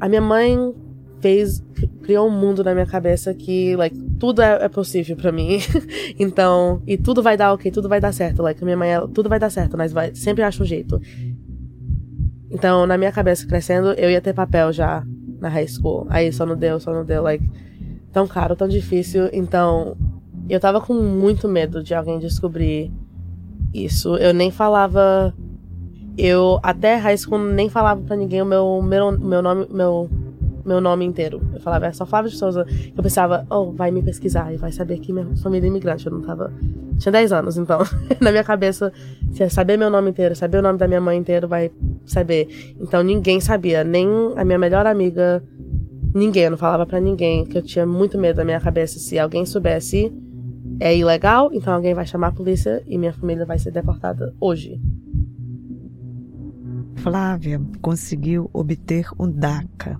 A 0.00 0.08
minha 0.08 0.20
mãe 0.20 0.74
fez 1.20 1.62
criou 2.02 2.26
um 2.26 2.30
mundo 2.30 2.64
na 2.64 2.72
minha 2.72 2.86
cabeça 2.86 3.34
que 3.34 3.76
like 3.76 3.96
tudo 4.18 4.40
é, 4.40 4.64
é 4.64 4.68
possível 4.68 5.16
para 5.16 5.30
mim. 5.30 5.58
Então 6.18 6.82
e 6.86 6.96
tudo 6.96 7.22
vai 7.22 7.36
dar 7.36 7.52
ok 7.52 7.70
tudo 7.70 7.88
vai 7.88 8.00
dar 8.00 8.12
certo. 8.12 8.42
Like 8.42 8.64
minha 8.64 8.76
mãe 8.76 8.88
tudo 9.12 9.28
vai 9.28 9.38
dar 9.38 9.50
certo 9.50 9.76
mas 9.76 9.92
vai 9.92 10.14
sempre 10.14 10.42
acha 10.42 10.62
um 10.62 10.66
jeito. 10.66 11.00
Então 12.50 12.86
na 12.86 12.96
minha 12.96 13.12
cabeça 13.12 13.46
crescendo 13.46 13.92
eu 13.92 14.10
ia 14.10 14.20
ter 14.20 14.32
papel 14.32 14.72
já 14.72 15.04
na 15.38 15.48
high 15.48 15.68
school. 15.68 16.06
Aí 16.08 16.32
só 16.32 16.44
não 16.46 16.56
deu 16.56 16.80
só 16.80 16.92
não 16.92 17.04
deu 17.04 17.22
like 17.22 17.46
tão 18.12 18.26
caro 18.26 18.56
tão 18.56 18.68
difícil. 18.68 19.28
Então 19.32 19.96
eu 20.48 20.58
tava 20.58 20.80
com 20.80 20.94
muito 20.94 21.46
medo 21.46 21.82
de 21.82 21.94
alguém 21.94 22.18
descobrir 22.18 22.90
isso. 23.72 24.16
Eu 24.16 24.34
nem 24.34 24.50
falava 24.50 25.34
eu 26.20 26.60
até 26.62 26.96
high 26.96 27.16
school 27.16 27.38
nem 27.38 27.68
falava 27.68 28.00
para 28.00 28.16
ninguém 28.16 28.42
o 28.42 28.46
meu 28.46 28.82
meu 28.82 29.18
meu 29.18 29.42
nome 29.42 29.66
meu 29.70 30.08
meu 30.64 30.80
nome 30.80 31.04
inteiro. 31.04 31.40
Eu 31.54 31.60
falava, 31.60 31.86
é 31.86 31.92
só 31.92 32.04
Flávia 32.06 32.30
de 32.30 32.36
Souza. 32.36 32.66
Eu 32.96 33.02
pensava, 33.02 33.46
oh, 33.50 33.72
vai 33.72 33.90
me 33.90 34.02
pesquisar 34.02 34.52
e 34.52 34.56
vai 34.56 34.70
saber 34.70 34.98
que 34.98 35.12
minha 35.12 35.26
família 35.36 35.66
é 35.66 35.70
imigrante. 35.70 36.06
Eu 36.06 36.12
não 36.12 36.20
tava. 36.20 36.52
Tinha 36.98 37.12
10 37.12 37.32
anos, 37.32 37.56
então. 37.56 37.80
na 38.20 38.30
minha 38.30 38.44
cabeça, 38.44 38.92
se 39.32 39.48
saber 39.50 39.76
meu 39.76 39.90
nome 39.90 40.10
inteiro, 40.10 40.36
saber 40.36 40.58
o 40.58 40.62
nome 40.62 40.78
da 40.78 40.86
minha 40.86 41.00
mãe 41.00 41.18
inteiro, 41.18 41.48
vai 41.48 41.70
saber. 42.04 42.74
Então 42.80 43.02
ninguém 43.02 43.40
sabia, 43.40 43.82
nem 43.82 44.06
a 44.36 44.44
minha 44.44 44.58
melhor 44.58 44.86
amiga, 44.86 45.42
ninguém. 46.14 46.44
Eu 46.44 46.50
não 46.50 46.58
falava 46.58 46.86
para 46.86 47.00
ninguém, 47.00 47.44
que 47.44 47.56
eu 47.56 47.62
tinha 47.62 47.86
muito 47.86 48.18
medo 48.18 48.36
da 48.36 48.44
minha 48.44 48.60
cabeça. 48.60 48.98
Se 48.98 49.18
alguém 49.18 49.46
soubesse, 49.46 50.12
é 50.78 50.96
ilegal, 50.96 51.50
então 51.52 51.74
alguém 51.74 51.94
vai 51.94 52.06
chamar 52.06 52.28
a 52.28 52.32
polícia 52.32 52.82
e 52.86 52.96
minha 52.98 53.12
família 53.12 53.44
vai 53.44 53.58
ser 53.58 53.70
deportada 53.70 54.34
hoje. 54.40 54.80
Flávia 57.02 57.60
conseguiu 57.80 58.50
obter 58.52 59.06
um 59.18 59.30
DACA, 59.30 59.98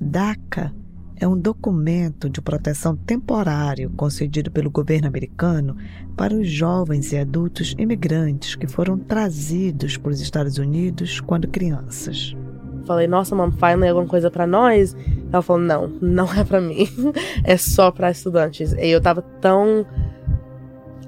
DACA 0.00 0.74
é 1.18 1.26
um 1.26 1.38
documento 1.38 2.28
de 2.28 2.42
proteção 2.42 2.96
temporário 2.96 3.90
concedido 3.90 4.50
pelo 4.50 4.70
governo 4.70 5.06
americano 5.06 5.76
para 6.16 6.34
os 6.34 6.48
jovens 6.50 7.12
e 7.12 7.16
adultos 7.16 7.74
imigrantes 7.78 8.56
que 8.56 8.66
foram 8.66 8.98
trazidos 8.98 9.96
para 9.96 10.10
os 10.10 10.20
Estados 10.20 10.58
Unidos 10.58 11.20
quando 11.20 11.48
crianças. 11.48 12.36
Falei, 12.84 13.06
nossa, 13.06 13.34
mãe, 13.34 13.50
finally 13.52 13.88
alguma 13.88 14.08
coisa 14.08 14.30
para 14.30 14.48
nós? 14.48 14.96
Ela 15.32 15.42
falou, 15.42 15.62
não, 15.62 15.88
não 16.00 16.34
é 16.34 16.42
para 16.42 16.60
mim, 16.60 16.88
é 17.44 17.56
só 17.56 17.90
para 17.90 18.10
estudantes. 18.10 18.72
E 18.72 18.88
eu 18.88 19.00
tava 19.00 19.22
tão 19.22 19.86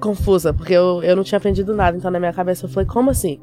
confusa, 0.01 0.55
porque 0.55 0.73
eu, 0.73 1.03
eu 1.03 1.17
não 1.17 1.25
tinha 1.25 1.39
aprendido 1.39 1.75
nada, 1.75 1.97
então 1.97 2.11
na 2.11 2.21
minha 2.21 2.33
cabeça 2.33 2.67
eu 2.67 2.71
falei, 2.71 2.89
como 2.89 3.11
assim? 3.11 3.41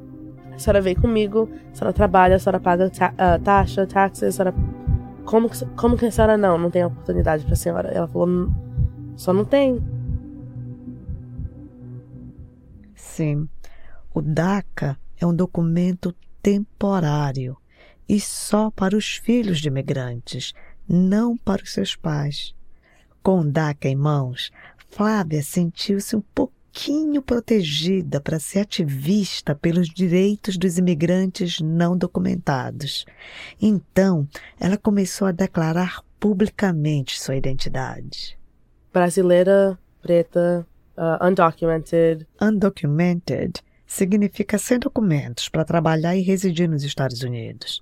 A 0.56 0.60
senhora 0.60 0.82
veio 0.82 1.00
comigo, 1.00 1.50
a 1.72 1.76
senhora 1.76 1.94
trabalha, 1.94 2.36
a 2.36 2.40
senhora 2.40 2.60
paga 2.60 2.90
ta 2.90 3.14
uh, 3.14 3.44
taxa, 3.44 3.86
taxas, 3.86 4.30
a 4.30 4.32
senhora 4.32 4.56
como, 5.26 5.50
como 5.76 5.98
que 5.98 6.06
a 6.06 6.12
senhora 6.12 6.38
não? 6.38 6.58
Não 6.58 6.70
tem 6.70 6.86
oportunidade 6.86 7.46
pra 7.46 7.56
senhora? 7.56 7.90
Ela 7.90 8.08
falou, 8.08 8.50
só 9.18 9.34
não 9.34 9.44
tem. 9.44 9.84
Sim. 12.96 13.50
O 14.14 14.22
DACA 14.22 14.98
é 15.20 15.26
um 15.26 15.36
documento 15.36 16.16
temporário 16.42 17.58
e 18.08 18.20
só 18.20 18.70
para 18.70 18.96
os 18.96 19.16
filhos 19.16 19.60
de 19.60 19.68
imigrantes, 19.68 20.54
não 20.88 21.36
para 21.36 21.64
os 21.64 21.74
seus 21.74 21.96
pais. 21.96 22.54
Com 23.24 23.40
o 23.40 23.52
DACA 23.52 23.90
em 23.90 23.96
mãos, 23.96 24.52
Flávia 24.90 25.42
sentiu-se 25.42 26.16
um 26.16 26.22
pouco 26.22 26.54
pouquinho 26.76 27.22
protegida 27.22 28.20
para 28.20 28.38
ser 28.38 28.60
ativista 28.60 29.56
pelos 29.56 29.88
direitos 29.88 30.58
dos 30.58 30.78
imigrantes 30.78 31.62
não 31.62 31.98
documentados. 31.98 33.06
Então, 33.62 34.28
ela 34.60 34.76
começou 34.76 35.26
a 35.30 35.32
declarar 35.32 36.02
publicamente 36.20 37.18
sua 37.18 37.38
identidade. 37.38 38.38
Brasileira, 38.92 39.80
preta, 40.02 40.68
uh, 40.98 41.26
undocumented. 41.26 42.28
Undocumented 42.42 43.64
significa 43.88 44.58
sem 44.58 44.78
documentos 44.78 45.48
para 45.48 45.64
trabalhar 45.64 46.18
e 46.18 46.22
residir 46.22 46.68
nos 46.68 46.84
Estados 46.84 47.22
Unidos. 47.22 47.82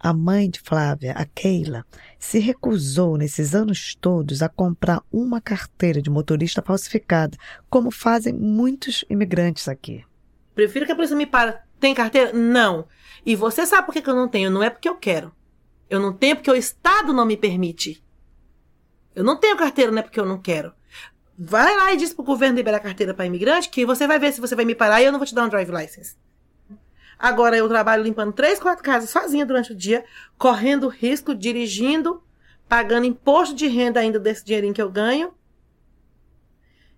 A 0.00 0.12
mãe 0.12 0.50
de 0.50 0.58
Flávia, 0.58 1.12
a 1.12 1.24
Keila, 1.26 1.86
se 2.20 2.38
recusou 2.38 3.16
nesses 3.16 3.54
anos 3.54 3.94
todos 3.94 4.42
a 4.42 4.48
comprar 4.48 5.02
uma 5.10 5.40
carteira 5.40 6.02
de 6.02 6.10
motorista 6.10 6.60
falsificada, 6.60 7.36
como 7.68 7.90
fazem 7.90 8.34
muitos 8.34 9.04
imigrantes 9.08 9.66
aqui. 9.66 10.04
Prefiro 10.54 10.84
que 10.84 10.92
a 10.92 10.94
polícia 10.94 11.16
me 11.16 11.26
pare. 11.26 11.56
Tem 11.80 11.94
carteira? 11.94 12.32
Não. 12.34 12.86
E 13.24 13.34
você 13.34 13.64
sabe 13.66 13.86
por 13.86 13.94
que 13.94 14.08
eu 14.08 14.14
não 14.14 14.28
tenho? 14.28 14.50
Não 14.50 14.62
é 14.62 14.68
porque 14.68 14.88
eu 14.88 14.96
quero. 14.96 15.32
Eu 15.88 15.98
não 15.98 16.12
tenho 16.12 16.36
porque 16.36 16.50
o 16.50 16.54
Estado 16.54 17.12
não 17.12 17.24
me 17.24 17.38
permite. 17.38 18.04
Eu 19.14 19.24
não 19.24 19.36
tenho 19.36 19.56
carteira, 19.56 19.90
não 19.90 19.98
é 19.98 20.02
porque 20.02 20.20
eu 20.20 20.26
não 20.26 20.38
quero. 20.38 20.72
Vai 21.38 21.74
lá 21.74 21.92
e 21.92 21.96
diz 21.96 22.12
pro 22.12 22.22
governo 22.22 22.56
liberar 22.56 22.80
carteira 22.80 23.14
para 23.14 23.24
imigrante 23.24 23.70
que 23.70 23.86
você 23.86 24.06
vai 24.06 24.18
ver 24.18 24.30
se 24.32 24.42
você 24.42 24.54
vai 24.54 24.66
me 24.66 24.74
parar 24.74 25.00
e 25.00 25.06
eu 25.06 25.12
não 25.12 25.18
vou 25.18 25.26
te 25.26 25.34
dar 25.34 25.46
um 25.46 25.48
drive 25.48 25.70
license. 25.70 26.16
Agora 27.20 27.54
eu 27.54 27.68
trabalho 27.68 28.02
limpando 28.02 28.32
três, 28.32 28.58
quatro 28.58 28.82
casas 28.82 29.10
sozinha 29.10 29.44
durante 29.44 29.72
o 29.72 29.76
dia, 29.76 30.06
correndo 30.38 30.88
risco, 30.88 31.34
dirigindo, 31.34 32.22
pagando 32.66 33.04
imposto 33.04 33.54
de 33.54 33.66
renda 33.66 34.00
ainda 34.00 34.18
desse 34.18 34.42
dinheirinho 34.42 34.72
que 34.72 34.80
eu 34.80 34.90
ganho. 34.90 35.34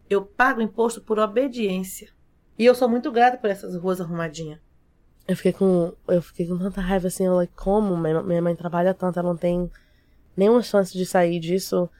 Eu 0.08 0.24
pago 0.24 0.60
imposto 0.62 1.00
por 1.00 1.18
obediência. 1.18 2.10
E 2.56 2.64
eu 2.64 2.72
sou 2.72 2.88
muito 2.88 3.10
grata 3.10 3.36
por 3.36 3.50
essas 3.50 3.74
ruas 3.74 4.00
arrumadinhas. 4.00 4.60
Eu 5.26 5.36
fiquei 5.36 5.52
com. 5.52 5.92
Eu 6.06 6.22
fiquei 6.22 6.46
com 6.46 6.56
tanta 6.56 6.80
raiva 6.80 7.08
assim, 7.08 7.26
eu, 7.26 7.34
like, 7.34 7.54
como? 7.56 7.96
Minha, 7.96 8.22
minha 8.22 8.42
mãe 8.42 8.54
trabalha 8.54 8.94
tanto, 8.94 9.18
ela 9.18 9.28
não 9.28 9.36
tem 9.36 9.68
nenhuma 10.36 10.62
chance 10.62 10.96
de 10.96 11.04
sair 11.04 11.40
disso. 11.40 11.90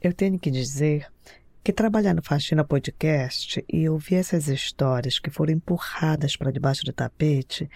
Eu 0.00 0.12
tenho 0.12 0.38
que 0.38 0.50
dizer 0.50 1.08
que 1.68 1.72
trabalhar 1.74 2.14
no 2.14 2.22
Faxina 2.22 2.64
Podcast 2.64 3.62
e 3.70 3.86
ouvir 3.90 4.14
essas 4.14 4.48
histórias 4.48 5.18
que 5.18 5.28
foram 5.28 5.52
empurradas 5.52 6.34
para 6.34 6.50
debaixo 6.50 6.82
do 6.82 6.94
tapete 6.94 7.68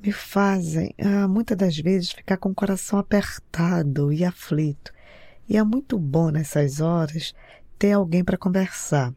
me 0.00 0.12
fazem, 0.12 0.94
ah, 0.96 1.26
muitas 1.26 1.58
das 1.58 1.76
vezes, 1.76 2.12
ficar 2.12 2.36
com 2.36 2.50
o 2.50 2.54
coração 2.54 3.00
apertado 3.00 4.12
e 4.12 4.24
aflito. 4.24 4.92
E 5.48 5.56
é 5.56 5.64
muito 5.64 5.98
bom 5.98 6.30
nessas 6.30 6.80
horas 6.80 7.34
ter 7.76 7.90
alguém 7.90 8.22
para 8.22 8.38
conversar. 8.38 9.12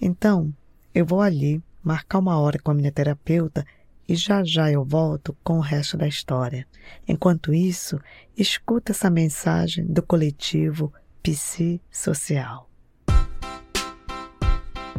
Então, 0.00 0.50
eu 0.94 1.04
vou 1.04 1.20
ali 1.20 1.62
marcar 1.82 2.20
uma 2.20 2.38
hora 2.38 2.58
com 2.58 2.70
a 2.70 2.74
minha 2.74 2.90
terapeuta 2.90 3.62
e 4.08 4.16
já 4.16 4.42
já 4.42 4.72
eu 4.72 4.82
volto 4.82 5.36
com 5.44 5.58
o 5.58 5.60
resto 5.60 5.98
da 5.98 6.08
história. 6.08 6.66
Enquanto 7.06 7.52
isso, 7.52 8.00
escuta 8.34 8.92
essa 8.92 9.10
mensagem 9.10 9.84
do 9.84 10.02
coletivo 10.02 10.90
Psi 11.22 11.78
Social. 11.90 12.70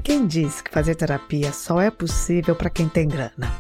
Quem 0.06 0.28
disse 0.28 0.64
que 0.64 0.70
fazer 0.70 0.94
terapia 0.94 1.52
só 1.52 1.82
é 1.82 1.90
possível 1.90 2.56
para 2.56 2.70
quem 2.70 2.88
tem 2.88 3.08
grana? 3.08 3.52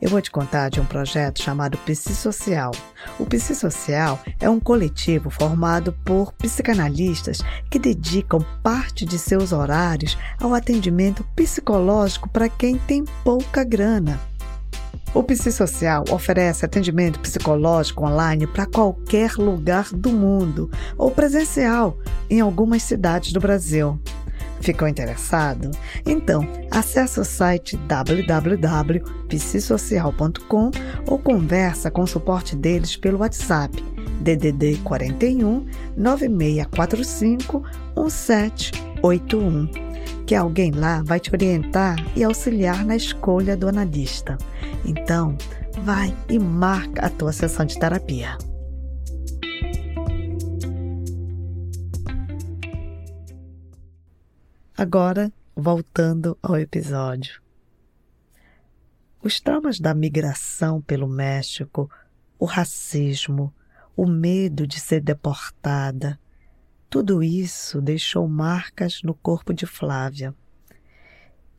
Eu 0.00 0.10
vou 0.10 0.20
te 0.20 0.32
contar 0.32 0.68
de 0.68 0.80
um 0.80 0.84
projeto 0.84 1.40
chamado 1.40 1.78
Psi-Social. 1.78 2.72
O 3.20 3.24
Psi-Social 3.24 4.18
é 4.40 4.50
um 4.50 4.58
coletivo 4.58 5.30
formado 5.30 5.92
por 6.04 6.32
psicanalistas 6.32 7.38
que 7.70 7.78
dedicam 7.78 8.44
parte 8.64 9.04
de 9.04 9.16
seus 9.16 9.52
horários 9.52 10.18
ao 10.40 10.52
atendimento 10.54 11.22
psicológico 11.36 12.28
para 12.28 12.48
quem 12.48 12.78
tem 12.78 13.04
pouca 13.22 13.62
grana. 13.62 14.18
O 15.14 15.22
Psi-Social 15.22 16.02
oferece 16.10 16.64
atendimento 16.64 17.20
psicológico 17.20 18.04
online 18.04 18.48
para 18.48 18.66
qualquer 18.66 19.34
lugar 19.34 19.84
do 19.92 20.10
mundo 20.10 20.68
ou 20.98 21.12
presencial 21.12 21.96
em 22.28 22.40
algumas 22.40 22.82
cidades 22.82 23.32
do 23.32 23.38
Brasil. 23.38 24.00
Ficou 24.62 24.86
interessado? 24.86 25.72
Então, 26.06 26.46
acesse 26.70 27.18
o 27.18 27.24
site 27.24 27.76
www.psisocial.com 27.76 30.70
ou 31.08 31.18
conversa 31.18 31.90
com 31.90 32.02
o 32.02 32.06
suporte 32.06 32.54
deles 32.54 32.96
pelo 32.96 33.18
WhatsApp 33.18 33.82
DDD 34.20 34.76
41 34.84 35.66
9645 35.96 37.64
1781. 37.96 39.68
Que 40.24 40.36
alguém 40.36 40.70
lá 40.70 41.02
vai 41.04 41.18
te 41.18 41.34
orientar 41.34 41.96
e 42.16 42.22
auxiliar 42.22 42.84
na 42.84 42.94
escolha 42.94 43.56
do 43.56 43.68
analista. 43.68 44.38
Então, 44.84 45.36
vai 45.82 46.14
e 46.28 46.38
marca 46.38 47.06
a 47.06 47.10
tua 47.10 47.32
sessão 47.32 47.66
de 47.66 47.76
terapia. 47.76 48.38
Agora, 54.82 55.32
voltando 55.54 56.36
ao 56.42 56.58
episódio. 56.58 57.40
Os 59.22 59.38
traumas 59.38 59.78
da 59.78 59.94
migração 59.94 60.82
pelo 60.82 61.06
México, 61.06 61.88
o 62.36 62.44
racismo, 62.44 63.54
o 63.96 64.08
medo 64.08 64.66
de 64.66 64.80
ser 64.80 65.00
deportada. 65.00 66.18
Tudo 66.90 67.22
isso 67.22 67.80
deixou 67.80 68.26
marcas 68.26 69.02
no 69.04 69.14
corpo 69.14 69.54
de 69.54 69.66
Flávia. 69.66 70.34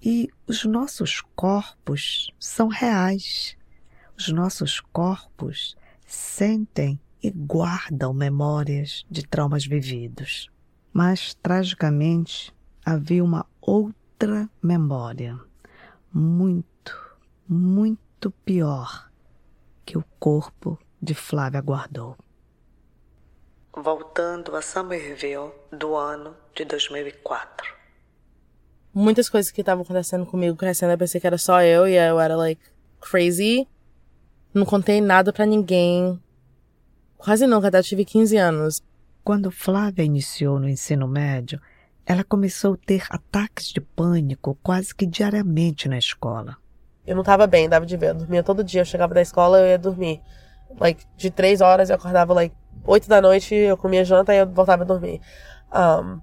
E 0.02 0.28
os 0.46 0.66
nossos 0.66 1.22
corpos 1.34 2.30
são 2.38 2.68
reais. 2.68 3.56
Os 4.18 4.28
nossos 4.28 4.82
corpos 4.82 5.78
sentem 6.06 7.00
e 7.24 7.32
guardam 7.32 8.14
memórias 8.14 9.06
de 9.10 9.26
traumas 9.26 9.66
vividos. 9.66 10.52
Mas, 10.92 11.34
tragicamente, 11.36 12.54
havia 12.86 13.24
uma 13.24 13.46
outra 13.62 14.50
memória, 14.62 15.40
muito, 16.14 17.18
muito 17.48 18.32
pior, 18.46 19.10
que 19.86 19.98
o 19.98 20.04
corpo 20.20 20.78
de 21.02 21.14
Flávia 21.14 21.62
guardou. 21.62 22.18
Voltando 23.76 24.56
a 24.56 24.62
Somerville 24.62 25.52
do 25.72 25.96
ano 25.96 26.36
de 26.56 26.66
2004. 26.66 27.74
Muitas 28.94 29.28
coisas 29.28 29.52
que 29.52 29.62
estavam 29.62 29.84
acontecendo 29.84 30.26
comigo 30.26 30.56
crescendo, 30.56 30.92
eu 30.92 30.98
pensei 30.98 31.20
que 31.20 31.26
era 31.26 31.38
só 31.38 31.62
eu 31.64 31.88
e 31.88 31.96
eu 31.96 32.20
era 32.20 32.36
like 32.36 32.62
crazy. 33.02 33.68
Não 34.54 34.66
contei 34.66 35.02
nada 35.02 35.34
para 35.34 35.48
ninguém. 35.48 36.22
Quase 37.18 37.48
nunca, 37.48 37.70
até 37.70 37.82
tive 37.82 38.06
15 38.06 38.38
anos. 38.38 38.84
Quando 39.24 39.50
Flávia 39.50 40.04
iniciou 40.04 40.60
no 40.60 40.70
ensino 40.70 41.08
médio, 41.08 41.60
ela 42.06 42.24
começou 42.24 42.74
a 42.74 42.78
ter 42.86 43.06
ataques 43.10 43.68
de 43.68 43.80
pânico 43.80 44.58
quase 44.62 44.94
que 44.94 45.06
diariamente 45.06 45.88
na 45.88 45.98
escola. 45.98 46.58
Eu 47.06 47.16
não 47.16 47.24
tava 47.24 47.48
bem, 47.48 47.68
dava 47.68 47.86
de 47.86 47.98
ver. 47.98 48.10
Eu 48.10 48.16
dormia 48.16 48.44
todo 48.44 48.64
dia. 48.64 48.82
Eu 48.82 48.86
chegava 48.86 49.14
da 49.14 49.22
escola, 49.22 49.60
eu 49.60 49.68
ia 49.68 49.78
dormir. 49.78 50.22
Like, 50.80 51.06
de 51.18 51.30
três 51.30 51.62
horas 51.62 51.90
eu 51.90 51.96
acordava, 51.96 52.34
like, 52.34 52.56
oito 52.86 53.08
da 53.08 53.22
noite, 53.22 53.54
eu 53.54 53.78
comia 53.78 54.04
janta 54.04 54.34
e 54.34 54.40
eu 54.40 54.50
voltava 54.50 54.84
a 54.84 54.86
dormir. 54.86 55.22
Um, 55.72 56.20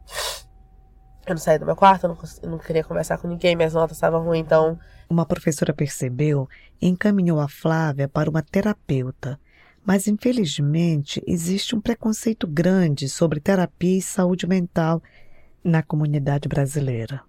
eu 1.26 1.34
não 1.34 1.38
saía 1.38 1.58
do 1.58 1.66
meu 1.66 1.76
quarto, 1.76 2.04
eu 2.04 2.08
não, 2.08 2.18
eu 2.42 2.50
não 2.50 2.58
queria 2.58 2.82
conversar 2.82 3.18
com 3.18 3.28
ninguém, 3.28 3.54
minhas 3.54 3.74
notas 3.74 3.96
estavam 3.96 4.24
ruins, 4.24 4.40
então. 4.40 4.78
Uma 5.08 5.26
professora 5.26 5.72
percebeu 5.72 6.48
e 6.80 6.88
encaminhou 6.88 7.38
a 7.38 7.48
Flávia 7.48 8.08
para 8.08 8.28
uma 8.28 8.42
terapeuta. 8.42 9.38
Mas, 9.84 10.06
infelizmente, 10.06 11.22
existe 11.26 11.74
um 11.74 11.80
preconceito 11.80 12.46
grande 12.46 13.08
sobre 13.08 13.40
terapia 13.40 13.98
e 13.98 14.02
saúde 14.02 14.46
mental 14.46 15.02
na 15.62 15.82
comunidade 15.82 16.48
brasileira. 16.48 17.22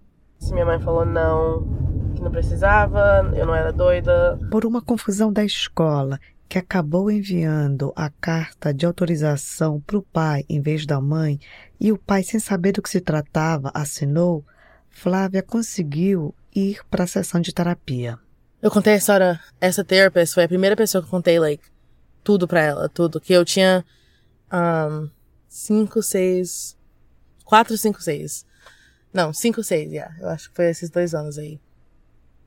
Minha 0.50 0.66
mãe 0.66 0.80
falou 0.80 1.04
não, 1.04 1.66
que 2.14 2.22
não 2.22 2.30
precisava, 2.30 3.30
eu 3.34 3.46
não 3.46 3.54
era 3.54 3.72
doida. 3.72 4.38
Por 4.50 4.66
uma 4.66 4.82
confusão 4.82 5.32
da 5.32 5.44
escola, 5.44 6.18
que 6.48 6.58
acabou 6.58 7.10
enviando 7.10 7.92
a 7.96 8.10
carta 8.10 8.74
de 8.74 8.84
autorização 8.84 9.80
para 9.80 9.96
o 9.96 10.02
pai 10.02 10.44
em 10.48 10.60
vez 10.60 10.84
da 10.84 11.00
mãe, 11.00 11.38
e 11.80 11.92
o 11.92 11.98
pai, 11.98 12.22
sem 12.22 12.38
saber 12.38 12.72
do 12.72 12.82
que 12.82 12.90
se 12.90 13.00
tratava, 13.00 13.70
assinou, 13.72 14.44
Flávia 14.90 15.42
conseguiu 15.42 16.34
ir 16.54 16.80
para 16.90 17.04
a 17.04 17.06
sessão 17.06 17.40
de 17.40 17.54
terapia. 17.54 18.18
Eu 18.60 18.70
contei 18.70 18.92
a 18.92 18.96
história, 18.96 19.40
essa 19.60 19.82
therapist 19.82 20.34
foi 20.34 20.44
a 20.44 20.48
primeira 20.48 20.76
pessoa 20.76 21.02
que 21.02 21.06
eu 21.06 21.10
contei, 21.10 21.38
like, 21.38 21.64
tudo 22.22 22.46
pra 22.46 22.60
ela, 22.60 22.88
tudo. 22.88 23.20
Que 23.20 23.32
eu 23.32 23.44
tinha, 23.44 23.84
um, 24.52 25.08
cinco, 25.48 26.02
seis, 26.02 26.76
quatro, 27.52 27.76
cinco, 27.76 28.00
seis. 28.02 28.46
Não, 29.12 29.30
cinco, 29.30 29.62
seis, 29.62 29.92
yeah. 29.92 30.16
Eu 30.18 30.30
acho 30.30 30.48
que 30.48 30.56
foi 30.56 30.70
esses 30.70 30.88
dois 30.88 31.14
anos 31.14 31.36
aí. 31.36 31.60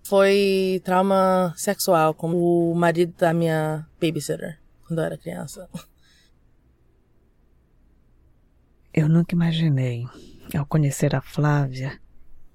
Foi 0.03 0.81
trauma 0.83 1.53
sexual 1.55 2.11
com 2.15 2.33
o 2.33 2.73
marido 2.73 3.13
da 3.15 3.31
minha 3.31 3.87
babysitter, 4.01 4.59
quando 4.87 4.97
eu 4.97 5.05
era 5.05 5.15
criança. 5.15 5.69
Eu 8.91 9.07
nunca 9.07 9.35
imaginei, 9.35 10.07
ao 10.57 10.65
conhecer 10.65 11.13
a 11.15 11.21
Flávia, 11.21 12.01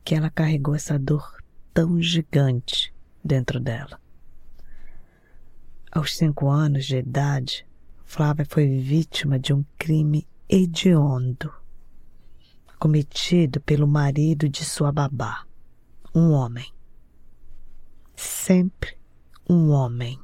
que 0.02 0.16
ela 0.16 0.28
carregou 0.28 0.74
essa 0.74 0.98
dor 0.98 1.40
tão 1.72 2.02
gigante 2.02 2.92
dentro 3.22 3.60
dela. 3.60 4.00
Aos 5.92 6.16
cinco 6.16 6.48
anos 6.48 6.84
de 6.84 6.96
idade, 6.96 7.64
Flávia 8.04 8.44
foi 8.44 8.66
vítima 8.80 9.38
de 9.38 9.52
um 9.52 9.64
crime 9.78 10.26
hediondo 10.48 11.59
cometido 12.80 13.60
pelo 13.60 13.86
marido 13.86 14.48
de 14.48 14.64
sua 14.64 14.90
babá, 14.90 15.44
um 16.14 16.30
homem. 16.30 16.72
Sempre 18.16 18.96
um 19.48 19.70
homem. 19.70 20.18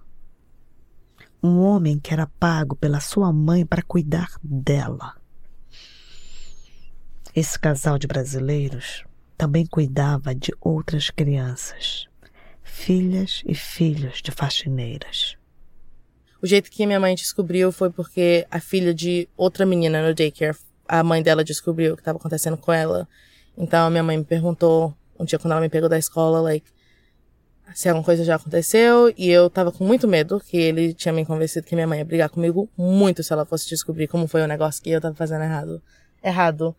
Um 1.43 1.61
homem 1.61 1.99
que 1.99 2.15
era 2.15 2.27
pago 2.27 2.75
pela 2.75 2.99
sua 2.99 3.31
mãe 3.31 3.65
para 3.67 3.83
cuidar 3.83 4.29
dela. 4.43 5.15
Esse 7.35 7.59
casal 7.59 7.99
de 7.99 8.07
brasileiros 8.07 9.05
também 9.37 9.67
cuidava 9.67 10.35
de 10.35 10.51
outras 10.59 11.11
crianças, 11.11 12.09
filhas 12.63 13.43
e 13.47 13.55
filhos 13.55 14.23
de 14.23 14.31
faxineiras. 14.31 15.37
O 16.41 16.47
jeito 16.47 16.71
que 16.71 16.87
minha 16.87 16.99
mãe 16.99 17.15
descobriu 17.15 17.71
foi 17.71 17.91
porque 17.91 18.47
a 18.51 18.61
filha 18.61 18.95
de 18.95 19.29
outra 19.37 19.67
menina 19.67 20.07
no 20.07 20.15
daycare, 20.15 20.57
a 20.89 21.03
mãe 21.03 21.23
dela 21.23 21.45
descobriu 21.45 21.93
o 21.93 21.97
que 21.97 22.03
estava 22.03 22.19
acontecendo 22.19 22.57
com 22.57 22.73
ela. 22.73 23.09
Então 23.57 23.91
minha 23.91 24.03
mãe 24.03 24.17
me 24.17 24.25
perguntou 24.25 24.95
um 25.19 25.25
dia 25.25 25.39
quando 25.39 25.53
ela 25.53 25.61
me 25.61 25.69
pegou 25.69 25.89
da 25.89 25.99
escola, 25.99 26.41
like, 26.41 26.71
se 27.75 27.89
alguma 27.89 28.05
coisa 28.05 28.25
já 28.25 28.37
aconteceu, 28.37 29.13
e 29.17 29.29
eu 29.29 29.51
tava 29.51 29.73
com 29.73 29.85
muito 29.85 30.07
medo, 30.07 30.41
que 30.41 30.57
ele 30.57 30.95
tinha 30.95 31.13
me 31.13 31.25
convencido 31.25 31.67
que 31.67 31.75
minha 31.75 31.87
mãe 31.87 31.99
ia 31.99 32.05
brigar 32.05 32.29
comigo 32.29 32.69
muito 32.77 33.23
se 33.23 33.33
ela 33.33 33.45
fosse 33.45 33.69
descobrir 33.69 34.07
como 34.07 34.29
foi 34.29 34.43
o 34.43 34.47
negócio 34.47 34.83
que 34.83 34.91
eu 34.91 35.01
tava 35.01 35.15
fazendo 35.15 35.43
errado. 35.43 35.83
Errado 36.23 36.77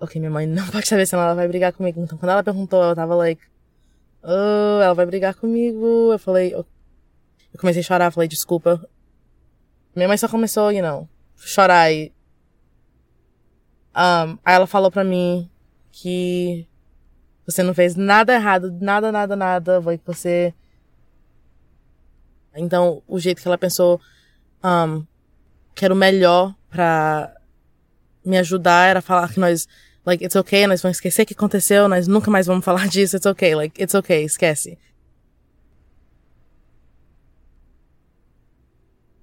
ok, 0.00 0.20
minha 0.20 0.30
mãe 0.30 0.46
não 0.46 0.66
pode 0.70 0.86
saber 0.86 1.06
se 1.06 1.14
ela 1.14 1.34
vai 1.34 1.48
brigar 1.48 1.72
comigo. 1.72 2.00
Então, 2.00 2.18
quando 2.18 2.30
ela 2.30 2.42
perguntou, 2.42 2.82
eu 2.82 2.94
tava 2.94 3.14
like, 3.14 3.42
oh, 4.22 4.80
ela 4.82 4.94
vai 4.94 5.06
brigar 5.06 5.34
comigo. 5.34 6.12
Eu 6.12 6.18
falei, 6.18 6.54
eu 6.54 6.66
comecei 7.58 7.80
a 7.80 7.84
chorar, 7.84 8.10
falei, 8.10 8.28
desculpa. 8.28 8.86
Minha 9.94 10.08
mãe 10.08 10.16
só 10.16 10.28
começou, 10.28 10.70
you 10.70 10.82
know, 10.82 11.08
chorar 11.36 11.92
e. 11.92 12.12
Um, 13.94 14.38
aí 14.44 14.54
ela 14.54 14.66
falou 14.66 14.90
pra 14.90 15.04
mim 15.04 15.50
que 15.90 16.68
você 17.46 17.62
não 17.62 17.72
fez 17.72 17.96
nada 17.96 18.34
errado, 18.34 18.70
nada, 18.80 19.10
nada, 19.10 19.36
nada, 19.36 19.82
foi 19.82 19.98
que 19.98 20.06
você. 20.06 20.54
Então, 22.54 23.02
o 23.06 23.18
jeito 23.18 23.40
que 23.40 23.48
ela 23.48 23.58
pensou 23.58 24.00
um, 24.64 25.04
que 25.74 25.84
era 25.84 25.92
o 25.92 25.96
melhor 25.96 26.54
pra 26.70 27.34
me 28.24 28.38
ajudar 28.38 28.88
era 28.88 29.00
falar 29.00 29.32
que 29.32 29.40
nós 29.40 29.68
Like, 30.06 30.22
it's 30.24 30.36
okay, 30.36 30.68
nós 30.68 30.80
vamos 30.80 30.98
esquecer 30.98 31.22
o 31.22 31.26
que 31.26 31.34
aconteceu, 31.34 31.88
nós 31.88 32.06
nunca 32.06 32.30
mais 32.30 32.46
vamos 32.46 32.64
falar 32.64 32.86
disso, 32.88 33.16
it's 33.16 33.26
okay, 33.26 33.56
like, 33.56 33.82
it's 33.82 33.94
okay, 33.94 34.24
esquece. 34.24 34.78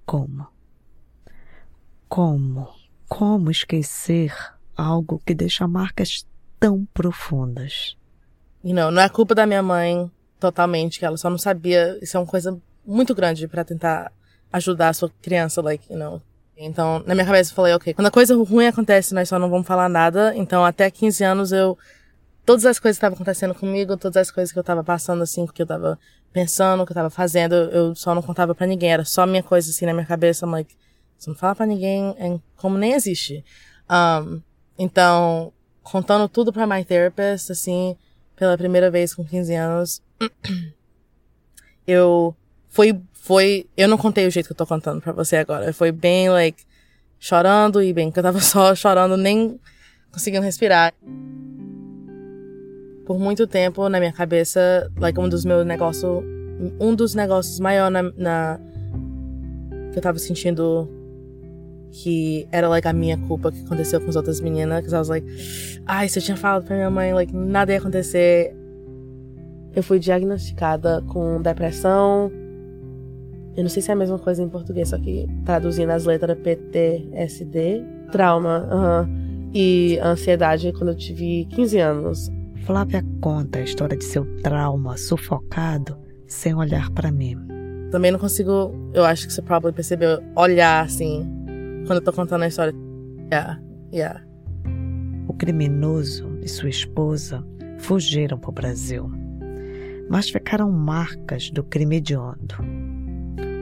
Como? 0.04 0.53
Como? 2.14 2.68
Como 3.08 3.50
esquecer 3.50 4.32
algo 4.76 5.20
que 5.26 5.34
deixa 5.34 5.66
marcas 5.66 6.24
tão 6.60 6.86
profundas? 6.94 7.96
Know, 8.62 8.92
não 8.92 9.02
é 9.02 9.08
culpa 9.08 9.34
da 9.34 9.44
minha 9.44 9.64
mãe 9.64 10.08
totalmente, 10.38 11.00
que 11.00 11.04
ela 11.04 11.16
só 11.16 11.28
não 11.28 11.38
sabia. 11.38 11.98
Isso 12.00 12.16
é 12.16 12.20
uma 12.20 12.26
coisa 12.26 12.56
muito 12.86 13.16
grande 13.16 13.48
para 13.48 13.64
tentar 13.64 14.12
ajudar 14.52 14.90
a 14.90 14.92
sua 14.92 15.10
criança, 15.20 15.60
like, 15.60 15.92
you 15.92 15.98
know, 15.98 16.22
então, 16.56 17.02
na 17.04 17.16
minha 17.16 17.26
cabeça 17.26 17.50
eu 17.50 17.56
falei, 17.56 17.74
ok, 17.74 17.92
quando 17.92 18.06
a 18.06 18.12
coisa 18.12 18.36
ruim 18.36 18.68
acontece, 18.68 19.12
nós 19.12 19.28
só 19.28 19.36
não 19.36 19.50
vamos 19.50 19.66
falar 19.66 19.88
nada. 19.88 20.32
Então, 20.36 20.64
até 20.64 20.88
15 20.92 21.24
anos 21.24 21.50
eu. 21.50 21.76
Todas 22.46 22.64
as 22.64 22.78
coisas 22.78 22.96
que 22.96 22.98
estavam 22.98 23.16
acontecendo 23.16 23.56
comigo, 23.56 23.96
todas 23.96 24.18
as 24.18 24.30
coisas 24.30 24.52
que 24.52 24.58
eu 24.60 24.62
tava 24.62 24.84
passando, 24.84 25.24
assim, 25.24 25.46
que 25.46 25.60
eu 25.60 25.66
tava 25.66 25.98
pensando, 26.32 26.86
que 26.86 26.92
eu 26.92 26.94
tava 26.94 27.10
fazendo, 27.10 27.56
eu 27.56 27.92
só 27.96 28.14
não 28.14 28.22
contava 28.22 28.54
para 28.54 28.68
ninguém. 28.68 28.92
Era 28.92 29.04
só 29.04 29.26
minha 29.26 29.42
coisa, 29.42 29.68
assim, 29.68 29.84
na 29.84 29.92
minha 29.92 30.06
cabeça. 30.06 30.46
Like, 30.46 30.76
se 31.24 31.28
não 31.28 31.34
fala 31.34 31.54
pra 31.54 31.64
ninguém, 31.64 32.14
é 32.18 32.38
como 32.56 32.76
nem 32.76 32.92
existe. 32.92 33.42
Um, 33.90 34.42
então, 34.78 35.52
contando 35.82 36.28
tudo 36.28 36.52
pra 36.52 36.66
my 36.66 36.84
therapist, 36.84 37.50
assim, 37.50 37.96
pela 38.36 38.58
primeira 38.58 38.90
vez 38.90 39.14
com 39.14 39.24
15 39.24 39.54
anos, 39.54 40.02
eu 41.86 42.36
foi, 42.68 43.00
foi, 43.12 43.66
eu 43.74 43.88
não 43.88 43.96
contei 43.96 44.26
o 44.26 44.30
jeito 44.30 44.46
que 44.46 44.52
eu 44.52 44.56
tô 44.56 44.66
contando 44.66 45.00
pra 45.00 45.12
você 45.12 45.36
agora. 45.36 45.72
Foi 45.72 45.90
bem, 45.90 46.28
like, 46.28 46.62
chorando 47.18 47.82
e 47.82 47.90
bem, 47.92 48.10
que 48.10 48.18
eu 48.18 48.22
tava 48.22 48.40
só 48.44 48.74
chorando, 48.74 49.16
nem 49.16 49.58
conseguindo 50.12 50.44
respirar. 50.44 50.92
Por 53.06 53.18
muito 53.18 53.46
tempo, 53.46 53.88
na 53.88 53.98
minha 53.98 54.12
cabeça, 54.12 54.90
like, 54.98 55.18
um 55.18 55.28
dos 55.28 55.44
meus 55.44 55.64
negócios, 55.64 56.22
um 56.78 56.94
dos 56.94 57.14
negócios 57.14 57.58
maiores 57.60 57.92
na, 57.94 58.02
na, 58.02 58.60
que 59.90 59.98
eu 59.98 60.02
tava 60.02 60.18
sentindo 60.18 61.03
que 61.94 62.46
era, 62.50 62.68
like, 62.68 62.88
a 62.88 62.92
minha 62.92 63.16
culpa 63.16 63.52
que 63.52 63.60
aconteceu 63.60 64.00
com 64.00 64.08
as 64.08 64.16
outras 64.16 64.40
meninas, 64.40 64.84
que 64.84 64.92
eu 64.92 64.98
was 64.98 65.08
like, 65.08 65.26
ai, 65.86 66.08
se 66.08 66.18
eu 66.18 66.22
tinha 66.22 66.36
falado 66.36 66.64
pra 66.64 66.74
minha 66.74 66.90
mãe, 66.90 67.14
like, 67.14 67.34
nada 67.34 67.72
ia 67.72 67.78
acontecer. 67.78 68.52
Eu 69.74 69.82
fui 69.82 70.00
diagnosticada 70.00 71.02
com 71.02 71.40
depressão, 71.40 72.32
Eu 73.56 73.62
não 73.62 73.70
sei 73.70 73.80
se 73.80 73.90
é 73.90 73.94
a 73.94 73.96
mesma 73.96 74.18
coisa 74.18 74.42
em 74.42 74.48
português, 74.48 74.88
só 74.88 74.98
que 74.98 75.28
traduzindo 75.44 75.90
as 75.90 76.04
letras 76.04 76.36
PTSD, 76.38 77.84
trauma, 78.10 78.68
uhum, 78.72 79.50
e 79.54 79.96
ansiedade 80.02 80.72
quando 80.72 80.88
eu 80.88 80.96
tive 80.96 81.46
15 81.50 81.78
anos. 81.78 82.30
Flávia 82.66 83.04
conta 83.20 83.60
a 83.60 83.62
história 83.62 83.96
de 83.96 84.04
seu 84.04 84.26
trauma 84.42 84.96
sufocado 84.96 85.96
sem 86.26 86.52
olhar 86.54 86.90
para 86.90 87.12
mim. 87.12 87.36
Também 87.92 88.10
não 88.10 88.18
consigo, 88.18 88.74
eu 88.92 89.04
acho 89.04 89.28
que 89.28 89.32
você 89.32 89.40
provavelmente 89.40 89.76
percebeu, 89.76 90.18
olhar 90.34 90.84
assim, 90.84 91.24
quando 91.86 91.98
eu 91.98 92.04
tô 92.04 92.12
contando 92.12 92.42
a 92.42 92.48
história. 92.48 92.74
Yeah, 93.30 93.60
yeah. 93.92 94.24
O 95.28 95.34
criminoso 95.34 96.38
e 96.42 96.48
sua 96.48 96.68
esposa 96.68 97.44
fugiram 97.78 98.38
para 98.38 98.50
o 98.50 98.52
Brasil, 98.52 99.10
mas 100.08 100.30
ficaram 100.30 100.70
marcas 100.70 101.50
do 101.50 101.62
crime 101.62 101.96
hediondo. 101.96 102.56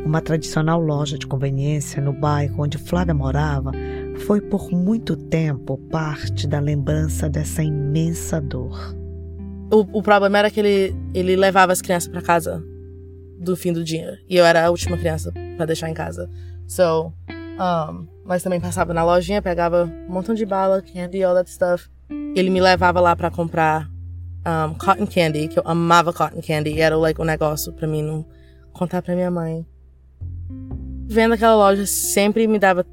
Uma 0.05 0.21
tradicional 0.21 0.81
loja 0.81 1.17
de 1.17 1.27
conveniência 1.27 2.03
no 2.03 2.13
bairro 2.13 2.65
onde 2.65 2.77
Flávia 2.77 3.15
morava 3.15 3.71
foi 4.27 4.41
por 4.41 4.71
muito 4.73 5.17
tempo 5.17 5.79
parte 5.91 6.47
da 6.47 6.59
lembrança 6.59 7.29
dessa 7.29 7.63
imensa 7.63 8.41
dor. 8.41 8.97
O, 9.73 9.99
o 9.99 10.03
problema 10.03 10.39
era 10.39 10.51
que 10.51 10.61
ele, 10.61 10.95
ele 11.15 11.37
levava 11.37 11.73
as 11.73 11.81
crianças 11.81 12.09
para 12.09 12.21
casa 12.21 12.63
do 13.39 13.57
fim 13.57 13.73
do 13.73 13.83
dia. 13.83 14.19
E 14.29 14.37
eu 14.37 14.45
era 14.45 14.67
a 14.67 14.71
última 14.71 14.99
criança 14.99 15.33
para 15.57 15.67
deixar 15.67 15.89
em 15.89 15.95
casa. 15.95 16.29
So, 16.67 17.13
um, 17.31 18.07
mas 18.25 18.43
também 18.43 18.61
passava 18.61 18.93
na 18.95 19.05
lojinha, 19.05 19.43
pegava 19.43 19.85
um 20.09 20.13
montão 20.13 20.35
de 20.35 20.47
bala, 20.47 20.83
candy, 20.83 21.23
all 21.23 21.35
that 21.35 21.51
stuff. 21.51 21.89
Ele 22.35 22.51
me 22.51 22.61
levava 22.61 23.01
lá 23.01 23.15
para 23.17 23.31
comprar 23.31 23.89
um, 24.47 24.75
cotton 24.75 25.07
candy, 25.07 25.49
que 25.49 25.59
eu 25.59 25.63
amava 25.65 26.13
cotton 26.13 26.41
candy. 26.41 26.81
Era 26.81 26.97
like, 26.97 27.21
um 27.21 27.25
negócio 27.25 27.73
para 27.73 27.87
mim 27.87 28.03
não 28.03 28.25
contar 28.73 29.03
pra 29.03 29.15
minha 29.15 29.31
mãe 29.31 29.67
vendo 31.13 31.35
aquela 31.35 31.55
loja 31.55 31.87
sempre 31.87 32.47
me 32.47 32.59
dava, 32.59 32.87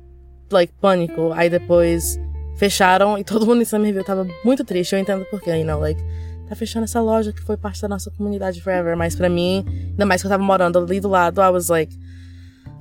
like, 0.52 0.74
pânico. 0.80 1.32
Aí 1.34 1.50
depois 1.50 2.20
fecharam 2.58 3.18
e 3.18 3.24
todo 3.26 3.46
mundo 3.46 3.62
em 3.62 3.66
Somerville 3.66 4.04
tava 4.04 4.28
muito 4.44 4.64
triste. 4.64 4.94
Eu 4.94 5.00
entendo 5.00 5.26
por 5.26 5.42
quê, 5.42 5.52
you 5.52 5.66
know, 5.66 5.80
like, 5.80 6.02
tá 6.48 6.56
fechando 6.56 6.84
essa 6.84 7.02
loja 7.02 7.32
que 7.32 7.42
foi 7.42 7.58
parte 7.58 7.82
da 7.82 7.88
nossa 7.88 8.12
comunidade 8.12 8.62
forever. 8.62 8.96
Mas 8.96 9.16
pra 9.16 9.30
mim, 9.30 9.66
ainda 9.92 10.06
mais 10.06 10.22
que 10.22 10.28
eu 10.28 10.32
tava 10.32 10.44
morando 10.44 10.78
ali 10.78 11.00
do 11.00 11.08
lado, 11.08 11.42
I 11.42 11.50
was 11.50 11.70
like, 11.70 11.98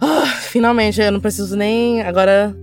oh, 0.01 0.27
finalmente, 0.43 1.01
eu 1.01 1.13
não 1.13 1.21
preciso 1.21 1.57
nem, 1.57 2.03
agora, 2.03 2.55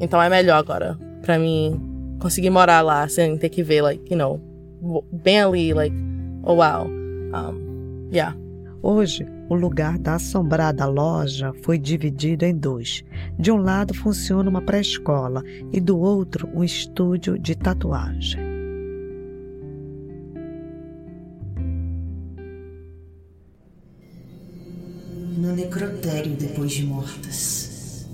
então 0.00 0.20
é 0.22 0.28
melhor 0.28 0.56
agora 0.56 0.98
pra 1.22 1.38
mim 1.38 1.80
conseguir 2.20 2.50
morar 2.50 2.80
lá 2.82 3.08
sem 3.08 3.36
ter 3.36 3.48
que 3.48 3.62
ver, 3.62 3.82
like, 3.82 4.04
you 4.12 4.18
know, 4.18 4.40
bem 5.12 5.40
ali, 5.40 5.72
like, 5.72 5.96
oh 6.42 6.54
wow. 6.54 6.86
Um, 6.86 8.08
yeah. 8.12 8.36
Hoje, 8.82 9.26
o 9.48 9.54
lugar 9.54 9.98
da 9.98 10.16
assombrada 10.16 10.86
loja 10.86 11.52
foi 11.62 11.78
dividido 11.78 12.44
em 12.44 12.56
dois. 12.56 13.04
De 13.38 13.50
um 13.52 13.58
lado 13.58 13.94
funciona 13.94 14.50
uma 14.50 14.60
pré-escola 14.60 15.42
e 15.72 15.80
do 15.80 15.98
outro 15.98 16.48
um 16.52 16.64
estúdio 16.64 17.38
de 17.38 17.54
tatuagem. 17.54 18.51
Necrotério 25.72 26.36
depois 26.36 26.72
de 26.72 26.84
mortas, 26.84 28.04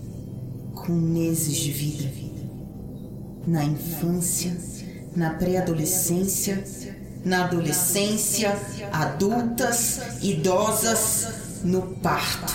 com 0.74 0.92
meses 0.92 1.56
de 1.56 1.72
vida, 1.72 2.08
na 3.46 3.64
infância, 3.64 4.56
na 5.16 5.30
pré-adolescência 5.30 6.64
na 7.24 7.44
adolescência, 7.44 8.56
adultas, 8.92 10.00
idosas, 10.22 11.26
no 11.64 11.82
parto. 11.96 12.54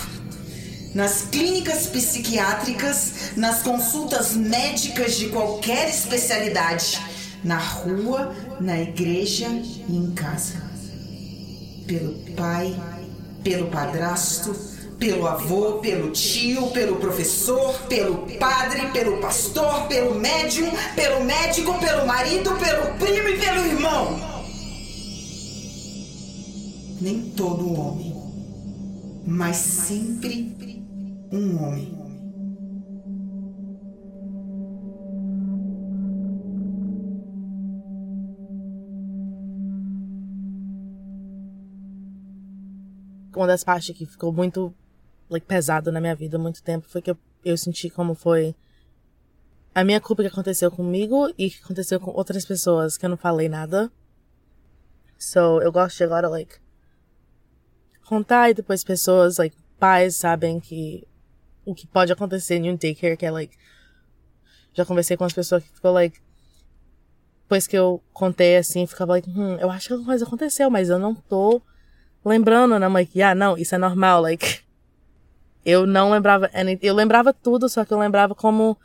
Nas 0.94 1.26
clínicas 1.30 1.86
psiquiátricas, 1.86 3.36
nas 3.36 3.62
consultas 3.62 4.32
médicas 4.32 5.16
de 5.16 5.28
qualquer 5.28 5.90
especialidade, 5.90 6.98
na 7.44 7.58
rua, 7.58 8.34
na 8.58 8.80
igreja 8.80 9.48
e 9.48 9.96
em 9.96 10.12
casa. 10.12 10.54
Pelo 11.86 12.14
pai, 12.34 12.74
pelo 13.44 13.66
padrasto, 13.70 14.73
pelo 14.98 15.26
avô, 15.26 15.74
pelo 15.74 16.10
tio, 16.10 16.68
pelo 16.68 16.96
professor, 16.96 17.74
pelo 17.88 18.26
padre, 18.38 18.86
pelo 18.92 19.20
pastor, 19.20 19.86
pelo 19.88 20.14
médium, 20.14 20.70
pelo 20.94 21.24
médico, 21.24 21.78
pelo 21.78 22.06
marido, 22.06 22.50
pelo 22.56 22.94
primo 22.98 23.28
e 23.28 23.38
pelo 23.38 23.66
irmão 23.66 24.34
nem 27.04 27.20
todo 27.32 27.78
homem, 27.78 28.14
mas 29.26 29.56
sempre 29.56 30.54
um 31.30 31.62
homem. 31.62 31.92
Uma 43.36 43.48
das 43.48 43.64
partes 43.64 43.94
que 43.94 44.06
ficou 44.06 44.32
muito 44.32 44.72
like, 45.34 45.46
pesado 45.46 45.92
na 45.92 46.00
minha 46.00 46.14
vida 46.14 46.36
há 46.36 46.40
muito 46.40 46.62
tempo 46.62 46.88
foi 46.88 47.02
que 47.02 47.10
eu, 47.10 47.18
eu 47.44 47.56
senti 47.56 47.90
como 47.90 48.14
foi 48.14 48.54
a 49.74 49.82
minha 49.82 50.00
culpa 50.00 50.22
que 50.22 50.28
aconteceu 50.28 50.70
comigo 50.70 51.32
e 51.36 51.50
que 51.50 51.62
aconteceu 51.62 51.98
com 51.98 52.12
outras 52.12 52.44
pessoas 52.44 52.96
que 52.96 53.04
eu 53.04 53.10
não 53.10 53.16
falei 53.16 53.48
nada. 53.48 53.90
So, 55.18 55.60
eu 55.62 55.72
gosto 55.72 55.96
de 55.96 56.04
agora, 56.04 56.28
like, 56.28 56.56
contar 58.06 58.50
e 58.50 58.54
depois 58.54 58.84
pessoas, 58.84 59.38
like, 59.38 59.56
pais 59.78 60.16
sabem 60.16 60.60
que 60.60 61.06
o 61.64 61.74
que 61.74 61.86
pode 61.86 62.12
acontecer 62.12 62.56
em 62.56 62.70
um 62.70 62.76
daycare, 62.76 63.16
que 63.16 63.26
é, 63.26 63.30
like, 63.30 63.56
já 64.72 64.84
conversei 64.84 65.16
com 65.16 65.24
as 65.24 65.32
pessoas 65.32 65.64
que 65.64 65.70
ficou, 65.74 65.92
like, 65.92 66.20
depois 67.42 67.66
que 67.66 67.76
eu 67.76 68.02
contei, 68.12 68.56
assim, 68.56 68.86
ficava, 68.86 69.12
like, 69.12 69.28
hum, 69.28 69.56
eu 69.56 69.70
acho 69.70 69.88
que 69.88 69.92
alguma 69.92 70.10
coisa 70.10 70.24
aconteceu, 70.24 70.70
mas 70.70 70.88
eu 70.88 70.98
não 70.98 71.14
tô 71.14 71.60
lembrando, 72.24 72.78
né, 72.78 72.86
like, 72.88 73.20
ah, 73.22 73.34
não, 73.34 73.56
isso 73.56 73.74
é 73.74 73.78
normal, 73.78 74.22
like, 74.22 74.63
eu 75.64 75.86
não 75.86 76.10
lembrava, 76.10 76.50
eu 76.82 76.94
lembrava 76.94 77.32
tudo, 77.32 77.68
só 77.68 77.84
que 77.84 77.92
eu 77.92 77.98
lembrava 77.98 78.34
como 78.34 78.76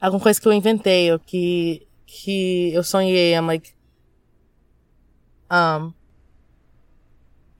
alguma 0.00 0.22
coisa 0.22 0.40
que 0.40 0.48
eu 0.48 0.52
inventei, 0.52 1.12
ou 1.12 1.18
que, 1.18 1.86
que 2.06 2.72
eu 2.72 2.82
sonhei, 2.82 3.34
I'm 3.34 3.46
like, 3.46 3.74
um, 5.50 5.92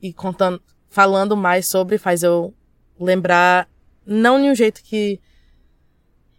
e 0.00 0.12
contando, 0.12 0.60
falando 0.88 1.36
mais 1.36 1.68
sobre 1.68 1.98
faz 1.98 2.22
eu 2.22 2.54
lembrar, 2.98 3.68
não 4.06 4.40
de 4.40 4.48
um 4.48 4.54
jeito 4.54 4.82
que 4.82 5.20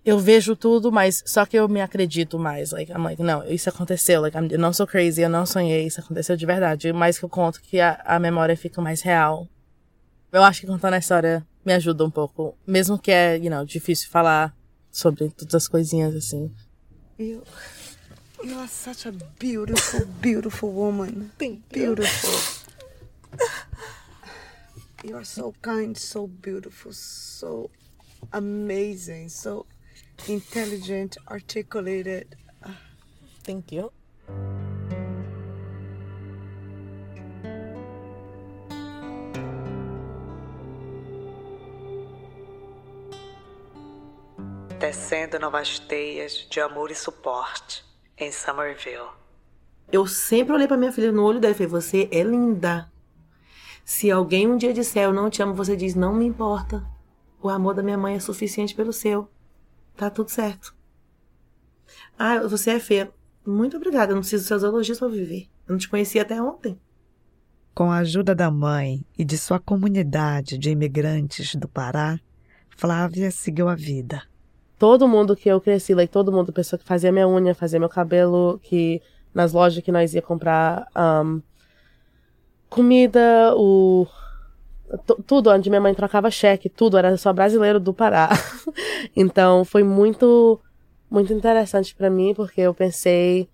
eu 0.04 0.20
vejo 0.20 0.56
tudo, 0.56 0.92
mas 0.92 1.24
só 1.26 1.46
que 1.46 1.58
eu 1.58 1.68
me 1.70 1.80
acredito 1.80 2.38
mais. 2.38 2.72
Like, 2.72 2.92
I'm 2.92 3.04
like, 3.04 3.24
não, 3.24 3.44
isso 3.46 3.70
aconteceu. 3.70 4.22
Like, 4.22 4.36
I'm, 4.38 4.50
eu 4.52 4.60
não 4.60 4.74
sou 4.74 4.86
crazy, 4.86 5.22
eu 5.22 5.30
não 5.30 5.46
sonhei, 5.46 5.86
isso 5.86 6.02
aconteceu 6.02 6.36
de 6.36 6.46
verdade. 6.46 6.92
Mais 6.92 7.18
que 7.18 7.24
eu 7.24 7.30
conto 7.30 7.62
que 7.62 7.80
a, 7.80 8.02
a 8.04 8.20
memória 8.20 8.58
fica 8.58 8.82
mais 8.82 9.02
real. 9.02 9.48
Eu 10.32 10.44
acho 10.44 10.62
que 10.62 10.68
contando 10.68 10.96
a 10.96 10.98
história 10.98 11.46
me 11.66 11.74
ajuda 11.74 12.04
um 12.06 12.12
pouco. 12.12 12.56
Mesmo 12.66 12.98
que 13.00 13.12
é, 13.12 13.38
you 13.38 13.50
know, 13.50 13.66
difícil 13.66 14.10
falar 14.10 14.56
sobre 14.92 15.30
todas 15.30 15.56
as 15.56 15.68
coisinhas 15.68 16.16
assim. 16.16 16.52
You, 17.18 17.44
you 18.44 18.60
are 18.60 18.68
such 18.68 19.08
a 19.08 19.12
beautiful, 19.40 20.06
beautiful 20.22 20.72
woman. 20.72 21.32
Thank 21.38 21.62
beautiful. 21.72 22.32
You 25.04 25.18
are 25.18 25.26
so 25.26 25.54
kind, 25.62 25.98
so 25.98 26.28
beautiful, 26.28 26.94
so 26.94 27.70
amazing, 28.32 29.30
so 29.30 29.66
intelligent, 30.30 31.18
articulated. 31.30 32.38
Thank 33.44 33.74
you. 33.74 33.92
Tecendo 44.94 45.40
novas 45.40 45.80
teias 45.80 46.46
de 46.52 46.60
amor 46.60 46.92
e 46.92 46.96
suporte 46.96 47.84
em 48.16 48.32
Somerville. 48.32 49.10
Eu 49.92 50.06
sempre 50.06 50.54
olhei 50.54 50.68
para 50.68 50.78
minha 50.78 50.92
filha 50.92 51.12
no 51.12 51.24
olho 51.24 51.40
dela 51.40 51.52
e 51.52 51.58
falei: 51.58 51.68
Você 51.68 52.08
é 52.12 52.22
linda. 52.22 52.92
Se 53.84 54.12
alguém 54.12 54.48
um 54.48 54.56
dia 54.56 54.72
disser 54.72 55.06
eu 55.06 55.12
não 55.12 55.32
te 55.32 55.42
amo, 55.42 55.56
você 55.56 55.76
diz 55.76 55.96
não 55.96 56.14
me 56.14 56.26
importa. 56.26 56.86
O 57.42 57.50
amor 57.50 57.74
da 57.74 57.82
minha 57.82 57.98
mãe 57.98 58.14
é 58.14 58.20
suficiente 58.20 58.76
pelo 58.76 58.94
seu. 58.94 59.28
Tá 59.98 60.12
tudo 60.12 60.30
certo. 60.30 60.76
Ah, 62.18 62.42
você 62.42 62.70
é 62.70 62.80
feia. 62.80 63.12
Muito 63.44 63.78
obrigada. 63.78 64.12
Eu 64.12 64.16
não 64.16 64.22
preciso 64.22 64.44
dos 64.44 64.48
seus 64.48 64.62
elogios 64.62 65.00
para 65.00 65.08
viver. 65.08 65.50
Eu 65.68 65.72
não 65.72 65.80
te 65.80 65.90
conhecia 65.90 66.22
até 66.22 66.40
ontem. 66.40 66.80
Com 67.74 67.92
a 67.92 67.98
ajuda 67.98 68.36
da 68.36 68.52
mãe 68.52 69.04
e 69.18 69.26
de 69.26 69.40
sua 69.40 69.60
comunidade 69.60 70.56
de 70.56 70.70
imigrantes 70.70 71.56
do 71.56 71.68
Pará, 71.68 72.20
Flávia 72.78 73.32
seguiu 73.32 73.68
a 73.68 73.74
vida. 73.74 74.22
Todo 74.84 75.08
mundo 75.08 75.34
que 75.34 75.48
eu 75.48 75.62
cresci, 75.62 75.94
like, 75.96 76.12
todo 76.12 76.30
mundo, 76.30 76.52
pessoa 76.52 76.78
que 76.78 76.84
fazia 76.84 77.10
minha 77.10 77.26
unha, 77.26 77.56
fazia 77.56 77.80
meu 77.80 77.88
cabelo, 77.88 78.60
que 78.62 79.02
nas 79.34 79.54
lojas 79.54 79.82
que 79.82 79.94
nós 79.94 80.14
ia 80.14 80.22
comprar 80.22 80.86
um, 80.94 81.42
comida, 82.70 83.56
o 83.56 84.06
tudo 85.26 85.50
onde 85.52 85.70
minha 85.70 85.80
mãe 85.80 85.96
trocava 85.96 86.30
cheque, 86.30 86.68
tudo 86.68 86.98
era 86.98 87.16
só 87.16 87.32
brasileiro 87.32 87.80
do 87.80 87.94
Pará. 87.94 88.28
então 89.16 89.64
foi 89.64 89.84
muito 89.84 90.60
muito 91.10 91.32
interessante 91.32 91.96
para 91.96 92.10
mim 92.10 92.34
porque 92.36 92.60
eu 92.60 92.74
pensei, 92.74 93.48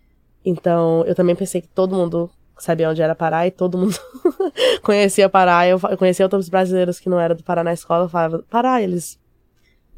então 0.44 1.06
eu 1.06 1.14
também 1.14 1.36
pensei 1.36 1.62
que 1.62 1.68
todo 1.68 1.96
mundo 1.96 2.28
sabia 2.58 2.90
onde 2.90 3.04
era 3.04 3.14
Pará 3.14 3.46
e 3.46 3.52
todo 3.52 3.78
mundo 3.78 3.96
conhecia 4.82 5.30
Pará. 5.30 5.68
Eu, 5.68 5.80
eu 5.92 5.98
conhecia 6.00 6.26
outros 6.26 6.50
brasileiros 6.50 7.00
que 7.00 7.08
não 7.08 7.20
eram 7.20 7.36
do 7.36 7.44
Pará 7.44 7.64
na 7.64 7.72
escola, 7.72 8.06
eu 8.06 8.10
falava, 8.10 8.44
Pará, 8.50 8.82
eles 8.82 9.20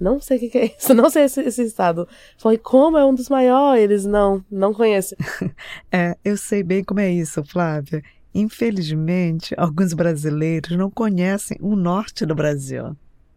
não 0.01 0.19
sei 0.19 0.37
o 0.37 0.39
que, 0.39 0.49
que, 0.49 0.57
é 0.57 0.75
isso, 0.77 0.93
não 0.95 1.09
sei 1.09 1.25
esse, 1.25 1.41
esse 1.41 1.63
estado. 1.63 2.07
Falei, 2.37 2.57
como 2.57 2.97
é 2.97 3.05
um 3.05 3.13
dos 3.13 3.29
maiores? 3.29 3.83
Eles, 3.83 4.05
não, 4.05 4.43
não 4.49 4.73
conhecem. 4.73 5.17
é, 5.91 6.17
eu 6.25 6.35
sei 6.35 6.63
bem 6.63 6.83
como 6.83 6.99
é 6.99 7.11
isso, 7.11 7.43
Flávia. 7.43 8.03
Infelizmente, 8.33 9.53
alguns 9.57 9.93
brasileiros 9.93 10.75
não 10.77 10.89
conhecem 10.89 11.57
o 11.61 11.75
norte 11.75 12.25
do 12.25 12.33
Brasil. 12.33 12.95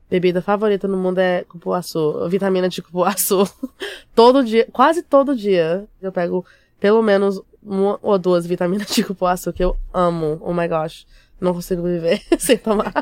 Bebida 0.08 0.40
favorita 0.40 0.86
no 0.88 0.96
mundo 0.96 1.18
é 1.18 1.44
cupuaçu, 1.44 2.28
vitamina 2.28 2.68
de 2.68 2.80
cupuaçu. 2.80 3.46
todo 4.14 4.44
dia, 4.44 4.66
quase 4.72 5.02
todo 5.02 5.36
dia, 5.36 5.86
eu 6.00 6.12
pego 6.12 6.46
pelo 6.80 7.02
menos 7.02 7.42
uma 7.62 7.98
ou 8.02 8.18
duas 8.18 8.46
vitaminas 8.46 8.88
de 8.88 9.02
cupuaçu 9.02 9.52
que 9.52 9.64
eu 9.64 9.76
amo. 9.92 10.38
Oh 10.40 10.52
my 10.54 10.68
gosh. 10.68 11.06
Não 11.40 11.52
consigo 11.52 11.82
viver 11.82 12.22
sem 12.38 12.56
tomar. 12.56 12.92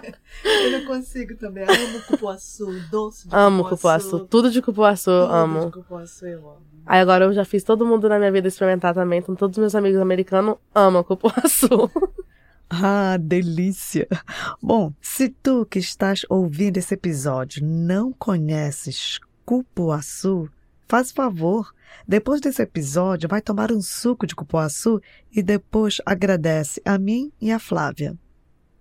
Eu 0.45 0.70
não 0.72 0.85
consigo 0.87 1.37
também. 1.37 1.64
amo 1.64 2.01
cupuaçu, 2.09 2.66
doce 2.91 3.28
de 3.28 3.35
amo 3.35 3.62
cupuaçu. 3.64 4.09
cupuaçu. 4.09 4.26
Tudo 4.28 4.51
de 4.51 4.62
cupuaçu, 4.62 5.11
Tudo 5.11 5.33
amo. 5.33 5.66
De 5.66 5.72
cupuaçu, 5.72 6.26
eu 6.26 6.39
amo. 6.41 6.62
Aí 6.85 7.01
agora 7.01 7.26
eu 7.26 7.33
já 7.33 7.45
fiz 7.45 7.62
todo 7.62 7.87
mundo 7.87 8.09
na 8.09 8.18
minha 8.18 8.33
vida 8.33 8.49
experimentar 8.49 8.95
também. 8.95 9.20
Então 9.20 9.37
todos 9.37 9.57
os 9.57 9.61
meus 9.61 9.74
amigos 9.74 10.01
americanos 10.01 10.57
amam 10.74 11.05
cupuaçu. 11.05 11.91
Ah, 12.68 13.18
delícia! 13.20 14.09
Bom, 14.61 14.93
se 15.01 15.28
tu 15.28 15.66
que 15.66 15.78
estás 15.78 16.24
ouvindo 16.28 16.78
esse 16.78 16.95
episódio 16.95 17.62
não 17.64 18.12
conheces 18.14 19.20
cupuaçu, 19.45 20.49
faz 20.93 21.11
favor, 21.11 21.74
depois 22.07 22.38
desse 22.38 22.61
episódio 22.61 23.26
vai 23.26 23.40
tomar 23.40 23.72
um 23.72 23.80
suco 23.80 24.26
de 24.26 24.36
cupuaçu 24.36 25.01
e 25.34 25.43
depois 25.43 26.03
agradece 26.05 26.82
a 26.84 26.99
mim 26.99 27.32
e 27.40 27.51
a 27.51 27.59
Flávia. 27.59 28.14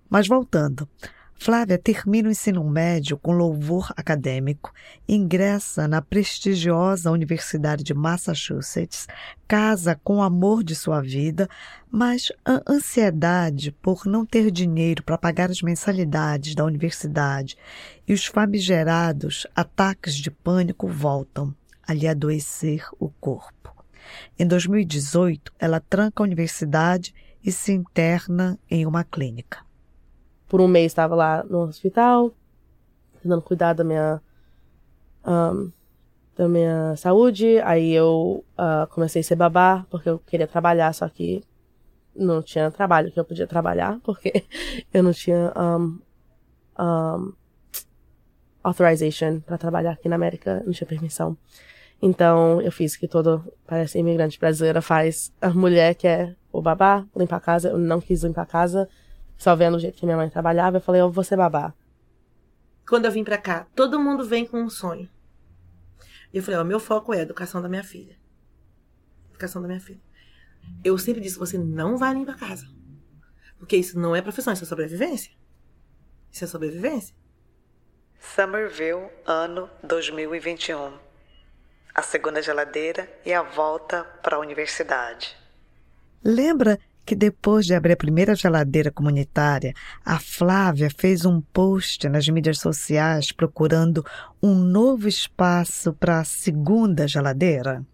Mas 0.09 0.27
voltando, 0.27 0.85
Flávia 1.33 1.77
termina 1.77 2.27
o 2.27 2.31
ensino 2.31 2.69
médio 2.69 3.17
com 3.17 3.31
louvor 3.31 3.93
acadêmico, 3.95 4.73
ingressa 5.07 5.87
na 5.87 6.01
prestigiosa 6.01 7.09
Universidade 7.09 7.81
de 7.81 7.93
Massachusetts, 7.93 9.07
casa 9.47 9.97
com 10.03 10.17
o 10.17 10.21
amor 10.21 10.65
de 10.65 10.75
sua 10.75 10.99
vida, 10.99 11.47
mas 11.89 12.29
a 12.43 12.61
ansiedade 12.67 13.71
por 13.81 14.05
não 14.05 14.25
ter 14.25 14.51
dinheiro 14.51 15.01
para 15.01 15.17
pagar 15.17 15.49
as 15.49 15.61
mensalidades 15.61 16.55
da 16.55 16.65
universidade 16.65 17.57
e 18.05 18.11
os 18.11 18.25
famigerados 18.25 19.47
ataques 19.55 20.15
de 20.15 20.29
pânico 20.29 20.89
voltam 20.89 21.55
a 21.91 21.93
lhe 21.93 22.07
adoecer 22.07 22.87
o 22.99 23.09
corpo. 23.09 23.71
Em 24.37 24.47
2018, 24.47 25.53
ela 25.59 25.79
tranca 25.79 26.23
a 26.23 26.25
universidade 26.25 27.13
e 27.43 27.51
se 27.51 27.71
interna 27.71 28.57
em 28.69 28.85
uma 28.85 29.03
clínica 29.03 29.59
por 30.51 30.59
um 30.59 30.67
mês 30.67 30.87
estava 30.87 31.15
lá 31.15 31.45
no 31.45 31.59
hospital, 31.59 32.33
tentando 33.23 33.41
cuidar 33.41 33.71
da 33.71 33.85
minha, 33.85 34.21
um, 35.25 35.71
da 36.35 36.49
minha 36.49 36.93
saúde. 36.97 37.57
Aí 37.61 37.93
eu 37.93 38.43
uh, 38.59 38.85
comecei 38.89 39.21
a 39.21 39.23
ser 39.23 39.37
babá, 39.37 39.85
porque 39.89 40.09
eu 40.09 40.19
queria 40.19 40.45
trabalhar, 40.45 40.91
só 40.93 41.07
que 41.07 41.41
não 42.13 42.43
tinha 42.43 42.69
trabalho 42.69 43.13
que 43.13 43.17
eu 43.17 43.23
podia 43.23 43.47
trabalhar, 43.47 43.97
porque 44.03 44.43
eu 44.93 45.01
não 45.01 45.13
tinha 45.13 45.53
um, 45.55 45.99
um, 46.77 47.33
authorization 48.61 49.39
para 49.39 49.57
trabalhar 49.57 49.91
aqui 49.91 50.09
na 50.09 50.17
América, 50.17 50.61
não 50.65 50.73
tinha 50.73 50.85
permissão. 50.85 51.37
Então 52.01 52.61
eu 52.61 52.71
fiz 52.71 52.95
que 52.95 53.07
todo, 53.07 53.43
parece, 53.67 53.99
imigrante 53.99 54.39
brasileira 54.39 54.81
faz. 54.81 55.31
A 55.39 55.49
mulher 55.49 55.93
que 55.95 56.07
é 56.07 56.35
o 56.51 56.61
babá, 56.61 57.05
limpar 57.15 57.37
a 57.37 57.41
casa, 57.41 57.69
eu 57.69 57.77
não 57.77 58.01
quis 58.01 58.23
limpar 58.23 58.43
a 58.43 58.45
casa 58.45 58.89
só 59.41 59.55
vendo 59.55 59.75
o 59.75 59.79
jeito 59.79 59.97
que 59.97 60.05
minha 60.05 60.15
mãe 60.15 60.29
trabalhava, 60.29 60.77
eu 60.77 60.81
falei, 60.81 61.01
eu 61.01 61.11
vou 61.11 61.23
ser 61.23 61.35
babá. 61.35 61.73
Quando 62.87 63.05
eu 63.05 63.11
vim 63.11 63.23
pra 63.23 63.39
cá, 63.39 63.65
todo 63.75 63.99
mundo 63.99 64.23
vem 64.23 64.45
com 64.45 64.61
um 64.61 64.69
sonho. 64.69 65.09
E 66.31 66.37
eu 66.37 66.43
falei, 66.43 66.59
ó, 66.59 66.63
meu 66.63 66.79
foco 66.79 67.11
é 67.11 67.17
a 67.17 67.21
educação 67.23 67.59
da 67.59 67.67
minha 67.67 67.83
filha. 67.83 68.15
Educação 69.31 69.59
da 69.59 69.67
minha 69.67 69.79
filha. 69.79 69.99
Eu 70.83 70.95
sempre 70.95 71.21
disse, 71.21 71.39
você 71.39 71.57
não 71.57 71.97
vai 71.97 72.13
limpar 72.13 72.37
casa. 72.37 72.67
Porque 73.57 73.75
isso 73.75 73.99
não 73.99 74.15
é 74.15 74.21
profissão, 74.21 74.53
isso 74.53 74.63
é 74.63 74.67
sobrevivência. 74.67 75.31
Isso 76.31 76.43
é 76.43 76.47
sobrevivência. 76.47 77.15
Somerville, 78.19 79.09
ano 79.25 79.67
2021. 79.83 81.10
A 81.93 82.01
segunda 82.01 82.41
geladeira 82.41 83.09
e 83.25 83.33
a 83.33 83.41
volta 83.41 84.03
para 84.23 84.37
a 84.37 84.39
universidade. 84.39 85.35
Lembra 86.23 86.79
que 87.05 87.15
depois 87.15 87.65
de 87.65 87.73
abrir 87.73 87.93
a 87.93 87.97
primeira 87.97 88.35
geladeira 88.35 88.91
comunitária, 88.91 89.73
a 90.05 90.19
Flávia 90.19 90.89
fez 90.89 91.25
um 91.25 91.41
post 91.41 92.07
nas 92.07 92.27
mídias 92.29 92.59
sociais 92.59 93.31
procurando 93.31 94.05
um 94.41 94.55
novo 94.55 95.07
espaço 95.07 95.93
para 95.93 96.19
a 96.19 96.23
segunda 96.23 97.07
geladeira? 97.07 97.85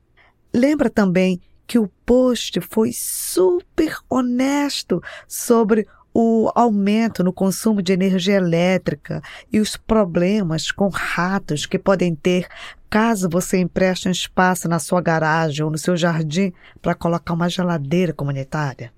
Lembra 0.54 0.90
também 0.90 1.42
que 1.66 1.80
o 1.80 1.90
post 2.06 2.62
foi 2.62 2.92
super 2.94 3.98
honesto 4.10 5.02
sobre 5.28 5.88
o 6.20 6.50
aumento 6.56 7.24
no 7.24 7.32
consumo 7.32 7.80
de 7.80 7.94
energia 7.94 8.38
elétrica 8.38 9.22
e 9.54 9.60
os 9.60 9.78
problemas 9.78 10.72
com 10.72 10.88
ratos 10.88 11.68
que 11.68 11.78
podem 11.78 12.16
ter 12.16 12.48
caso 12.90 13.30
você 13.30 13.60
empreste 13.60 14.08
um 14.08 14.12
espaço 14.12 14.68
na 14.68 14.80
sua 14.80 15.00
garagem 15.00 15.64
ou 15.64 15.70
no 15.70 15.78
seu 15.78 15.96
jardim 15.96 16.52
para 16.82 16.96
colocar 16.96 17.36
uma 17.36 17.48
geladeira 17.48 18.14
comunitária. 18.14 18.92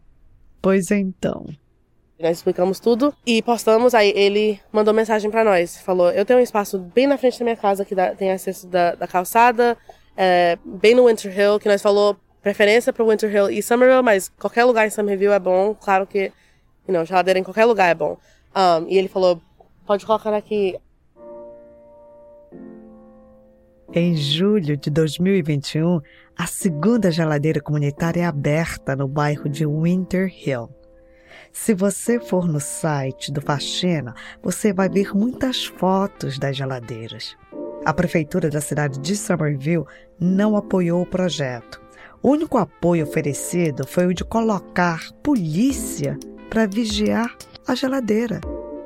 Pois 0.62 0.92
então. 0.92 1.46
Nós 2.18 2.38
explicamos 2.38 2.80
tudo 2.80 3.14
e 3.26 3.42
postamos. 3.42 3.94
Aí 3.94 4.14
ele 4.16 4.58
mandou 4.72 4.94
mensagem 4.94 5.30
para 5.30 5.44
nós. 5.44 5.78
Falou: 5.82 6.12
Eu 6.12 6.24
tenho 6.24 6.40
um 6.40 6.42
espaço 6.42 6.80
bem 6.80 7.06
na 7.06 7.18
frente 7.18 7.38
da 7.38 7.44
minha 7.44 7.58
casa 7.58 7.84
que 7.84 7.94
dá, 7.94 8.16
tem 8.16 8.32
acesso 8.32 8.66
da, 8.66 8.96
da 8.96 9.08
calçada, 9.08 9.78
é, 10.16 10.58
bem 10.64 10.96
no 10.96 11.08
Winter 11.08 11.38
Hill, 11.38 11.60
que 11.60 11.68
nós 11.68 11.82
falou 11.82 12.16
preferência 12.42 12.94
para 12.94 13.04
Winter 13.04 13.30
Hill 13.30 13.50
e 13.50 13.62
Somerville, 13.62 14.04
mas 14.04 14.30
qualquer 14.40 14.64
lugar 14.64 14.88
em 14.88 14.90
Somerville 14.90 15.34
é 15.34 15.40
bom. 15.40 15.76
Claro 15.76 16.08
que, 16.08 16.32
you 16.90 16.94
know, 16.94 17.06
geladeira 17.06 17.40
em 17.40 17.44
qualquer 17.44 17.66
lugar 17.66 17.88
é 17.90 17.94
bom. 17.94 18.18
Um, 18.56 18.88
e 18.88 18.98
ele 18.98 19.08
falou: 19.08 19.40
Pode 19.86 20.06
colocar 20.06 20.34
aqui. 20.34 20.76
Em 23.94 24.16
julho 24.16 24.76
de 24.76 24.90
2021, 24.90 26.02
a 26.38 26.46
segunda 26.46 27.12
geladeira 27.12 27.62
comunitária 27.62 28.22
é 28.22 28.26
aberta 28.26 28.96
no 28.96 29.08
bairro 29.08 29.48
de 29.48 29.66
Winter 29.66 30.28
Hill. 30.28 30.70
Se 31.52 31.74
você 31.74 32.20
for 32.20 32.48
no 32.48 32.60
site 32.60 33.32
do 33.32 33.42
Faxina, 33.42 34.14
você 34.42 34.72
vai 34.72 34.88
ver 34.90 35.16
muitas 35.16 35.66
fotos 35.66 36.38
das 36.38 36.56
geladeiras. 36.56 37.36
A 37.86 37.94
prefeitura 37.94 38.50
da 38.50 38.62
cidade 38.62 39.00
de 39.00 39.16
Somerville 39.16 39.86
não 40.20 40.56
apoiou 40.56 41.02
o 41.02 41.10
projeto. 41.10 41.82
O 42.22 42.30
único 42.30 42.58
apoio 42.58 43.06
oferecido 43.06 43.88
foi 43.88 44.06
o 44.06 44.14
de 44.14 44.24
colocar 44.24 45.12
polícia 45.24 46.20
para 46.50 46.66
vigiar 46.66 47.36
a 47.68 47.76
geladeira. 47.76 48.42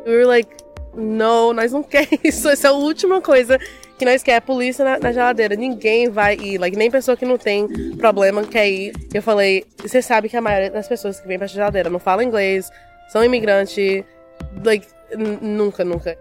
We 0.05 0.17
were 0.17 0.25
like, 0.25 0.49
não, 0.95 1.53
nós 1.53 1.71
não 1.71 1.81
queremos 1.83 2.19
isso. 2.23 2.49
Essa 2.49 2.67
é 2.67 2.71
a 2.71 2.73
última 2.73 3.21
coisa 3.21 3.59
que 3.97 4.05
nós 4.05 4.21
quer 4.21 4.37
a 4.37 4.41
polícia 4.41 4.83
na, 4.83 4.99
na, 4.99 5.11
geladeira. 5.11 5.55
Ninguém 5.55 6.09
vai 6.09 6.35
ir, 6.35 6.57
like, 6.57 6.75
nem 6.75 6.91
pessoa 6.91 7.15
que 7.15 7.25
não 7.25 7.37
tem 7.37 7.67
problema 7.97 8.43
quer 8.43 8.69
ir. 8.69 8.93
Eu 9.13 9.21
falei, 9.21 9.65
você 9.77 10.01
sabe 10.01 10.29
que 10.29 10.37
a 10.37 10.41
maioria 10.41 10.71
das 10.71 10.87
pessoas 10.87 11.19
que 11.19 11.27
vêm 11.27 11.37
pra 11.37 11.47
geladeira 11.47 11.89
não 11.89 11.99
falam 11.99 12.23
inglês, 12.23 12.69
são 13.09 13.23
imigrantes, 13.23 14.03
like, 14.63 14.87
nunca, 15.41 15.83
nunca. 15.83 16.17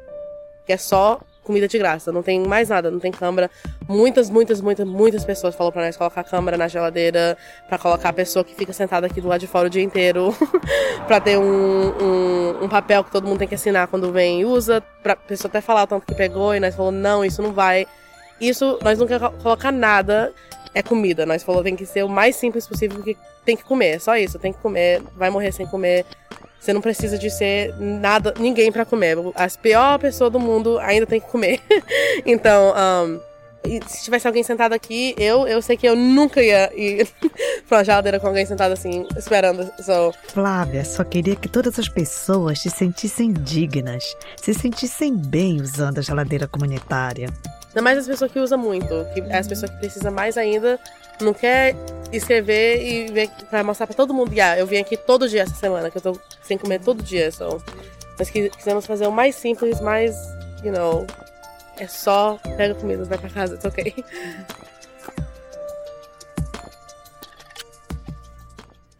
É 0.68 0.76
só 0.76 1.20
comida 1.42 1.66
de 1.66 1.78
graça, 1.78 2.12
não 2.12 2.22
tem 2.22 2.40
mais 2.40 2.68
nada, 2.68 2.90
não 2.90 3.00
tem 3.00 3.10
câmera. 3.10 3.50
Muitas, 3.88 4.30
muitas, 4.30 4.60
muitas, 4.60 4.86
muitas 4.86 5.24
pessoas 5.24 5.54
falam 5.54 5.72
pra 5.72 5.84
nós 5.84 5.96
colocar 5.96 6.22
câmera 6.24 6.56
na 6.56 6.68
geladeira, 6.68 7.36
pra 7.68 7.78
colocar 7.78 8.10
a 8.10 8.12
pessoa 8.12 8.44
que 8.44 8.54
fica 8.54 8.72
sentada 8.72 9.06
aqui 9.06 9.20
do 9.20 9.28
lado 9.28 9.40
de 9.40 9.46
fora 9.46 9.66
o 9.66 9.70
dia 9.70 9.82
inteiro, 9.82 10.34
pra 11.06 11.20
ter 11.20 11.38
um, 11.38 11.42
um, 11.42 12.64
um, 12.64 12.68
papel 12.68 13.02
que 13.04 13.10
todo 13.10 13.26
mundo 13.26 13.38
tem 13.38 13.48
que 13.48 13.54
assinar 13.54 13.88
quando 13.88 14.12
vem 14.12 14.40
e 14.40 14.44
usa, 14.44 14.82
pra 15.02 15.16
pessoa 15.16 15.48
até 15.48 15.60
falar 15.60 15.82
o 15.82 15.86
tanto 15.86 16.06
que 16.06 16.14
pegou, 16.14 16.54
e 16.54 16.60
nós 16.60 16.74
falou, 16.74 16.92
não, 16.92 17.24
isso 17.24 17.42
não 17.42 17.52
vai. 17.52 17.86
Isso, 18.40 18.78
nós 18.82 18.98
não 18.98 19.06
queremos 19.06 19.42
colocar 19.42 19.72
nada, 19.72 20.32
é 20.74 20.82
comida. 20.82 21.26
Nós 21.26 21.42
falou, 21.42 21.62
tem 21.62 21.76
que 21.76 21.86
ser 21.86 22.04
o 22.04 22.08
mais 22.08 22.36
simples 22.36 22.66
possível, 22.66 22.96
porque 22.96 23.16
tem 23.44 23.56
que 23.56 23.64
comer, 23.64 24.00
só 24.00 24.16
isso, 24.16 24.38
tem 24.38 24.52
que 24.52 24.58
comer, 24.60 25.02
vai 25.16 25.30
morrer 25.30 25.52
sem 25.52 25.66
comer. 25.66 26.04
Você 26.62 26.72
não 26.72 26.80
precisa 26.80 27.18
de 27.18 27.28
ser 27.28 27.74
nada, 27.76 28.32
ninguém 28.38 28.70
para 28.70 28.84
comer. 28.84 29.18
A 29.34 29.48
pior 29.60 29.98
pessoa 29.98 30.30
do 30.30 30.38
mundo 30.38 30.78
ainda 30.78 31.04
tem 31.04 31.20
que 31.20 31.26
comer. 31.26 31.60
então, 32.24 32.72
um, 32.72 33.20
e 33.64 33.80
se 33.84 34.04
tivesse 34.04 34.28
alguém 34.28 34.44
sentado 34.44 34.72
aqui, 34.72 35.12
eu, 35.18 35.48
eu 35.48 35.60
sei 35.60 35.76
que 35.76 35.88
eu 35.88 35.96
nunca 35.96 36.40
ia 36.40 36.72
ir 36.72 37.08
pra 37.68 37.78
uma 37.78 37.84
geladeira 37.84 38.20
com 38.20 38.28
alguém 38.28 38.46
sentado 38.46 38.70
assim, 38.70 39.04
esperando. 39.16 39.64
So, 39.82 40.14
Flávia 40.28 40.84
só 40.84 41.02
queria 41.02 41.34
que 41.34 41.48
todas 41.48 41.80
as 41.80 41.88
pessoas 41.88 42.60
se 42.60 42.70
sentissem 42.70 43.32
dignas, 43.32 44.16
se 44.36 44.54
sentissem 44.54 45.16
bem 45.16 45.60
usando 45.60 45.98
a 45.98 46.02
geladeira 46.02 46.46
comunitária. 46.46 47.28
Ainda 47.70 47.82
mais 47.82 47.98
as 47.98 48.06
pessoas 48.06 48.30
que 48.30 48.38
usam 48.38 48.58
muito, 48.58 49.04
que 49.14 49.20
as 49.32 49.48
pessoas 49.48 49.68
que 49.68 49.78
precisam 49.78 50.12
mais 50.12 50.36
ainda, 50.36 50.78
não 51.22 51.34
quer 51.34 51.74
escrever 52.12 52.82
e 52.82 53.12
ver 53.12 53.30
pra 53.48 53.64
mostrar 53.64 53.86
pra 53.86 53.96
todo 53.96 54.12
mundo. 54.12 54.32
Ah, 54.40 54.58
eu 54.58 54.66
vim 54.66 54.78
aqui 54.78 54.96
todo 54.96 55.28
dia 55.28 55.42
essa 55.42 55.54
semana, 55.54 55.90
que 55.90 55.98
eu 55.98 56.02
tô 56.02 56.18
sem 56.42 56.58
comer 56.58 56.80
todo 56.80 57.02
dia. 57.02 57.30
So. 57.32 57.62
Nós 58.18 58.28
qui- 58.30 58.50
quisemos 58.50 58.84
fazer 58.86 59.06
o 59.06 59.12
mais 59.12 59.34
simples, 59.34 59.80
mais, 59.80 60.14
you 60.62 60.72
know, 60.72 61.06
é 61.78 61.86
só 61.86 62.38
pega 62.56 62.74
comida, 62.74 63.04
vai 63.04 63.16
pra 63.18 63.30
casa, 63.30 63.54
it's 63.54 63.64
ok. 63.64 63.94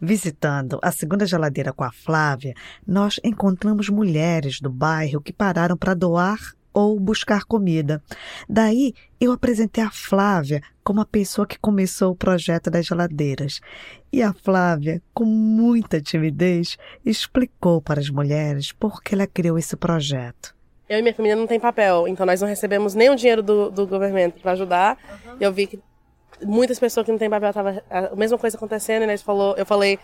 Visitando 0.01 0.79
a 0.81 0.91
segunda 0.91 1.25
geladeira 1.25 1.71
com 1.71 1.83
a 1.83 1.91
Flávia, 1.91 2.53
nós 2.85 3.19
encontramos 3.23 3.87
mulheres 3.87 4.59
do 4.59 4.69
bairro 4.69 5.21
que 5.21 5.31
pararam 5.31 5.77
para 5.77 5.93
doar 5.93 6.37
ou 6.73 6.99
buscar 6.99 7.45
comida. 7.45 8.03
Daí 8.49 8.93
eu 9.21 9.31
apresentei 9.31 9.81
a 9.83 9.91
Flávia 9.91 10.61
como 10.83 11.01
a 11.01 11.05
pessoa 11.05 11.47
que 11.47 11.57
começou 11.57 12.11
o 12.11 12.15
projeto 12.15 12.69
das 12.69 12.85
geladeiras. 12.85 13.61
E 14.11 14.21
a 14.21 14.33
Flávia, 14.33 15.01
com 15.13 15.25
muita 15.25 16.01
timidez, 16.01 16.77
explicou 17.05 17.81
para 17.81 17.99
as 17.99 18.09
mulheres 18.09 18.71
por 18.71 19.01
que 19.01 19.15
ela 19.15 19.25
criou 19.25 19.57
esse 19.57 19.75
projeto. 19.75 20.55
Eu 20.87 20.99
e 20.99 21.01
minha 21.01 21.13
família 21.13 21.35
não 21.35 21.47
tem 21.47 21.59
papel, 21.59 22.07
então 22.07 22.25
nós 22.25 22.41
não 22.41 22.47
recebemos 22.47 22.93
nenhum 22.93 23.15
dinheiro 23.15 23.41
do, 23.41 23.71
do 23.71 23.87
governo 23.87 24.33
para 24.33 24.51
ajudar. 24.51 24.97
E 25.39 25.43
eu 25.43 25.51
vi 25.51 25.65
que 25.65 25.79
muitas 26.45 26.77
pessoas 26.77 27.05
que 27.05 27.11
não 27.11 27.17
têm 27.17 27.29
papel 27.29 27.53
tava 27.53 27.83
a 27.89 28.15
mesma 28.15 28.37
coisa 28.37 28.57
acontecendo 28.57 29.03
e 29.03 29.07
nós 29.07 29.21
falou, 29.21 29.55
eu 29.57 29.65
falei, 29.65 29.97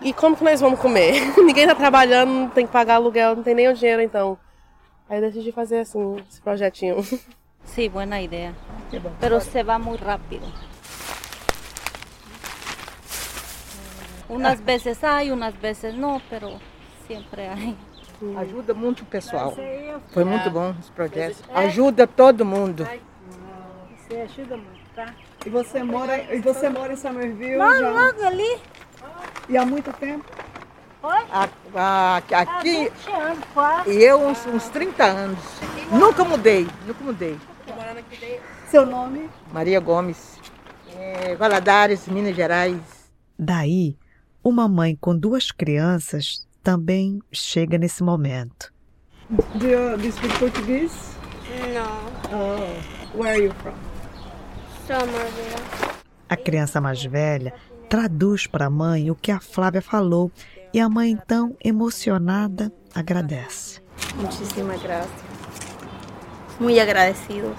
e 0.00 0.12
como 0.12 0.36
que 0.36 0.44
nós 0.44 0.60
vamos 0.60 0.80
comer? 0.80 1.14
Ninguém 1.38 1.66
tá 1.66 1.74
trabalhando, 1.74 2.30
não 2.30 2.50
tem 2.50 2.66
que 2.66 2.72
pagar 2.72 2.96
aluguel, 2.96 3.36
não 3.36 3.42
tem 3.42 3.54
nem 3.54 3.68
o 3.68 3.74
dinheiro, 3.74 4.02
então. 4.02 4.38
Aí 5.08 5.18
eu 5.18 5.22
decidi 5.22 5.52
fazer 5.52 5.80
assim, 5.80 6.16
esse 6.28 6.40
projetinho. 6.40 6.96
Sí, 7.64 7.88
buena 7.88 8.20
idea. 8.20 8.54
Pero 9.20 9.40
se 9.40 9.62
va 9.62 9.78
muy 9.78 9.96
rápido. 9.96 10.46
Unas 14.28 14.64
veces 14.64 15.02
hay, 15.02 15.30
unas 15.30 15.60
veces 15.60 15.94
no, 15.94 16.22
pero 16.30 16.58
siempre 17.06 17.48
hay. 17.48 17.76
Ajuda 18.36 18.74
muito 18.74 19.02
o 19.02 19.06
pessoal. 19.06 19.54
Foi 20.12 20.24
muito 20.24 20.50
bom 20.50 20.74
esse 20.78 20.92
projeto. 20.92 21.42
Ajuda 21.54 22.06
todo 22.06 22.44
mundo. 22.44 22.86
E 25.46 25.50
você 25.50 25.82
mora, 25.82 26.34
e 26.34 26.40
você 26.40 26.68
mora 26.68 26.92
em 26.92 26.96
Somerville 26.96 27.56
Logo, 27.56 27.90
logo 27.90 28.22
ali. 28.26 28.58
E 29.48 29.56
há 29.56 29.64
muito 29.64 29.92
tempo? 29.94 30.24
A- 31.02 31.48
a- 31.74 32.16
aqui, 32.16 32.90
20 32.90 33.10
anos 33.12 33.44
quase. 33.54 33.90
e 33.90 34.02
eu 34.04 34.20
uns, 34.26 34.44
uns 34.46 34.68
30 34.68 35.04
anos. 35.04 35.38
Nunca 35.90 36.24
mudei, 36.24 36.66
nunca 36.86 37.02
mudei. 37.04 37.38
Seu 38.68 38.84
nome? 38.84 39.28
Maria 39.52 39.80
Gomes, 39.80 40.38
é, 40.94 41.34
Valadares, 41.36 42.06
Minas 42.06 42.36
Gerais. 42.36 42.76
Daí, 43.38 43.96
uma 44.44 44.68
mãe 44.68 44.96
com 45.00 45.16
duas 45.16 45.50
crianças 45.50 46.46
também 46.62 47.20
chega 47.32 47.78
nesse 47.78 48.02
momento. 48.02 48.72
Do 49.54 49.66
you, 49.66 49.96
do 49.96 50.04
you 50.04 50.12
speak 50.12 50.36
Portuguese? 50.38 50.94
No, 51.72 52.10
Oh, 52.32 53.18
where 53.18 53.32
are 53.34 53.42
you 53.44 53.52
from? 53.62 53.72
Somerville. 54.86 55.94
A 56.28 56.36
criança 56.36 56.80
mais 56.80 57.02
velha 57.04 57.52
traduz 57.88 58.46
para 58.46 58.66
a 58.66 58.70
mãe 58.70 59.10
o 59.10 59.14
que 59.16 59.32
a 59.32 59.40
Flávia 59.40 59.82
falou 59.82 60.30
e 60.72 60.80
a 60.80 60.88
mãe, 60.88 61.10
então, 61.10 61.56
emocionada, 61.62 62.72
agradece. 62.94 63.82
Muchísimas 64.16 64.82
gracias. 64.82 65.30
Muy 66.58 66.78
agradecidos 66.78 67.56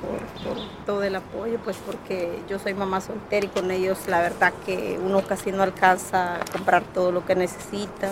por, 0.00 0.56
todo 0.84 1.02
el 1.02 1.16
apoyo, 1.16 1.58
pues 1.64 1.76
porque 1.84 2.40
yo 2.48 2.58
soy 2.58 2.74
mamá 2.74 3.00
soltera 3.00 3.46
y 3.46 3.48
con 3.48 3.70
ellos 3.70 3.98
la 4.06 4.20
verdad 4.20 4.52
que 4.64 4.98
uno 5.04 5.22
casi 5.22 5.52
no 5.52 5.62
alcanza 5.62 6.36
a 6.36 6.44
comprar 6.44 6.82
todo 6.82 7.12
lo 7.12 7.24
que 7.26 7.34
necesita. 7.34 8.10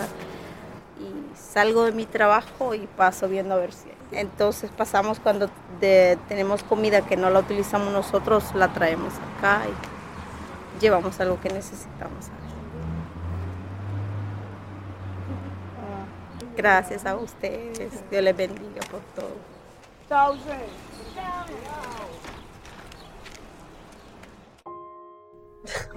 Y 0.99 1.37
salgo 1.37 1.83
de 1.85 1.91
mi 1.91 2.05
trabajo 2.05 2.73
y 2.75 2.87
paso 2.87 3.27
viendo 3.27 3.55
a 3.55 3.57
ver 3.57 3.73
si. 3.73 3.89
Entonces 4.11 4.69
pasamos 4.75 5.19
cuando 5.19 5.49
tenemos 5.79 6.63
comida 6.63 7.01
que 7.01 7.17
no 7.17 7.29
la 7.29 7.39
utilizamos 7.39 7.91
nosotros, 7.91 8.43
la 8.55 8.71
traemos 8.73 9.13
acá 9.37 9.63
y 9.67 10.81
llevamos 10.81 11.19
algo 11.19 11.39
que 11.41 11.49
necesitamos. 11.49 12.29
Gracias 16.55 17.05
a 17.05 17.15
ustedes. 17.15 18.03
Dios 18.09 18.23
les 18.23 18.35
bendiga 18.35 18.81
por 18.89 19.01
todo. 19.15 19.35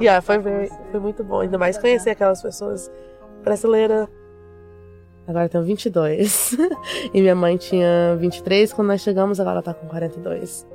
Yeah, 0.00 0.20
foi, 0.24 0.38
very- 0.38 0.70
foi 0.90 1.00
muito 1.00 1.22
bom. 1.24 1.40
Ainda 1.40 1.58
mais 1.58 1.78
conhecer 1.78 2.10
aquelas 2.10 2.42
pessoas 2.42 2.90
brasileiras. 3.44 4.08
Agora 5.26 5.44
eu 5.44 5.48
tenho 5.50 5.64
22. 5.64 6.56
e 7.12 7.20
minha 7.20 7.34
mãe 7.34 7.56
tinha 7.56 8.16
23 8.18 8.72
quando 8.72 8.88
nós 8.88 9.00
chegamos, 9.02 9.38
agora 9.38 9.56
ela 9.56 9.62
tá 9.62 9.74
com 9.74 9.86
42. 9.86 10.66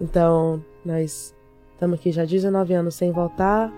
Então, 0.00 0.62
nós 0.84 1.34
estamos 1.72 1.98
aqui 1.98 2.12
já 2.12 2.24
19 2.24 2.74
anos 2.74 2.94
sem 2.94 3.10
voltar. 3.12 3.72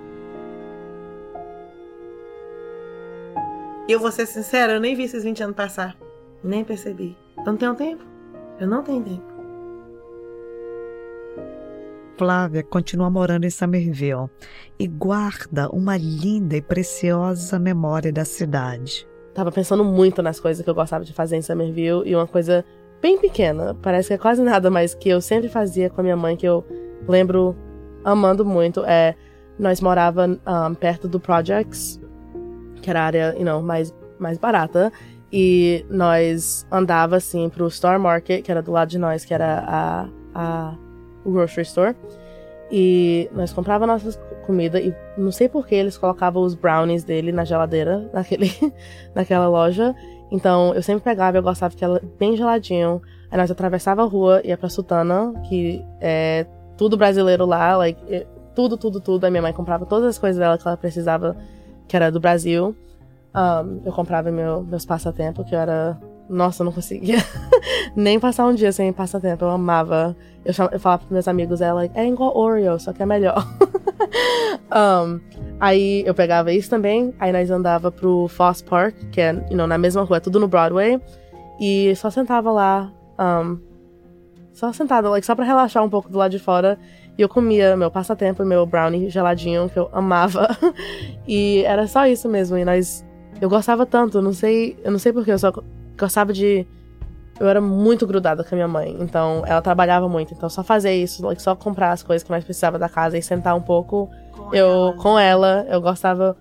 E 3.86 3.92
eu 3.92 4.00
vou 4.00 4.10
ser 4.10 4.26
sincera, 4.26 4.74
eu 4.74 4.80
nem 4.80 4.96
vi 4.96 5.02
esses 5.02 5.24
20 5.24 5.42
anos 5.42 5.56
passar. 5.56 5.94
Nem 6.42 6.64
percebi. 6.64 7.16
Eu 7.36 7.44
não 7.44 7.56
tenho 7.56 7.74
tempo. 7.74 8.04
Eu 8.58 8.66
não 8.66 8.82
tenho 8.82 9.02
tempo. 9.02 9.34
Flávia 12.16 12.62
continua 12.62 13.10
morando 13.10 13.44
em 13.44 13.50
Somerville 13.50 14.30
e 14.78 14.86
guarda 14.86 15.68
uma 15.68 15.96
linda 15.96 16.56
e 16.56 16.62
preciosa 16.62 17.58
memória 17.58 18.12
da 18.12 18.24
cidade. 18.24 19.06
Tava 19.34 19.50
pensando 19.50 19.84
muito 19.84 20.22
nas 20.22 20.38
coisas 20.38 20.64
que 20.64 20.70
eu 20.70 20.74
gostava 20.74 21.04
de 21.04 21.12
fazer 21.12 21.36
em 21.36 21.42
Somerville 21.42 22.02
e 22.06 22.14
uma 22.14 22.26
coisa 22.26 22.64
bem 23.02 23.18
pequena, 23.18 23.74
parece 23.82 24.08
que 24.08 24.14
é 24.14 24.18
quase 24.18 24.40
nada, 24.40 24.70
mas 24.70 24.94
que 24.94 25.10
eu 25.10 25.20
sempre 25.20 25.48
fazia 25.50 25.90
com 25.90 26.00
a 26.00 26.04
minha 26.04 26.16
mãe, 26.16 26.36
que 26.36 26.46
eu 26.46 26.64
lembro 27.06 27.54
amando 28.02 28.44
muito, 28.44 28.82
é 28.86 29.14
nós 29.58 29.80
morava 29.80 30.26
um, 30.26 30.74
perto 30.74 31.06
do 31.06 31.20
Projects, 31.20 32.00
que 32.84 32.90
era 32.90 33.00
a 33.00 33.04
área, 33.04 33.34
you 33.38 33.44
know, 33.44 33.62
mais, 33.62 33.94
mais 34.18 34.36
barata, 34.36 34.92
e 35.32 35.84
nós 35.88 36.66
andava 36.70 37.16
assim 37.16 37.48
pro 37.48 37.66
Store 37.68 37.98
Market, 37.98 38.44
que 38.44 38.50
era 38.50 38.62
do 38.62 38.70
lado 38.70 38.90
de 38.90 38.98
nós, 38.98 39.24
que 39.24 39.32
era 39.32 39.64
a, 39.66 40.08
a 40.34 40.74
o 41.24 41.32
grocery 41.32 41.62
store. 41.62 41.96
E 42.70 43.28
nós 43.32 43.52
comprava 43.52 43.86
nossas 43.86 44.20
comida 44.46 44.78
e 44.78 44.94
não 45.16 45.32
sei 45.32 45.48
por 45.48 45.66
que 45.66 45.74
eles 45.74 45.96
colocavam 45.96 46.42
os 46.42 46.54
brownies 46.54 47.02
dele 47.02 47.32
na 47.32 47.44
geladeira, 47.44 48.08
naquele, 48.12 48.50
naquela 49.14 49.48
loja. 49.48 49.94
Então 50.30 50.74
eu 50.74 50.82
sempre 50.82 51.02
pegava, 51.02 51.38
eu 51.38 51.42
gostava 51.42 51.74
que 51.74 51.84
ela 51.84 52.00
bem 52.18 52.36
geladinho. 52.36 53.00
Aí 53.30 53.38
nós 53.38 53.50
atravessava 53.50 54.02
a 54.02 54.06
rua, 54.06 54.40
ia 54.44 54.56
pra 54.56 54.68
Sutana, 54.68 55.32
que 55.48 55.82
é 56.00 56.46
tudo 56.76 56.96
brasileiro 56.96 57.46
lá, 57.46 57.76
like, 57.76 58.00
eh, 58.08 58.26
tudo, 58.54 58.76
tudo, 58.76 59.00
tudo. 59.00 59.24
Aí 59.24 59.30
minha 59.30 59.42
mãe 59.42 59.52
comprava 59.52 59.86
todas 59.86 60.10
as 60.10 60.18
coisas 60.18 60.38
dela 60.38 60.58
que 60.58 60.66
ela 60.66 60.76
precisava, 60.76 61.36
que 61.88 61.96
era 61.96 62.10
do 62.10 62.20
Brasil. 62.20 62.74
Um, 63.34 63.80
eu 63.84 63.92
comprava 63.92 64.30
meu, 64.30 64.62
meus 64.62 64.86
passatempos, 64.86 65.46
que 65.48 65.54
eu 65.54 65.58
era. 65.58 65.98
Nossa, 66.28 66.62
eu 66.62 66.64
não 66.64 66.72
conseguia 66.72 67.18
nem 67.94 68.18
passar 68.18 68.46
um 68.46 68.54
dia 68.54 68.72
sem 68.72 68.92
passatempo. 68.92 69.44
Eu 69.44 69.50
amava. 69.50 70.16
Eu, 70.44 70.52
cham... 70.52 70.68
eu 70.72 70.78
falava 70.78 71.00
pros 71.00 71.12
meus 71.12 71.28
amigos, 71.28 71.60
ela, 71.60 71.80
like, 71.82 71.98
é 71.98 72.06
igual 72.06 72.36
Oreo, 72.36 72.78
só 72.78 72.92
que 72.92 73.02
é 73.02 73.06
melhor. 73.06 73.44
um, 74.72 75.20
aí 75.58 76.04
eu 76.06 76.14
pegava 76.14 76.52
isso 76.52 76.70
também. 76.70 77.12
Aí 77.18 77.32
nós 77.32 77.50
andava 77.50 77.90
pro 77.90 78.28
Foss 78.28 78.62
Park, 78.62 78.94
que 79.10 79.20
é 79.20 79.32
you 79.50 79.56
know, 79.56 79.66
na 79.66 79.78
mesma 79.78 80.02
rua, 80.02 80.20
tudo 80.20 80.38
no 80.38 80.48
Broadway. 80.48 81.00
E 81.60 81.94
só 81.96 82.10
sentava 82.10 82.52
lá. 82.52 82.92
Um, 83.18 83.58
só 84.52 84.72
sentada, 84.72 85.10
like, 85.10 85.26
só 85.26 85.34
pra 85.34 85.44
relaxar 85.44 85.84
um 85.84 85.90
pouco 85.90 86.08
do 86.08 86.16
lado 86.16 86.30
de 86.30 86.38
fora. 86.38 86.78
E 87.16 87.22
eu 87.22 87.28
comia 87.28 87.76
meu 87.76 87.90
passatempo, 87.90 88.44
meu 88.44 88.66
brownie 88.66 89.08
geladinho, 89.08 89.68
que 89.68 89.78
eu 89.78 89.88
amava. 89.92 90.48
e 91.26 91.62
era 91.64 91.86
só 91.86 92.06
isso 92.06 92.28
mesmo. 92.28 92.56
E 92.56 92.64
nós. 92.64 93.04
Eu 93.40 93.48
gostava 93.48 93.86
tanto, 93.86 94.20
não 94.20 94.32
sei. 94.32 94.76
Eu 94.82 94.90
não 94.90 94.98
sei 94.98 95.12
porquê, 95.12 95.32
eu 95.32 95.38
só 95.38 95.52
gostava 95.98 96.32
de. 96.32 96.66
Eu 97.38 97.48
era 97.48 97.60
muito 97.60 98.06
grudada 98.06 98.44
com 98.44 98.54
a 98.54 98.56
minha 98.56 98.68
mãe. 98.68 98.96
Então, 99.00 99.42
ela 99.46 99.60
trabalhava 99.60 100.08
muito. 100.08 100.34
Então, 100.34 100.48
só 100.48 100.62
fazer 100.62 100.94
isso, 100.94 101.22
só 101.38 101.54
comprar 101.54 101.92
as 101.92 102.02
coisas 102.02 102.22
que 102.22 102.30
nós 102.30 102.44
precisava 102.44 102.78
da 102.78 102.88
casa 102.88 103.16
e 103.16 103.22
sentar 103.22 103.56
um 103.56 103.62
pouco. 103.62 104.08
Com 104.36 104.54
eu, 104.54 104.66
ela. 104.66 104.92
com 104.94 105.18
ela, 105.18 105.66
eu 105.68 105.80
gostava. 105.80 106.36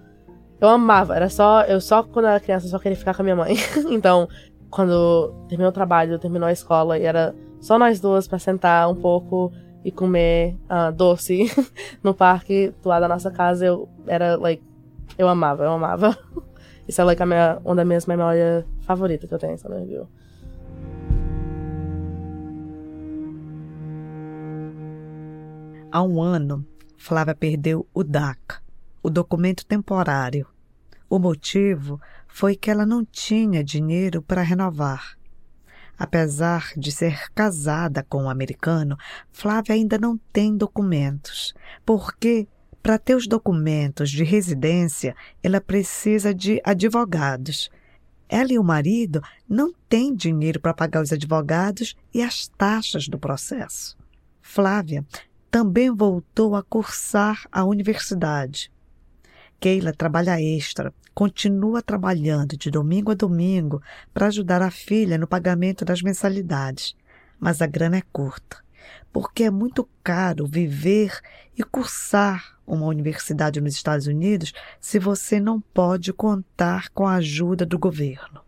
Eu 0.60 0.70
amava. 0.70 1.16
Era 1.16 1.30
só. 1.30 1.62
Eu 1.64 1.80
só, 1.80 2.02
quando 2.02 2.28
era 2.28 2.40
criança, 2.40 2.68
só 2.68 2.80
queria 2.80 2.98
ficar 2.98 3.14
com 3.14 3.22
a 3.22 3.26
minha 3.26 3.36
mãe. 3.36 3.56
então, 3.92 4.28
quando 4.72 5.34
terminou 5.48 5.70
o 5.70 5.74
trabalho, 5.74 6.18
terminou 6.18 6.48
a 6.48 6.52
escola 6.52 6.98
e 6.98 7.04
era 7.04 7.36
só 7.62 7.78
nós 7.78 8.00
duas 8.00 8.28
para 8.28 8.40
sentar 8.40 8.90
um 8.90 8.96
pouco 8.96 9.52
e 9.84 9.92
comer 9.92 10.56
uh, 10.70 10.92
doce 10.92 11.52
no 12.02 12.14
parque 12.14 12.74
do 12.82 12.90
lado 12.90 13.02
da 13.02 13.08
nossa 13.08 13.30
casa, 13.30 13.66
eu 13.66 13.90
era 14.08 14.38
like 14.38 14.64
eu 15.18 15.28
amava, 15.28 15.64
eu 15.64 15.72
amava. 15.72 16.18
Isso 16.88 17.00
é 17.00 17.04
like 17.04 17.22
a 17.22 17.26
minha, 17.26 17.60
uma 17.64 17.76
das 17.76 17.86
minhas 17.88 18.06
memórias 18.06 18.66
favoritas 18.82 19.28
que 19.28 19.34
eu 19.34 19.40
tenho 19.40 19.54
em 19.54 19.58
Somerville. 19.58 20.08
Há 25.92 26.02
um 26.02 26.22
ano, 26.22 26.66
Flávia 26.98 27.36
perdeu 27.36 27.88
o 27.94 28.04
DACA, 28.04 28.62
o 29.02 29.10
documento 29.10 29.66
temporário. 29.66 30.48
O 31.08 31.20
motivo 31.20 32.02
foi 32.28 32.56
que 32.56 32.72
ela 32.72 32.86
não 32.86 33.06
tinha 33.06 33.64
dinheiro 33.64 34.22
para 34.22 34.42
renovar. 34.42 35.16
Apesar 35.98 36.72
de 36.76 36.92
ser 36.92 37.32
casada 37.34 38.04
com 38.04 38.24
um 38.24 38.30
americano, 38.30 38.98
Flávia 39.32 39.76
ainda 39.76 39.98
não 39.98 40.18
tem 40.32 40.58
documentos, 40.58 41.54
porque 41.86 42.48
para 42.82 42.98
ter 42.98 43.16
os 43.16 43.28
documentos 43.28 44.12
de 44.12 44.26
residência, 44.26 45.16
ela 45.42 45.62
precisa 45.62 46.34
de 46.34 46.62
advogados. 46.66 47.70
Ela 48.28 48.52
e 48.52 48.60
o 48.60 48.64
marido 48.64 49.22
não 49.48 49.74
têm 49.88 50.14
dinheiro 50.14 50.60
para 50.60 50.74
pagar 50.74 51.02
os 51.02 51.14
advogados 51.14 51.96
e 52.14 52.22
as 52.22 52.48
taxas 52.58 53.08
do 53.08 53.18
processo. 53.18 53.96
Flávia 54.42 55.06
também 55.50 55.96
voltou 55.96 56.56
a 56.56 56.64
cursar 56.64 57.46
a 57.52 57.64
universidade. 57.64 58.72
Keila 59.60 59.94
trabalha 59.94 60.42
extra, 60.42 60.94
continua 61.14 61.82
trabalhando 61.82 62.58
de 62.58 62.72
domingo 62.72 63.12
a 63.12 63.14
domingo 63.16 63.82
para 64.14 64.28
ajudar 64.28 64.62
a 64.62 64.72
filha 64.72 65.18
no 65.18 65.28
pagamento 65.28 65.86
das 65.86 66.02
mensalidades, 66.02 66.96
mas 67.40 67.62
a 67.62 67.68
grana 67.68 67.98
é 67.98 68.04
curta, 68.12 68.58
porque 69.12 69.44
é 69.44 69.52
muito 69.52 69.88
caro 70.04 70.48
viver 70.48 71.20
e 71.58 71.64
cursar 71.64 72.58
uma 72.66 72.86
universidade 72.86 73.62
nos 73.62 73.76
Estados 73.76 74.08
Unidos 74.08 74.54
se 74.80 74.98
você 74.98 75.40
não 75.40 75.60
pode 75.60 76.12
contar 76.14 76.90
com 76.90 77.06
a 77.06 77.16
ajuda 77.16 77.66
do 77.66 77.78
governo. 77.78 78.42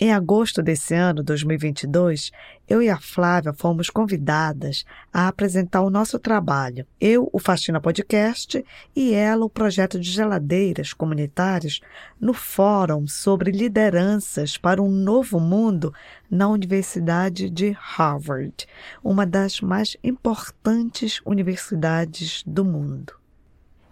Em 0.00 0.12
agosto 0.12 0.62
desse 0.62 0.94
ano, 0.94 1.24
2022, 1.24 2.30
eu 2.68 2.82
e 2.82 2.90
a 2.90 3.00
Flávia 3.00 3.52
fomos 3.52 3.88
convidadas 3.88 4.84
a 5.12 5.26
apresentar 5.26 5.80
o 5.80 5.90
nosso 5.90 6.18
trabalho. 6.18 6.86
Eu, 7.00 7.28
o 7.32 7.38
Faxina 7.38 7.80
Podcast, 7.80 8.62
e 8.94 9.14
ela, 9.14 9.44
o 9.44 9.50
projeto 9.50 9.98
de 9.98 10.10
geladeiras 10.10 10.92
comunitárias, 10.92 11.80
no 12.20 12.34
Fórum 12.34 13.06
sobre 13.06 13.50
Lideranças 13.50 14.58
para 14.58 14.82
um 14.82 14.90
Novo 14.90 15.40
Mundo 15.40 15.94
na 16.30 16.46
Universidade 16.48 17.48
de 17.48 17.74
Harvard, 17.80 18.66
uma 19.02 19.24
das 19.24 19.62
mais 19.62 19.96
importantes 20.04 21.22
universidades 21.24 22.42
do 22.46 22.64
mundo. 22.64 23.14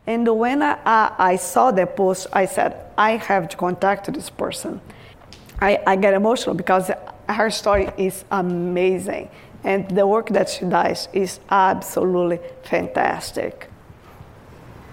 And 0.06 0.30
when 0.30 0.62
I, 0.62 1.34
I 1.34 1.38
saw 1.38 1.72
the 1.72 1.86
post, 1.86 2.28
I 2.32 2.46
said, 2.46 2.74
I 2.96 3.18
have 3.28 3.48
to 3.48 3.56
contact 3.56 4.12
this 4.12 4.30
person. 4.30 4.80
I, 5.60 5.80
I 5.86 5.96
get 5.96 6.14
emotional 6.14 6.54
because 6.54 6.92
her 7.28 7.50
story 7.50 7.90
is 7.96 8.24
amazing. 8.30 9.28
And 9.64 9.88
the 9.90 10.06
work 10.06 10.28
that 10.30 10.48
she 10.48 10.64
does 10.64 11.08
is 11.12 11.40
absolutely 11.50 12.38
fantastic. 12.62 13.68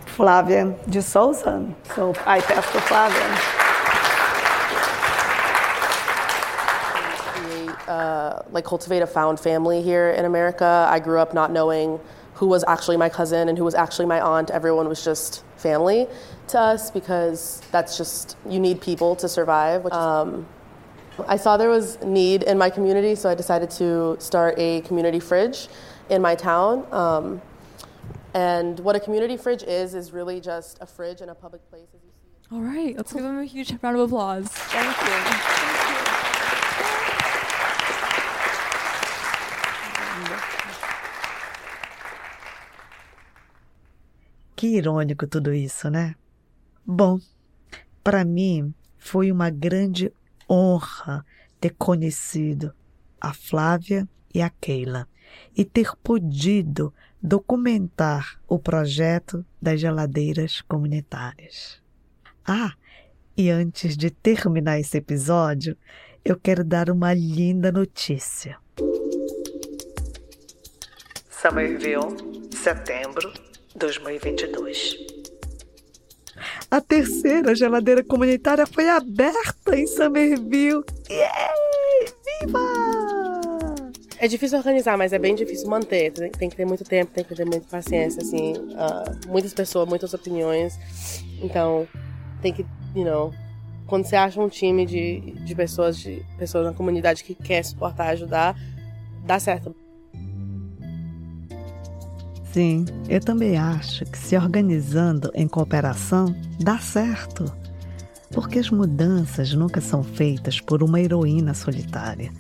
Flávia 0.06 0.76
de 0.90 1.02
Souza. 1.02 1.74
So 1.96 2.14
I 2.26 2.40
pass 2.42 2.72
to 2.72 2.80
Flávia. 2.80 3.60
Uh, 7.88 8.42
like 8.52 8.64
cultivate 8.64 9.02
a 9.02 9.08
found 9.08 9.40
family 9.40 9.82
here 9.82 10.12
in 10.12 10.26
America. 10.26 10.88
I 10.90 11.00
grew 11.00 11.20
up 11.20 11.34
not 11.34 11.52
knowing 11.52 12.00
who 12.36 12.48
was 12.48 12.64
actually 12.68 12.98
my 12.98 13.10
cousin 13.10 13.50
and 13.50 13.58
who 13.58 13.64
was 13.64 13.76
actually 13.76 14.06
my 14.06 14.22
aunt. 14.22 14.50
Everyone 14.50 14.88
was 14.88 15.04
just 15.04 15.44
family 15.58 16.08
to 16.48 16.60
us 16.60 16.90
because 16.90 17.62
that's 17.72 17.98
just 17.98 18.38
you 18.50 18.60
need 18.60 18.82
people 18.82 19.16
to 19.18 19.30
survive. 19.30 19.86
Um, 19.88 20.48
I 21.28 21.38
saw 21.38 21.58
there 21.58 21.70
was 21.70 22.02
need 22.04 22.44
in 22.44 22.58
my 22.58 22.70
community, 22.70 23.16
so 23.16 23.30
I 23.30 23.36
decided 23.36 23.70
to 23.72 24.18
start 24.20 24.56
a 24.58 24.82
community 24.82 25.20
fridge 25.20 25.68
in 26.10 26.22
my 26.22 26.36
town. 26.36 26.86
Um, 26.92 27.42
and 28.34 28.80
what 28.80 28.96
a 28.96 29.00
community 29.00 29.38
fridge 29.38 29.64
is 29.64 29.94
is 29.94 30.12
really 30.12 30.42
just 30.42 30.80
a 30.82 30.88
fridge 30.88 31.22
in 31.22 31.30
a 31.30 31.36
public 31.36 31.62
place, 31.70 31.88
as 31.94 32.02
you 32.04 32.10
see. 32.10 32.56
All 32.56 32.62
right, 32.62 32.98
let's 32.98 33.14
give 33.14 33.24
them 33.24 33.38
a 33.38 33.46
huge 33.46 33.76
round 33.82 33.98
of 33.98 34.12
applause. 34.12 34.48
Thank 34.48 34.88
you. 34.88 34.94
Thank 34.94 35.98
you. 35.98 36.04
Que 44.56 44.78
irônico 44.78 45.28
tudo 45.28 45.54
isso, 45.54 45.90
né? 45.90 46.16
Bom, 46.86 47.20
para 48.02 48.24
mim 48.24 48.74
foi 48.98 49.30
uma 49.30 49.50
grande 49.50 50.10
honra 50.54 51.26
ter 51.60 51.72
conhecido 51.72 52.74
a 53.20 53.34
Flávia 53.34 54.08
e 54.34 54.42
a 54.42 54.50
Keila 54.50 55.08
e 55.58 55.66
ter 55.66 55.96
podido 56.04 56.94
documentar 57.22 58.40
o 58.48 58.60
projeto 58.60 59.44
das 59.62 59.80
geladeiras 59.80 60.62
comunitárias. 60.62 61.82
Ah, 62.46 62.74
e 63.36 63.50
antes 63.50 63.98
de 63.98 64.12
terminar 64.12 64.80
esse 64.80 64.98
episódio, 64.98 65.76
eu 66.24 66.38
quero 66.38 66.64
dar 66.64 66.90
uma 66.90 67.14
linda 67.14 67.72
notícia. 67.72 68.58
Summerville, 71.30 72.50
setembro 72.52 73.34
2022. 73.76 75.23
A 76.74 76.82
terceira 76.82 77.54
geladeira 77.54 78.04
comunitária 78.04 78.66
foi 78.66 78.90
aberta 78.90 79.78
em 79.78 79.86
Somerville. 79.86 80.84
Yeah! 81.08 81.54
Viva! 82.42 83.76
É 84.18 84.28
difícil 84.28 84.58
organizar, 84.58 84.98
mas 84.98 85.14
é 85.14 85.20
bem 85.20 85.36
difícil 85.36 85.70
manter. 85.70 86.12
Tem 86.32 86.50
que 86.50 86.56
ter 86.56 86.66
muito 86.66 86.84
tempo, 86.84 87.14
tem 87.14 87.24
que 87.24 87.36
ter 87.36 87.46
muita 87.46 87.68
paciência, 87.70 88.24
assim. 88.24 88.54
Uh, 88.54 89.30
muitas 89.30 89.54
pessoas, 89.54 89.88
muitas 89.88 90.16
opiniões. 90.16 90.74
Então, 91.44 91.88
tem 92.42 92.52
que, 92.52 92.66
you 92.96 93.06
know, 93.06 93.32
quando 93.86 94.06
você 94.06 94.16
acha 94.16 94.42
um 94.42 94.50
time 94.50 94.84
de, 94.84 95.20
de 95.46 95.54
pessoas, 95.54 95.96
de 95.96 96.26
pessoas 96.40 96.66
na 96.66 96.74
comunidade 96.74 97.24
que 97.24 97.36
quer 97.36 97.64
suportar, 97.64 98.08
ajudar, 98.08 98.56
dá 99.24 99.40
certo. 99.40 99.76
Sim, 102.54 102.86
eu 103.10 103.20
também 103.20 103.58
acho 103.58 104.06
que 104.06 104.16
se 104.16 104.38
organizando 104.38 105.32
em 105.34 105.48
cooperação 105.48 106.36
dá 106.60 106.78
certo. 106.78 107.52
Porque 108.32 108.60
as 108.60 108.70
mudanças 108.70 109.56
nunca 109.56 109.82
são 109.82 110.04
feitas 110.04 110.62
por 110.62 110.84
uma 110.84 111.02
heroína 111.02 111.56
solitária, 111.56 112.32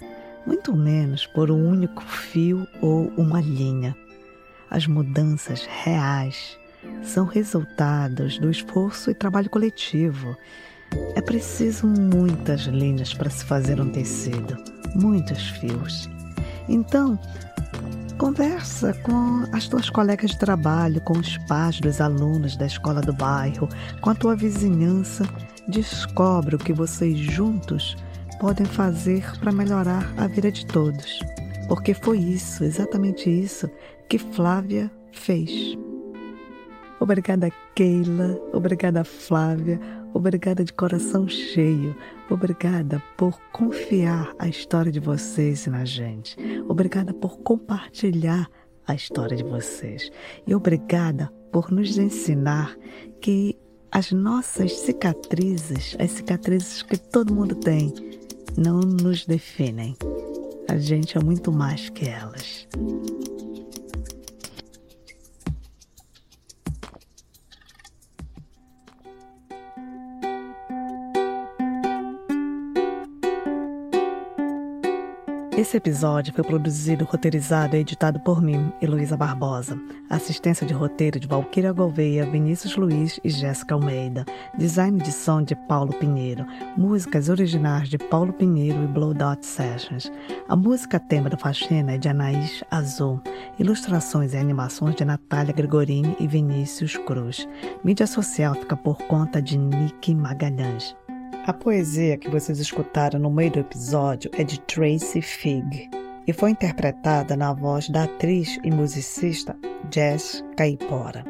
muito 0.45 0.75
menos 0.75 1.25
por 1.25 1.49
um 1.49 1.67
único 1.67 2.03
fio 2.03 2.67
ou 2.79 3.07
uma 3.17 3.41
linha. 3.41 3.97
As 4.69 4.85
mudanças 4.85 5.65
reais 5.83 6.59
são 7.01 7.25
resultados 7.25 8.37
do 8.37 8.51
esforço 8.51 9.09
e 9.09 9.15
trabalho 9.15 9.49
coletivo. 9.49 10.37
É 11.15 11.21
preciso 11.21 11.87
muitas 11.87 12.61
linhas 12.61 13.15
para 13.15 13.31
se 13.31 13.43
fazer 13.45 13.81
um 13.81 13.89
tecido, 13.89 14.57
muitos 14.93 15.49
fios. 15.49 16.07
Então, 16.69 17.19
Conversa 18.17 18.93
com 19.03 19.43
as 19.51 19.67
tuas 19.67 19.89
colegas 19.89 20.31
de 20.31 20.39
trabalho, 20.39 21.01
com 21.01 21.17
os 21.17 21.37
pais 21.39 21.79
dos 21.79 21.99
alunos 21.99 22.55
da 22.55 22.65
escola 22.65 23.01
do 23.01 23.13
bairro, 23.13 23.67
com 24.01 24.09
a 24.11 24.15
tua 24.15 24.35
vizinhança. 24.35 25.27
Descobre 25.67 26.55
o 26.55 26.59
que 26.59 26.73
vocês 26.73 27.17
juntos 27.17 27.95
podem 28.39 28.65
fazer 28.65 29.23
para 29.39 29.51
melhorar 29.51 30.13
a 30.17 30.27
vida 30.27 30.51
de 30.51 30.65
todos. 30.65 31.19
Porque 31.67 31.93
foi 31.93 32.17
isso, 32.17 32.63
exatamente 32.63 33.29
isso, 33.29 33.69
que 34.07 34.17
Flávia 34.17 34.91
fez. 35.11 35.77
Obrigada, 36.99 37.51
Keila. 37.75 38.39
Obrigada, 38.53 39.03
Flávia. 39.03 39.79
Obrigada 40.13 40.63
de 40.63 40.71
coração 40.71 41.27
cheio. 41.27 41.95
Obrigada 42.29 43.01
por 43.17 43.39
confiar 43.51 44.33
a 44.39 44.47
história 44.47 44.91
de 44.91 44.99
vocês 44.99 45.67
na 45.67 45.85
gente. 45.85 46.35
Obrigada 46.67 47.13
por 47.13 47.37
compartilhar 47.39 48.49
a 48.87 48.95
história 48.95 49.35
de 49.35 49.43
vocês. 49.43 50.09
E 50.47 50.55
obrigada 50.55 51.31
por 51.51 51.71
nos 51.71 51.97
ensinar 51.97 52.75
que 53.21 53.57
as 53.91 54.11
nossas 54.11 54.71
cicatrizes, 54.71 55.95
as 55.99 56.11
cicatrizes 56.11 56.81
que 56.81 56.97
todo 56.97 57.33
mundo 57.33 57.55
tem, 57.55 57.93
não 58.57 58.79
nos 58.79 59.25
definem. 59.25 59.95
A 60.67 60.77
gente 60.77 61.17
é 61.17 61.21
muito 61.21 61.51
mais 61.51 61.89
que 61.89 62.07
elas. 62.07 62.67
Esse 75.63 75.77
episódio 75.77 76.33
foi 76.33 76.43
produzido, 76.43 77.05
roteirizado 77.05 77.77
e 77.77 77.79
editado 77.79 78.19
por 78.19 78.41
mim, 78.41 78.73
Heloísa 78.81 79.15
Barbosa. 79.15 79.79
Assistência 80.09 80.67
de 80.67 80.73
roteiro 80.73 81.17
de 81.17 81.25
Valquíria 81.25 81.71
Gouveia, 81.71 82.25
Vinícius 82.25 82.75
Luiz 82.75 83.17
e 83.23 83.29
Jéssica 83.29 83.73
Almeida. 83.73 84.25
Design 84.57 85.01
de 85.01 85.09
som 85.09 85.41
de 85.41 85.55
Paulo 85.55 85.93
Pinheiro. 85.93 86.45
Músicas 86.75 87.29
originais 87.29 87.87
de 87.87 87.97
Paulo 87.97 88.33
Pinheiro 88.33 88.83
e 88.83 88.87
Blue 88.87 89.13
Dot 89.13 89.45
Sessions. 89.45 90.11
A 90.49 90.55
música 90.57 90.99
tema 90.99 91.29
do 91.29 91.37
Faxina 91.37 91.93
é 91.93 91.97
de 91.97 92.09
Anaís 92.09 92.61
Azul. 92.69 93.21
Ilustrações 93.57 94.33
e 94.33 94.37
animações 94.37 94.95
de 94.95 95.05
Natália 95.05 95.53
Gregorini 95.53 96.13
e 96.19 96.27
Vinícius 96.27 96.97
Cruz. 96.97 97.47
Mídia 97.85 98.05
social 98.05 98.53
fica 98.55 98.75
por 98.75 98.97
conta 99.03 99.41
de 99.41 99.57
Nick 99.57 100.13
Magalhães. 100.13 100.93
A 101.45 101.51
poesia 101.51 102.17
que 102.17 102.29
vocês 102.29 102.57
escutaram 102.57 103.19
no 103.19 103.29
meio 103.29 103.51
do 103.51 103.59
episódio 103.59 104.31
é 104.33 104.45
de 104.45 104.61
Tracy 104.61 105.21
Fig 105.21 105.89
e 106.25 106.31
foi 106.31 106.51
interpretada 106.51 107.35
na 107.35 107.51
voz 107.51 107.89
da 107.89 108.03
atriz 108.03 108.57
e 108.63 108.71
musicista 108.71 109.53
Jess 109.93 110.41
Caipora. 110.55 111.25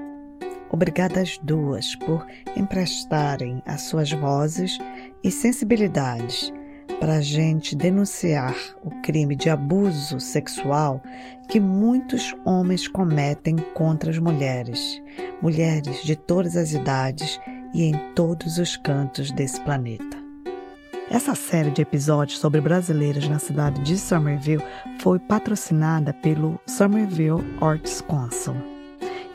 Obrigada 0.70 1.20
às 1.20 1.40
duas 1.40 1.96
por 1.96 2.28
emprestarem 2.56 3.60
as 3.66 3.82
suas 3.82 4.12
vozes 4.12 4.78
e 5.24 5.32
sensibilidades 5.32 6.54
para 7.00 7.16
a 7.16 7.22
gente 7.22 7.76
denunciar 7.76 8.56
o 8.84 8.92
crime 9.02 9.36
de 9.36 9.50
abuso 9.50 10.20
sexual 10.20 11.02
que 11.50 11.60
muitos 11.60 12.36
homens 12.46 12.88
cometem 12.88 13.56
contra 13.74 14.12
as 14.12 14.20
mulheres, 14.20 15.02
mulheres 15.42 16.04
de 16.04 16.16
todas 16.16 16.56
as 16.56 16.72
idades 16.72 17.40
e 17.74 17.84
em 17.84 17.94
todos 18.14 18.58
os 18.58 18.78
cantos 18.78 19.32
desse 19.32 19.60
planeta. 19.62 20.18
Essa 21.10 21.36
série 21.36 21.70
de 21.70 21.82
episódios 21.82 22.40
sobre 22.40 22.62
brasileiros 22.62 23.28
na 23.28 23.40
cidade 23.40 23.82
de 23.82 23.98
Somerville 23.98 24.64
foi 25.00 25.20
patrocinada 25.20 26.14
pelo 26.14 26.60
Somerville 26.66 27.44
Arts 27.62 28.02
Council. 28.02 28.56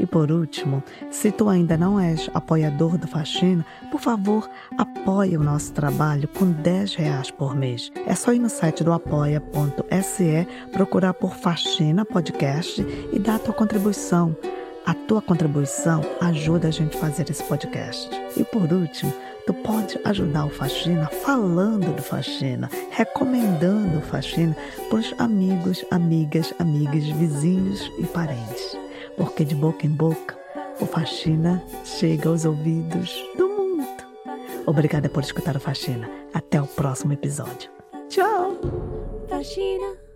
E 0.01 0.07
por 0.07 0.31
último, 0.31 0.83
se 1.11 1.31
tu 1.33 1.49
ainda 1.49 1.77
não 1.77 1.99
és 1.99 2.31
apoiador 2.33 2.97
do 2.97 3.09
Faxina, 3.09 3.67
por 3.91 4.01
favor, 4.01 4.49
apoie 4.77 5.37
o 5.37 5.43
nosso 5.43 5.73
trabalho 5.73 6.29
com 6.29 6.51
10 6.51 6.95
reais 6.95 7.31
por 7.31 7.55
mês. 7.55 7.91
É 8.07 8.15
só 8.15 8.33
ir 8.33 8.39
no 8.39 8.49
site 8.49 8.85
do 8.85 8.93
apoia.se, 8.93 10.47
procurar 10.73 11.15
por 11.15 11.35
Faxina 11.35 12.05
Podcast 12.05 12.81
e 13.13 13.19
dar 13.19 13.41
tua 13.41 13.55
contribuição. 13.55 14.37
A 14.89 14.95
tua 14.95 15.21
contribuição 15.21 16.01
ajuda 16.19 16.69
a 16.69 16.71
gente 16.71 16.97
a 16.97 17.01
fazer 17.01 17.29
esse 17.31 17.45
podcast. 17.45 18.09
E 18.35 18.43
por 18.43 18.73
último, 18.73 19.13
tu 19.47 19.53
pode 19.53 20.01
ajudar 20.03 20.47
o 20.47 20.49
Faxina 20.49 21.07
falando 21.09 21.95
do 21.95 22.01
Faxina, 22.01 22.71
recomendando 22.91 23.99
o 23.99 24.01
Faxina 24.01 24.57
para 24.89 24.99
os 24.99 25.15
amigos, 25.19 25.85
amigas, 25.91 26.55
amigas, 26.59 27.05
vizinhos 27.05 27.93
e 27.99 28.07
parentes. 28.07 28.79
Porque 29.15 29.45
de 29.45 29.55
boca 29.55 29.87
em 29.87 29.91
boca, 29.91 30.39
o 30.81 30.87
Faxina 30.87 31.63
chega 31.85 32.31
aos 32.31 32.47
ouvidos 32.47 33.15
do 33.37 33.47
mundo. 33.47 34.05
Obrigada 34.65 35.11
por 35.11 35.23
escutar 35.23 35.55
o 35.55 35.61
Faxina. 35.61 36.09
Até 36.33 36.63
o 36.63 36.67
próximo 36.67 37.13
episódio. 37.13 37.71
Tchau! 38.09 38.57
Faxina. 39.29 40.08